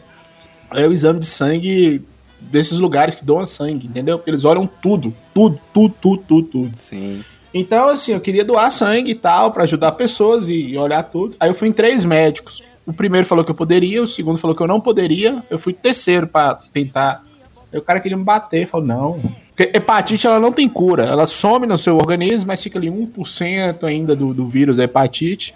[0.72, 2.00] é o exame de sangue
[2.40, 4.16] desses lugares que doam sangue, entendeu?
[4.18, 6.76] Porque eles olham tudo, tudo, tudo, tudo, tudo, tudo.
[6.76, 7.22] Sim.
[7.58, 11.34] Então, assim, eu queria doar sangue e tal, pra ajudar pessoas e, olhar tudo.
[11.40, 12.62] Aí eu fui em três médicos.
[12.86, 15.42] O primeiro falou que eu poderia, o segundo falou que eu não poderia.
[15.48, 17.24] Eu fui terceiro pra tentar.
[17.72, 19.20] Aí o cara queria me bater, falou, não.
[19.54, 21.04] Porque hepatite, ela não tem cura.
[21.04, 25.54] Ela some no seu organismo, mas fica ali 1% ainda do, do vírus da hepatite.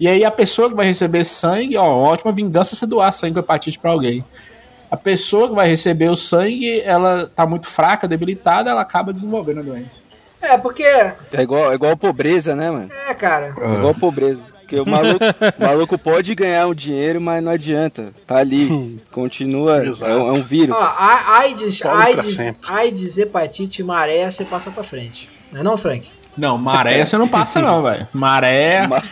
[0.00, 3.40] E aí a pessoa que vai receber sangue, ó, ótima vingança você doar sangue com
[3.40, 4.24] hepatite pra alguém.
[4.90, 9.60] A pessoa que vai receber o sangue, ela tá muito fraca, debilitada, ela acaba desenvolvendo
[9.60, 10.13] a doença.
[10.44, 10.82] É, porque.
[10.84, 12.90] É igual, é igual pobreza, né, mano?
[13.08, 13.54] É, cara.
[13.58, 14.42] É igual pobreza.
[14.60, 15.22] Porque o maluco,
[15.58, 18.12] o maluco pode ganhar um dinheiro, mas não adianta.
[18.26, 18.98] Tá ali.
[19.12, 19.84] Continua.
[19.84, 20.74] É, um- é um vírus.
[20.74, 22.36] Ó, a- AIDS, Pobre AIDS.
[22.66, 25.28] AIDS, hepatite, maré, você passa pra frente.
[25.52, 26.10] Não é não, Frank?
[26.36, 28.06] Não, maré você não passa não, velho.
[28.12, 29.02] Maré, Ma-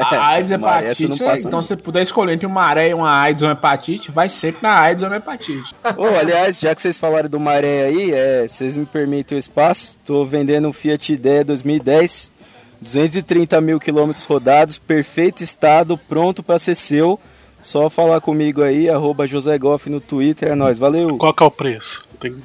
[0.00, 1.62] a AIDS, Maré, você hepatite, você- passa, então não.
[1.62, 4.62] se você puder escolher entre uma maré e uma AIDS ou uma hepatite, vai sempre
[4.62, 5.74] na AIDS ou na hepatite.
[5.96, 9.98] Ô, aliás, já que vocês falaram do Maré aí, é, vocês me permitem o espaço,
[10.04, 12.32] tô vendendo um Fiat Idea 2010,
[12.80, 17.18] 230 mil quilômetros rodados, perfeito estado, pronto pra ser seu.
[17.62, 21.16] Só falar comigo aí, arroba José Goff no Twitter, é nóis, valeu.
[21.18, 22.02] Qual que é o preço?
[22.20, 22.36] Tem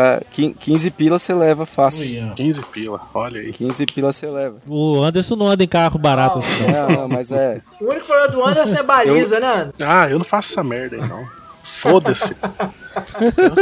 [0.00, 2.32] Tá, quin- 15 pila você leva fácil.
[2.34, 3.52] 15 pila, olha aí.
[3.52, 4.56] 15 pila você leva.
[4.66, 6.62] O Anderson não anda em carro barato assim.
[6.64, 6.70] não.
[6.88, 7.60] Não, não, mas é.
[7.80, 9.72] O único problema do Anderson é baliza, né, Anderson?
[9.82, 11.26] Ah, eu não faço essa merda aí, não.
[11.62, 12.34] Foda-se.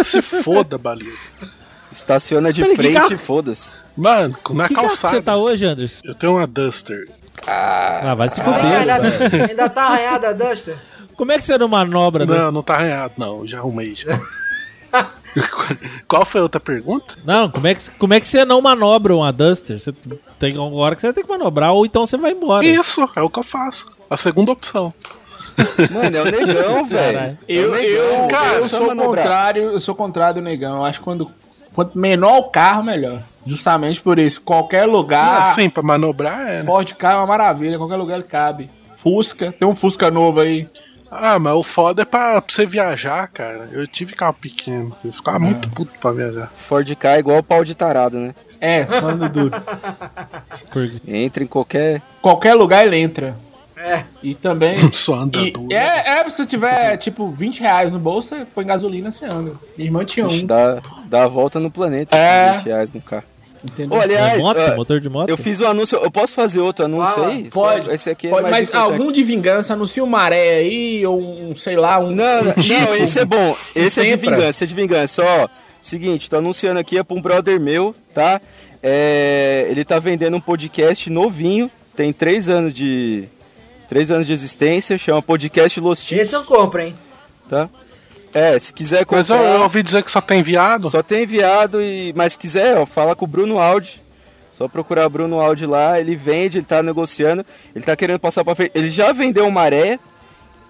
[0.04, 1.16] Se foda, Baliza.
[1.90, 3.76] Estaciona de Peraí, que frente e foda-se.
[3.96, 5.16] Mano, na Que carro que calçada.
[5.16, 6.00] você tá hoje, Anderson?
[6.04, 7.08] Eu tenho uma Duster.
[7.46, 8.86] Ah, vai se Vem fuder.
[8.86, 10.76] cá, ainda, ainda tá arranhada a Duster?
[11.16, 12.24] Como é que você não manobra?
[12.24, 12.34] né?
[12.38, 13.46] Não, não tá arranhado, não.
[13.46, 14.20] Já arrumei já.
[16.08, 17.16] Qual foi a outra pergunta?
[17.24, 19.78] Não, como é, que, como é que você não manobra uma Duster?
[19.78, 19.92] Você
[20.38, 22.64] tem uma hora que você tem que manobrar, ou então você vai embora.
[22.66, 23.86] Isso, é o que eu faço.
[24.08, 24.92] A segunda opção.
[25.90, 27.18] Mano, é o negão, velho.
[27.18, 29.24] É Eu, negão, eu, cara, eu sou manobrar.
[29.24, 30.76] contrário, eu sou contrário do negão.
[30.78, 31.30] Eu acho que quando
[31.74, 33.22] quanto menor o carro, melhor.
[33.46, 36.58] Justamente por isso, qualquer Ah, lugar, sim, pra manobrar é.
[36.58, 36.62] né?
[36.64, 38.70] Ford Ka é uma maravilha, qualquer lugar ele cabe.
[38.94, 40.66] Fusca, tem um Fusca novo aí.
[41.10, 43.68] Ah, mas o foda é pra, pra você viajar, cara.
[43.72, 44.94] Eu tive carro pequeno.
[45.04, 46.50] Eu ficava muito puto pra viajar.
[46.54, 48.34] Ford K é igual pau de tarado, né?
[48.60, 49.52] É, falando duro.
[51.06, 52.02] Entra em qualquer.
[52.20, 53.36] Qualquer lugar ele entra.
[53.76, 54.02] É.
[54.22, 54.76] E também.
[54.92, 55.72] Só anda E- duro.
[55.72, 59.52] é, é, se você tiver, tipo, 20 reais no bolso, você põe gasolina, você anda.
[59.76, 60.46] Minha irmã tinha um.
[60.46, 62.50] dá, dá a volta no planeta É.
[62.50, 63.24] com 20 reais no carro.
[63.64, 63.98] Entendeu?
[63.98, 64.58] Ô, aliás, É moto?
[64.60, 65.28] ó, Motor de moto?
[65.28, 65.98] eu fiz o anúncio.
[65.98, 67.50] Eu posso fazer outro anúncio Fala, aí?
[67.50, 67.90] Pode.
[67.90, 68.92] Esse aqui é Pode, mais mas importante.
[69.00, 72.10] algum de vingança, anuncia um maré aí, ou um, sei lá, um.
[72.10, 73.56] Não, não, Tipo, não, esse é bom.
[73.74, 75.22] Esse é de vingança, é de vingança.
[75.24, 75.48] Ó,
[75.82, 78.40] seguinte, tô anunciando aqui, é pra um brother meu, tá?
[78.82, 83.24] É, ele tá vendendo um podcast novinho, tem três anos de.
[83.88, 86.94] Três anos de existência, chama Podcast Los Tips, Esse eu compro, hein?
[87.48, 87.68] tá?
[88.32, 90.90] É, se quiser comprar, Mas eu, eu ouvi dizer que só tem viado.
[90.90, 92.12] só tem enviado e.
[92.14, 94.02] Mas se quiser, ó, fala com o Bruno Audi.
[94.52, 98.56] Só procurar Bruno Audi lá, ele vende, ele tá negociando, ele tá querendo passar pra
[98.56, 98.72] frente.
[98.74, 100.00] Ele já vendeu uma maré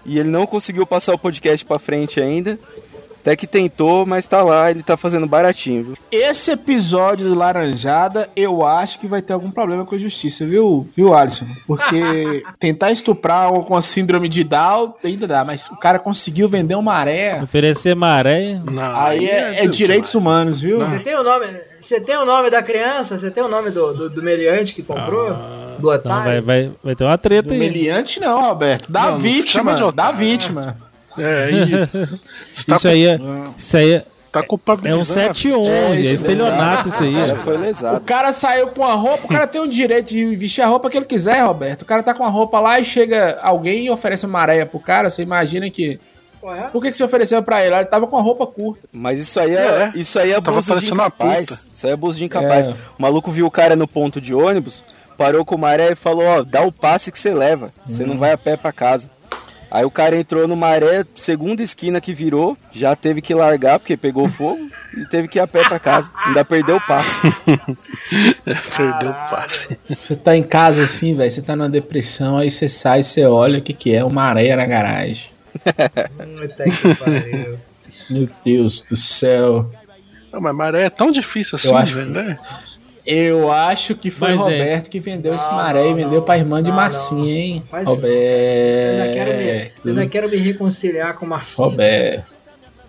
[0.05, 2.59] e ele não conseguiu passar o podcast pra frente ainda.
[3.21, 5.97] Até que tentou, mas tá lá, ele tá fazendo baratinho, viu?
[6.11, 10.87] Esse episódio do Laranjada, eu acho que vai ter algum problema com a justiça, viu,
[10.95, 11.45] viu, Alisson?
[11.67, 16.47] Porque tentar estuprar um com a síndrome de Down ainda dá, mas o cara conseguiu
[16.47, 17.41] vender uma maré.
[17.43, 18.59] Oferecer maré.
[18.65, 20.25] Não, Aí é, é Deus direitos demais.
[20.25, 20.79] humanos, viu?
[20.79, 21.45] Você tem o nome,
[21.79, 23.17] você tem o nome da criança?
[23.17, 25.29] Você tem o nome do, do, do meliante que comprou?
[25.79, 26.43] do Então vai, otário?
[26.43, 27.59] vai, vai ter uma treta Do aí.
[27.59, 28.91] meliante não, Roberto.
[28.91, 30.17] Da Não, não vítima, de da otário.
[30.17, 30.75] vítima.
[31.21, 32.19] É isso.
[32.51, 33.19] Você tá Isso aí, é,
[33.57, 35.29] isso, aí é, Tá É culpabilizando.
[35.29, 37.15] um 7-1, É, é, isso, estelionato isso aí.
[37.15, 38.01] Já foi O lesado.
[38.01, 40.97] cara saiu com a roupa, o cara tem o direito de vestir a roupa que
[40.97, 41.81] ele quiser, Roberto.
[41.81, 44.79] O cara tá com a roupa lá e chega alguém e oferece uma areia pro
[44.79, 45.99] cara, você imagina que.
[46.41, 46.69] Ué?
[46.71, 47.75] Por que, que você ofereceu pra ele?
[47.75, 48.87] Ele tava com a roupa curta.
[48.93, 51.67] Mas isso aí é, É, isso aí é abuso de incapaz.
[51.69, 52.67] Isso aí é abuso de incapaz.
[52.67, 52.69] É.
[52.69, 54.83] O maluco viu o cara no ponto de ônibus,
[55.17, 57.69] parou com o maré e falou, ó, dá o passe que você leva.
[57.83, 59.09] Você não vai a pé pra casa.
[59.71, 63.95] Aí o cara entrou no maré, segunda esquina que virou, já teve que largar porque
[63.95, 64.67] pegou fogo
[64.97, 66.11] e teve que ir a pé pra casa.
[66.25, 67.27] Ainda perdeu o passe.
[68.75, 69.77] Perdeu o passe.
[69.83, 73.59] Você tá em casa assim, velho, você tá numa depressão, aí você sai, você olha
[73.59, 75.29] o que que é, uma areia na garagem.
[78.09, 79.69] Meu Deus do céu.
[80.31, 82.39] Não, mas maré é tão difícil assim, Eu acho- velho, né?
[83.11, 84.43] Eu acho que foi Mas é.
[84.43, 86.21] Roberto que vendeu esse Não, maré e não, vendeu não.
[86.21, 87.27] pra irmã de Não, Marcinha, não.
[87.27, 87.63] hein?
[87.69, 89.01] Faz- Eu Roberto.
[89.01, 91.69] ainda quero me, eu ainda quero me reconciliar com o Marcinho.
[91.69, 92.25] Roberto.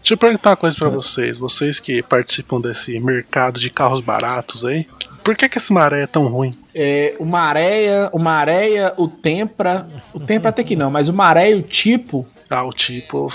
[0.02, 1.38] Deixa eu perguntar uma coisa pra vocês.
[1.38, 4.86] Vocês que participam desse mercado de carros baratos aí.
[5.22, 6.56] Por que, que esse maré é tão ruim?
[6.74, 9.86] É, o Maréia, o Maréia, o Tempra.
[10.14, 13.28] O Tempra até que não, mas o Maré e o Tipo Ah, o tipo.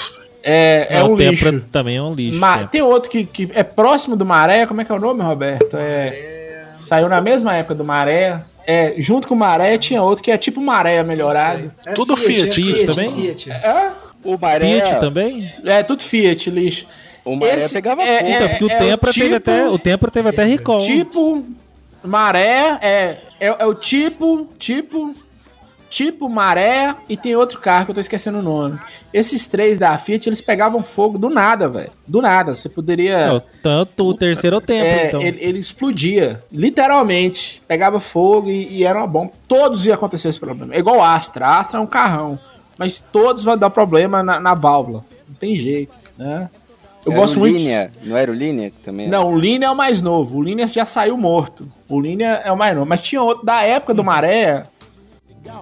[0.43, 1.65] é, é, o um Tempra lixo.
[1.71, 2.39] também é um lixo.
[2.39, 2.69] Ma- né?
[2.71, 5.77] tem outro que, que é próximo do Maré, como é que é o nome, Roberto?
[5.77, 6.44] É,
[6.85, 8.37] saiu na mesma época do Maré.
[8.65, 11.71] É, junto com o Maré tinha outro que é tipo Maré melhorado.
[11.85, 13.11] É Tudo Fiat, é Fiat também?
[13.13, 13.51] Fiat.
[13.51, 13.91] É,
[14.23, 15.51] O maré, Fiat também?
[15.65, 16.85] é tudo Fiat, lixo.
[17.23, 18.31] o maré Esse pegava é- fogo.
[18.31, 20.79] É, porque o é o Tempra teve tipo- até, o Tempra teve até recall.
[20.79, 21.45] Tipo,
[22.03, 25.15] maré, é, é, é o tipo, tipo,
[25.89, 28.79] tipo maré e tem outro carro que eu tô esquecendo o nome.
[29.13, 31.91] Esses três da Fiat, eles pegavam fogo do nada, velho.
[32.07, 32.53] Do nada.
[32.53, 33.27] Você poderia.
[33.27, 35.21] Não, tanto o terceiro o Tempra, É, então.
[35.21, 37.61] ele, ele explodia, literalmente.
[37.67, 39.31] Pegava fogo e, e era uma bomba.
[39.47, 40.75] Todos ia acontecer esse problema.
[40.75, 41.47] É igual o Astra.
[41.59, 42.37] Astra é um carrão.
[42.77, 45.05] Mas todos vão dar problema na, na válvula.
[45.27, 46.49] Não tem jeito, né?
[47.05, 47.57] Eu Era gosto o muito.
[47.57, 49.07] Linea, não era o Linea que também?
[49.07, 50.39] Não, o Linea é o mais novo.
[50.39, 51.69] O Linea já saiu morto.
[51.87, 52.87] O Linea é o mais novo.
[52.87, 54.65] Mas tinha outro da época do Maré.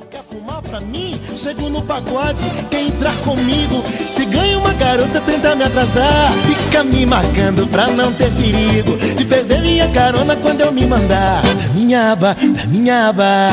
[0.10, 1.20] Quer fumar pra mim?
[1.36, 3.84] Chego no pagode, quer entrar comigo?
[4.16, 6.32] Se ganha uma garota, tenta me atrasar.
[6.48, 11.42] Fica me marcando pra não ter perigo de perder minha carona quando eu me mandar.
[11.42, 13.50] Da minha aba, da minha aba.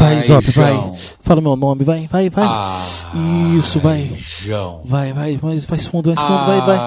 [0.00, 0.92] Vai, Zop, vai.
[1.20, 2.48] Fala meu nome, vai, vai, vai.
[3.56, 4.10] Isso, vai.
[4.84, 6.78] Vai, vai, mais, faz fundo, mais fundo, vai, vai.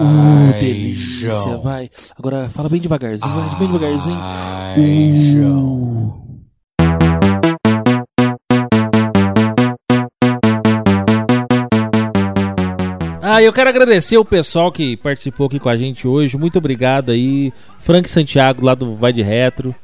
[0.00, 1.30] Uh, delícia,
[1.62, 1.90] vai.
[2.18, 4.18] Agora fala bem devagarzinho, vai, bem devagarzinho.
[4.78, 6.21] Uh.
[13.34, 16.36] Ah, eu quero agradecer o pessoal que participou aqui com a gente hoje.
[16.36, 19.74] Muito obrigado aí, Frank Santiago lá do Vai de Retro.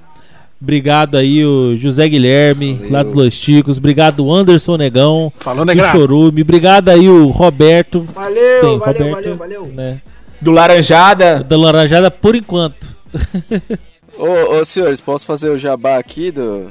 [0.61, 2.93] Obrigado aí o José Guilherme Valeu.
[2.93, 3.79] lá dos Los Chicos.
[3.79, 5.91] Obrigado Anderson Negão Falou, do Negra.
[5.93, 6.43] Chorume.
[6.43, 9.09] Obrigado aí o Roberto, Valeu, Tem, valeu, Roberto.
[9.09, 9.67] valeu, valeu.
[9.75, 10.01] né?
[10.43, 11.43] Do Laranjada.
[11.43, 12.97] Da Laranjada por enquanto.
[14.19, 16.67] Ô, ô, senhores, posso fazer o jabá aqui do...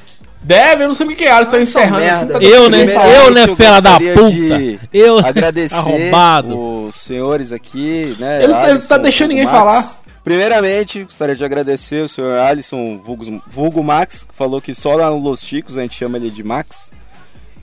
[0.47, 1.35] Deve, eu não sei o que é.
[1.35, 1.99] Eles estão encerrando.
[1.99, 2.15] merda.
[2.15, 2.81] assim, tá Eu, né?
[2.83, 4.31] Eu, né, eu fela da puta?
[4.31, 6.57] de Eu, agradecer arrombado.
[6.87, 8.37] os senhores aqui, né?
[8.37, 10.01] Ele- ele tá Alisson, deixando Vulgo ninguém Max.
[10.23, 15.09] Primeiramente, gostaria de agradecer o senhor Alisson Vulgo, Vulgo Max, que falou que só lá
[15.09, 16.91] no Los Chicos a gente chama ele de Max.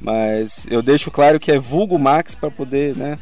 [0.01, 3.19] Mas eu deixo claro que é Vulgo Max para poder, né?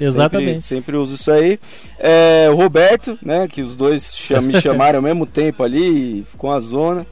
[0.00, 0.60] Exatamente.
[0.60, 1.58] Sempre, sempre uso isso aí.
[1.98, 3.46] É, o Roberto, né?
[3.48, 7.06] Que os dois cham- me chamaram ao mesmo tempo ali e ficou uma zona.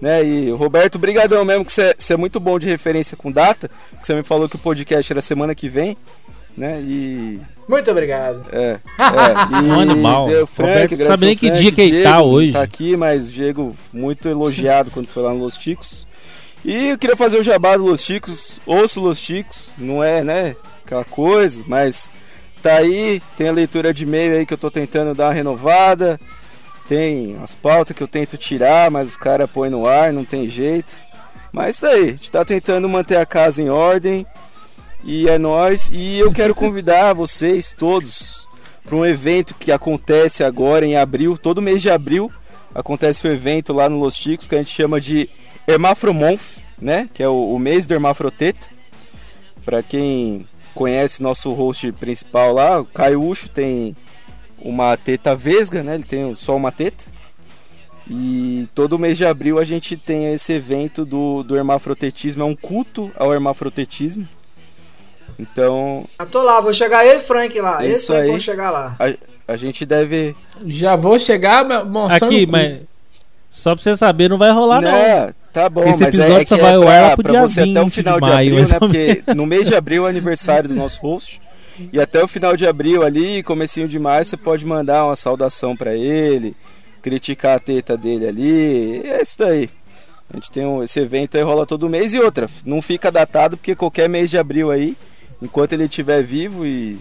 [0.00, 0.24] Né?
[0.24, 3.68] E Roberto, brigadão mesmo, que você é muito bom de referência com data.
[4.00, 5.96] Que você me falou que o podcast era semana que vem.
[6.56, 6.80] Né?
[6.80, 7.40] E.
[7.68, 8.44] Muito obrigado.
[8.52, 8.78] É.
[8.98, 9.62] é.
[9.62, 10.26] E Um animal.
[10.26, 12.52] deu Frank, Roberto sabe nem que Frank, dia que ele tá hoje.
[12.52, 16.06] Tá aqui, mas o Diego muito elogiado quando foi lá no Los Ticos.
[16.64, 18.60] E eu queria fazer o jabá do Los Ticos.
[18.66, 20.56] Ouço Los Ticos, não é, né?
[20.84, 22.10] Aquela coisa, mas
[22.62, 23.22] tá aí.
[23.36, 26.20] Tem a leitura de e-mail aí que eu tô tentando dar uma renovada.
[26.90, 30.48] Tem as pautas que eu tento tirar, mas os caras põem no ar, não tem
[30.48, 30.92] jeito.
[31.52, 34.26] Mas isso daí, a gente tá tentando manter a casa em ordem.
[35.04, 35.88] E é nós.
[35.92, 38.48] E eu quero convidar vocês todos
[38.84, 42.28] para um evento que acontece agora em abril, todo mês de abril
[42.74, 45.30] acontece um evento lá no Los Chicos que a gente chama de
[45.68, 47.08] Hermafromonth, né?
[47.14, 48.66] Que é o, o mês do Hermafroteta.
[49.64, 50.44] Para quem
[50.74, 53.94] conhece nosso host principal lá, o Caio Ucho tem
[54.62, 55.94] uma teta vesga, né?
[55.94, 57.04] Ele tem só uma teta.
[58.08, 62.56] E todo mês de abril a gente tem esse evento do, do hermafrotetismo, é um
[62.56, 64.26] culto ao hermafrotetismo.
[65.38, 67.82] Então, Eu tô lá, vou chegar eu e Frank lá.
[67.84, 68.28] Eu e Isso Frank aí.
[68.30, 68.96] vão chegar lá.
[68.98, 70.36] a, a gente deve.
[70.66, 72.24] Já vou chegar mo- mostrando.
[72.32, 72.80] Aqui, mas
[73.50, 74.90] só pra você saber, não vai rolar não.
[74.92, 77.42] Né, Tá bom, Esse mas é, episódio é que só é vai lá pra, pra
[77.42, 78.78] você até o 20 final de de, maio, abril, né?
[78.78, 81.40] Porque no mês de abril é o aniversário do nosso host.
[81.92, 85.76] E até o final de abril ali, comecinho de maio, você pode mandar uma saudação
[85.76, 86.56] pra ele,
[87.02, 89.02] criticar a teta dele ali.
[89.06, 89.70] É isso daí.
[90.32, 93.56] A gente tem um, esse evento aí rola todo mês e outra, não fica datado
[93.56, 94.96] porque qualquer mês de abril aí,
[95.42, 96.98] enquanto ele estiver vivo e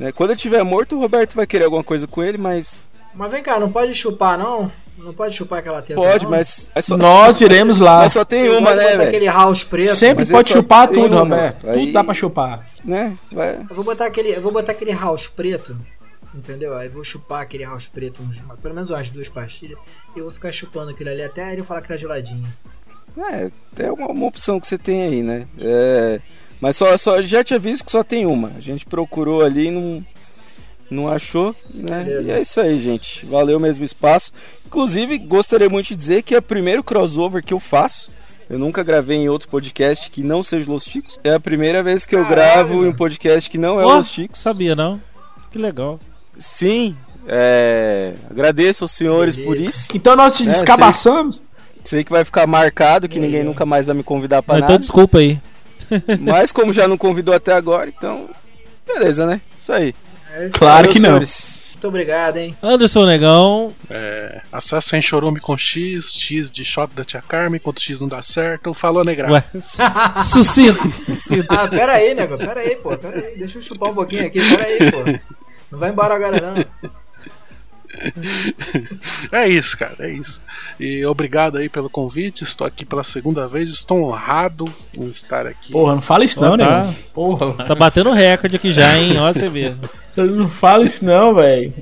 [0.00, 3.30] né, quando ele estiver morto, o Roberto vai querer alguma coisa com ele, mas Mas
[3.30, 4.70] vem cá, não pode chupar, não?
[4.98, 6.30] Não pode chupar aquela teta, pode, não?
[6.30, 7.98] mas é só- Nós iremos lá.
[8.00, 9.02] Mas só tem uma, né, velho?
[9.02, 9.94] aquele house preto.
[9.94, 11.20] Sempre Mas pode chupar tudo, uma.
[11.20, 11.68] Roberto.
[11.68, 12.60] Aí- Tudo dá pra chupar.
[12.84, 13.16] Né?
[13.30, 13.56] Vai.
[13.68, 15.76] Eu vou botar aquele, eu vou botar aquele house preto,
[16.34, 16.74] entendeu?
[16.74, 19.78] Aí vou chupar aquele house preto, uns, pelo menos umas duas pastilhas,
[20.14, 22.46] e eu vou ficar chupando aquele ali até ele falar que tá geladinho.
[23.18, 23.50] É,
[23.84, 25.46] é uma, uma opção que você tem aí, né?
[25.60, 26.20] É,
[26.60, 28.52] mas só, só já te aviso que só tem uma.
[28.56, 30.04] A gente procurou ali e não,
[30.90, 32.04] não achou, né?
[32.04, 32.28] Beleza.
[32.28, 33.26] E é isso aí, gente.
[33.26, 34.32] Valeu mesmo espaço.
[34.66, 38.10] Inclusive, gostaria muito de dizer que é o primeiro crossover que eu faço.
[38.48, 41.18] Eu nunca gravei em outro podcast que não seja Los Chicos.
[41.24, 44.08] É a primeira vez que eu gravo em um podcast que não é Ó, Los
[44.10, 44.40] Chicos.
[44.40, 45.00] Sabia não?
[45.50, 45.98] Que legal.
[46.38, 46.96] Sim,
[47.26, 49.88] é, agradeço aos senhores por isso.
[49.96, 51.42] Então nós te É, descabaçamos.
[51.82, 54.72] Sei que vai ficar marcado, que ninguém nunca mais vai me convidar pra Mas nada.
[54.74, 55.40] então desculpa aí.
[56.20, 58.28] Mas como já não convidou até agora, então.
[58.86, 59.40] Beleza, né?
[59.54, 59.94] Isso aí.
[60.36, 61.18] É Claro que não.
[61.18, 62.56] Muito obrigado, hein?
[62.62, 63.74] Anderson Negão.
[63.88, 68.20] É, acessem chorume com X, X de shot da tia Carmen, enquanto X não dá
[68.22, 68.74] certo.
[68.74, 69.30] Falou, negra.
[69.30, 69.44] Ué,
[70.22, 71.46] sucinto, sucinto.
[71.52, 74.40] Ah, pera aí, nego, pera aí, pô, pera aí, deixa eu chupar um pouquinho aqui,
[74.40, 74.98] pera aí, pô.
[75.70, 76.90] Não vai embora agora, não.
[79.32, 80.42] É isso, cara, é isso.
[80.78, 82.44] E obrigado aí pelo convite.
[82.44, 83.68] Estou aqui pela segunda vez.
[83.70, 85.72] Estou honrado em estar aqui.
[85.72, 86.64] Porra, não fala isso não, né?
[86.64, 86.88] tá.
[87.12, 87.54] Porra.
[87.64, 89.18] Tá batendo recorde aqui já, hein?
[89.18, 89.74] Ó, você vê.
[90.16, 91.74] Não fala isso não, velho.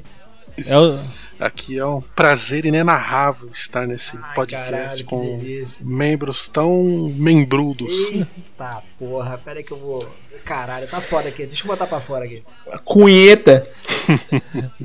[0.67, 0.99] É o...
[1.39, 5.41] Aqui é um prazer inenarrável estar nesse podcast caralho, com
[5.83, 7.93] membros tão membrudos.
[8.13, 10.09] Eita porra, pera aí que eu vou.
[10.45, 12.43] Caralho, tá foda aqui, deixa eu botar pra fora aqui.
[12.85, 13.69] Cunheta.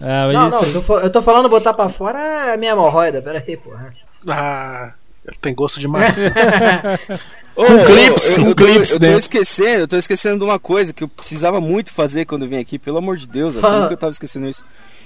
[0.01, 2.53] Ah, mas Não, isso- não, eu tô, fa- eu tô falando botar pra fora é
[2.53, 3.93] a minha hemorroida, pera aí, porra.
[4.27, 4.93] Ah,
[5.41, 6.17] tem gosto demais.
[7.55, 9.19] Ô, Com ô, clips, eu, com eu tô- clips eu tô dentro.
[9.19, 12.57] esquecendo, eu tô esquecendo de uma coisa que eu precisava muito fazer quando eu vim
[12.57, 14.63] aqui, pelo amor de Deus, velho, como que eu tava esquecendo isso?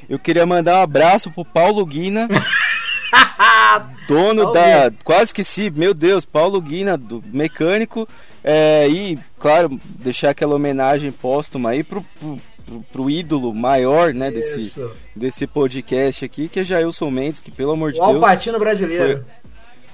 [0.08, 2.28] Eu queria mandar um abraço pro Paulo Guina,
[4.08, 4.92] dono Paulo da.
[5.04, 8.08] Quase esqueci, meu Deus, Paulo Guina, do mecânico.
[8.44, 14.30] é, e, claro, deixar aquela homenagem póstuma aí pro, pro, pro- pro ídolo maior, né,
[14.30, 14.92] desse, Isso.
[15.16, 18.16] desse podcast aqui, que é Jailson Mendes, que pelo amor de O Deus.
[18.16, 19.26] Alpatino brasileiro.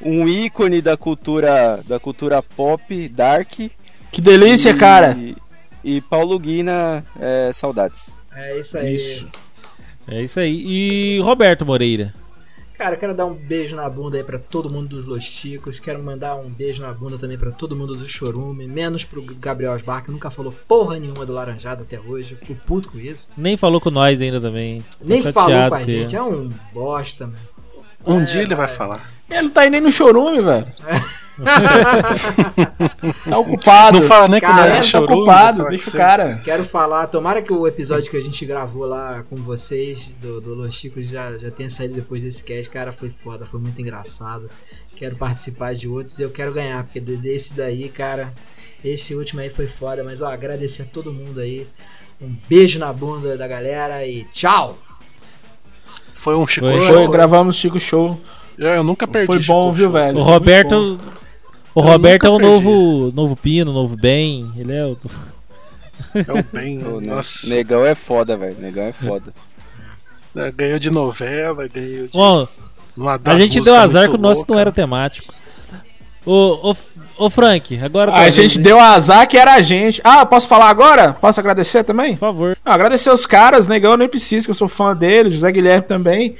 [0.01, 3.51] Um ícone da cultura da cultura pop dark
[4.11, 5.17] Que delícia, e, cara.
[5.84, 9.27] e Paulo Guina é, saudades É isso aí.
[10.07, 10.63] É isso aí.
[10.65, 12.13] E Roberto Moreira.
[12.80, 15.80] Cara, quero dar um beijo na bunda aí pra todo mundo dos Los Chicos.
[15.80, 18.65] Quero mandar um beijo na bunda também pra todo mundo do Chorume.
[18.67, 22.35] Menos pro Gabriel Osbar, que nunca falou porra nenhuma do Laranjado até hoje.
[22.35, 23.34] Eu fico puto com isso.
[23.35, 24.81] Nem falou com nós ainda também.
[24.97, 25.99] Tô Nem falou com a ele.
[25.99, 26.15] gente.
[26.15, 27.38] É um bosta, mano.
[28.14, 28.76] Um É, dia ele vai vai.
[28.76, 29.10] falar.
[29.30, 30.68] Ele não tá indo nem no chorume, velho.
[33.30, 33.99] tá ocupado.
[33.99, 36.41] Não fala nem com Cara, é, de tá ocupado, deixa que o cara.
[36.44, 40.53] Quero falar, tomara que o episódio que a gente gravou lá com vocês, do, do
[40.56, 42.69] Los Chicos, já, já tenha saído depois desse cast.
[42.69, 44.49] Cara, foi foda, foi muito engraçado.
[44.95, 48.34] Quero participar de outros e eu quero ganhar, porque de- desse daí, cara,
[48.84, 50.03] esse último aí foi foda.
[50.03, 51.68] Mas ó, agradecer a todo mundo aí.
[52.22, 54.77] Um beijo na bunda da galera e tchau!
[56.19, 56.79] Foi um Chico Foi.
[56.79, 56.95] Show.
[56.95, 58.19] Foi, gravamos Chico Show.
[58.57, 59.27] Eu, eu nunca perdi.
[59.27, 59.93] Foi Chico bom, viu, Show.
[59.93, 60.17] velho?
[60.17, 60.23] O.
[60.23, 60.99] Roberto.
[61.73, 64.51] O Roberto é o novo, novo Pino, novo Bem.
[64.57, 64.97] Ele é o.
[66.15, 66.79] É o bem.
[66.79, 67.07] Pô, né?
[67.07, 69.33] Nossa, negão é foda velho negão é foda
[70.33, 72.13] né, ganhou de novela, ganhou de.
[72.13, 72.47] Bom,
[73.25, 74.53] a gente deu azar que o nosso louca.
[74.53, 75.33] não era temático.
[76.25, 76.75] Ô, ô,
[77.19, 78.11] ô Frank, agora.
[78.11, 78.63] A talvez, gente hein?
[78.63, 80.01] deu azar que era a gente.
[80.03, 81.13] Ah, posso falar agora?
[81.13, 82.13] Posso agradecer também?
[82.13, 82.57] Por favor.
[82.65, 85.85] Ah, agradecer os caras, negão, eu nem preciso, que eu sou fã dele, José Guilherme
[85.87, 86.35] também.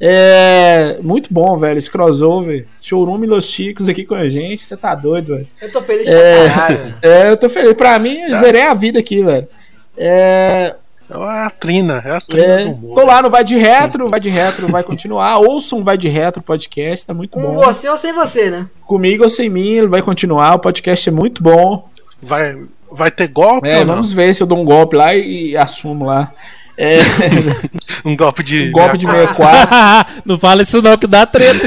[0.00, 0.98] É.
[1.02, 2.66] Muito bom, velho, esse crossover.
[2.80, 5.48] Showroom e Los Chicos aqui com a gente, você tá doido, velho.
[5.62, 6.44] Eu tô feliz É.
[6.44, 6.94] pra caralho.
[7.02, 7.72] É, eu tô feliz.
[7.74, 9.48] Pra mim, eu zerei a vida aqui, velho.
[9.96, 10.74] É.
[11.10, 14.30] É a Trina, é a Trina é tô lá no Vai de Retro, Vai de
[14.30, 15.36] Retro vai continuar.
[15.44, 17.54] Ouçam o Vai de Retro podcast, tá muito Com bom.
[17.54, 18.66] você ou sem você, né?
[18.86, 20.54] Comigo ou sem mim, ele vai continuar.
[20.54, 21.88] O podcast é muito bom.
[22.22, 22.58] Vai,
[22.90, 23.94] vai ter golpe É, ou não?
[23.94, 26.32] vamos ver se eu dou um golpe lá e, e assumo lá.
[26.76, 26.98] É,
[28.04, 28.68] Um golpe de.
[28.68, 30.12] um golpe de 64.
[30.26, 31.66] não fala isso não, que dá treta.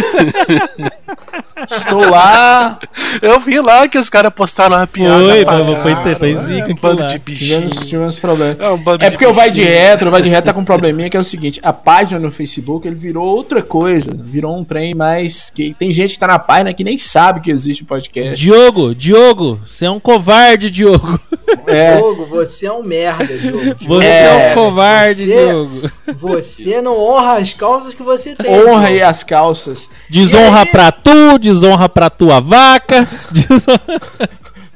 [1.70, 2.78] Estou lá.
[3.22, 5.18] Eu vi lá que os caras postaram uma piada.
[5.18, 7.08] Foi, mano, foi, foi é zica Um bando lá.
[7.08, 7.68] de bichinho.
[7.68, 8.58] Tivemos, problemas.
[8.60, 9.64] É um bando É de porque o Vai de.
[9.64, 12.20] Retro, o Vai de Retro tá com um probleminha que é o seguinte: a página
[12.20, 14.12] no Facebook ele virou outra coisa.
[14.14, 15.50] Virou um trem mais.
[15.50, 18.36] que Tem gente que tá na página que nem sabe que existe o podcast.
[18.36, 21.20] Diogo, Diogo, você é um covarde, Diogo.
[21.66, 21.96] É.
[21.96, 23.76] Diogo, você é um merda, Diogo.
[23.80, 25.92] Você é, É, um covarde, você- Diogo.
[26.16, 28.52] Você não honra as calças que você tem.
[28.68, 29.90] Honra aí as calças.
[30.10, 33.08] Desonra aí- pra tu, desonra pra tua vaca.
[33.32, 33.82] desonra-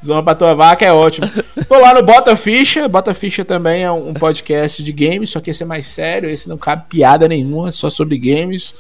[0.04, 1.30] Zona pra tua vaca é ótimo.
[1.70, 2.88] Tô lá no Bota Ficha.
[2.88, 6.28] Bota Ficha também é um podcast de games, só que esse é mais sério.
[6.28, 8.74] Esse não cabe piada nenhuma, é só sobre games.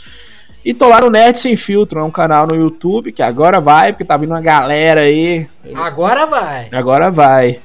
[0.66, 3.94] E tô lá no Nerd Sem Filtro, é um canal no YouTube que agora vai,
[3.94, 5.48] porque tá vindo uma galera aí.
[5.76, 6.70] Agora vai.
[6.72, 7.60] Agora vai.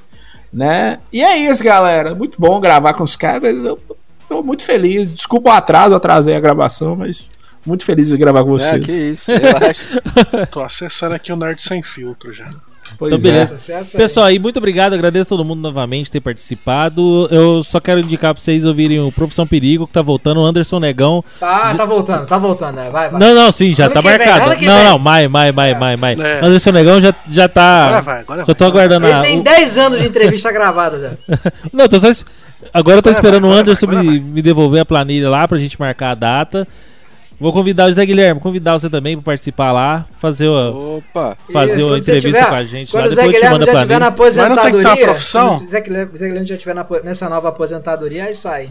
[0.57, 1.01] Né?
[1.13, 2.15] E é isso, galera.
[2.15, 3.63] Muito bom gravar com os caras.
[3.63, 3.79] Eu
[4.27, 5.13] tô muito feliz.
[5.13, 7.31] Desculpa o atraso, eu atrasei a gravação, mas
[7.67, 8.83] muito feliz de gravar com vocês.
[8.83, 10.47] Ah, que isso, relaxa.
[10.51, 12.49] Tô acessando aqui o Nerd Sem Filtro já.
[12.99, 13.33] Pois Então, é.
[13.33, 13.75] beleza.
[13.79, 13.85] Aí.
[13.97, 14.95] Pessoal, aí, muito obrigado.
[14.95, 17.29] Agradeço todo mundo novamente por ter participado.
[17.31, 20.41] Eu só quero indicar pra vocês ouvirem o Profissão Perigo, que tá voltando.
[20.41, 21.25] O Anderson Negão.
[21.41, 22.91] Tá, tá voltando, tá voltando, né?
[22.91, 23.21] Vai, vai.
[23.21, 24.57] Não, não, sim, já Ano tá vem, marcado.
[24.57, 24.85] que não, vem.
[24.85, 26.23] não, maio, maio, maio, maio, maio.
[26.23, 26.45] É.
[26.45, 27.87] Anderson Negão já, já tá.
[27.87, 28.55] Agora vai, agora Só vai.
[28.55, 29.21] tô aguardando Ele a.
[29.21, 31.13] tem o- 10 anos de entrevista gravada já.
[31.73, 32.09] Não, tô só.
[32.73, 35.47] Agora eu tô Agora esperando vai, o Anderson vai, me, me devolver a planilha lá
[35.47, 36.67] pra gente marcar a data.
[37.39, 41.37] Vou convidar o Zé Guilherme, convidar você também pra participar lá, fazer, o, Opa.
[41.53, 43.11] fazer Isso, uma entrevista tiver- com a gente Quando lá.
[43.11, 44.37] o Zé Depois eu te Guilherme mando a já estiver na planilha.
[44.37, 45.05] Mas não tem que ter aposentadoria.
[45.05, 45.57] uma profissão?
[45.57, 48.71] o Zé Guilherme, Zé Guilherme já estiver nessa nova aposentadoria, aí sai.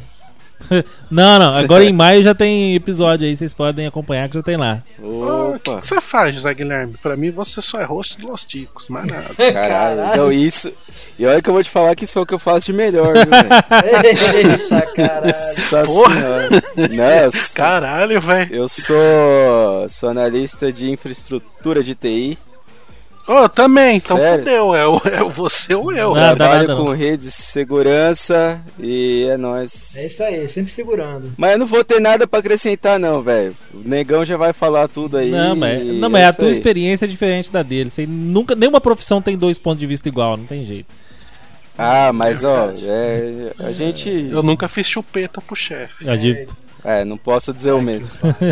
[1.11, 4.57] Não, não, agora em maio já tem episódio aí, vocês podem acompanhar que já tem
[4.57, 4.81] lá.
[4.99, 5.79] O Opa.
[5.79, 6.95] que você faz, José Guilherme?
[7.01, 9.33] Pra mim, você só é host do Los Ticos, mais nada.
[9.53, 10.05] Caralho.
[10.11, 10.71] Então isso.
[11.19, 12.73] E olha que eu vou te falar que isso é o que eu faço de
[12.73, 14.49] melhor, viu, velho?
[14.49, 15.25] Eita, caralho.
[15.27, 16.15] Nossa Porra.
[16.15, 16.49] senhora.
[16.95, 18.55] Não, eu sou- Caralho, velho.
[18.55, 18.95] eu sou,
[19.89, 22.37] sou analista de infraestrutura de TI.
[23.27, 24.43] Ô, também, então Sério?
[24.43, 24.75] fudeu.
[24.75, 26.09] É, o- é o você ou eu.
[26.09, 29.95] Não, dá Trabalho nada, com redes de segurança e é nóis.
[29.97, 31.33] É isso aí, sempre segurando.
[31.35, 33.55] Mas eu não vou ter nada pra acrescentar, não, velho.
[33.73, 35.31] O negão já vai falar tudo aí.
[35.31, 36.53] Não, mas, e não, mas é a tua aí.
[36.53, 37.89] experiência é diferente da dele.
[37.89, 40.93] Você nunca, nenhuma profissão tem dois pontos de vista igual, não tem jeito.
[41.77, 44.29] Ah, mas ó, é, a gente.
[44.31, 46.07] Eu nunca fiz chupeta pro chefe.
[46.83, 48.07] É, não posso dizer o mesmo.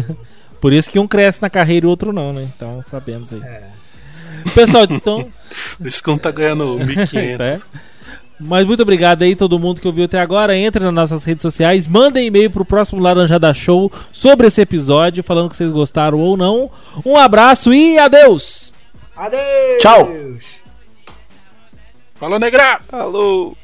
[0.59, 2.49] Por isso que um cresce na carreira e o outro não, né?
[2.55, 3.41] Então sabemos aí.
[3.43, 3.82] É.
[4.53, 5.27] Pessoal, então.
[5.83, 7.65] Esse cão tá ganhando 1.500.
[7.77, 7.93] é.
[8.39, 10.55] Mas muito obrigado aí todo mundo que ouviu até agora.
[10.57, 15.49] Entre nas nossas redes sociais, mandem e-mail pro próximo Laranjada Show sobre esse episódio, falando
[15.49, 16.69] que vocês gostaram ou não.
[17.05, 18.73] Um abraço e adeus!
[19.15, 19.79] Adeus!
[19.79, 20.09] Tchau!
[22.15, 22.81] Falou, negra!
[22.89, 23.55] Falou!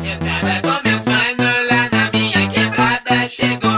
[0.00, 3.73] Eu tava com meus lá na minha quebrada, chegou.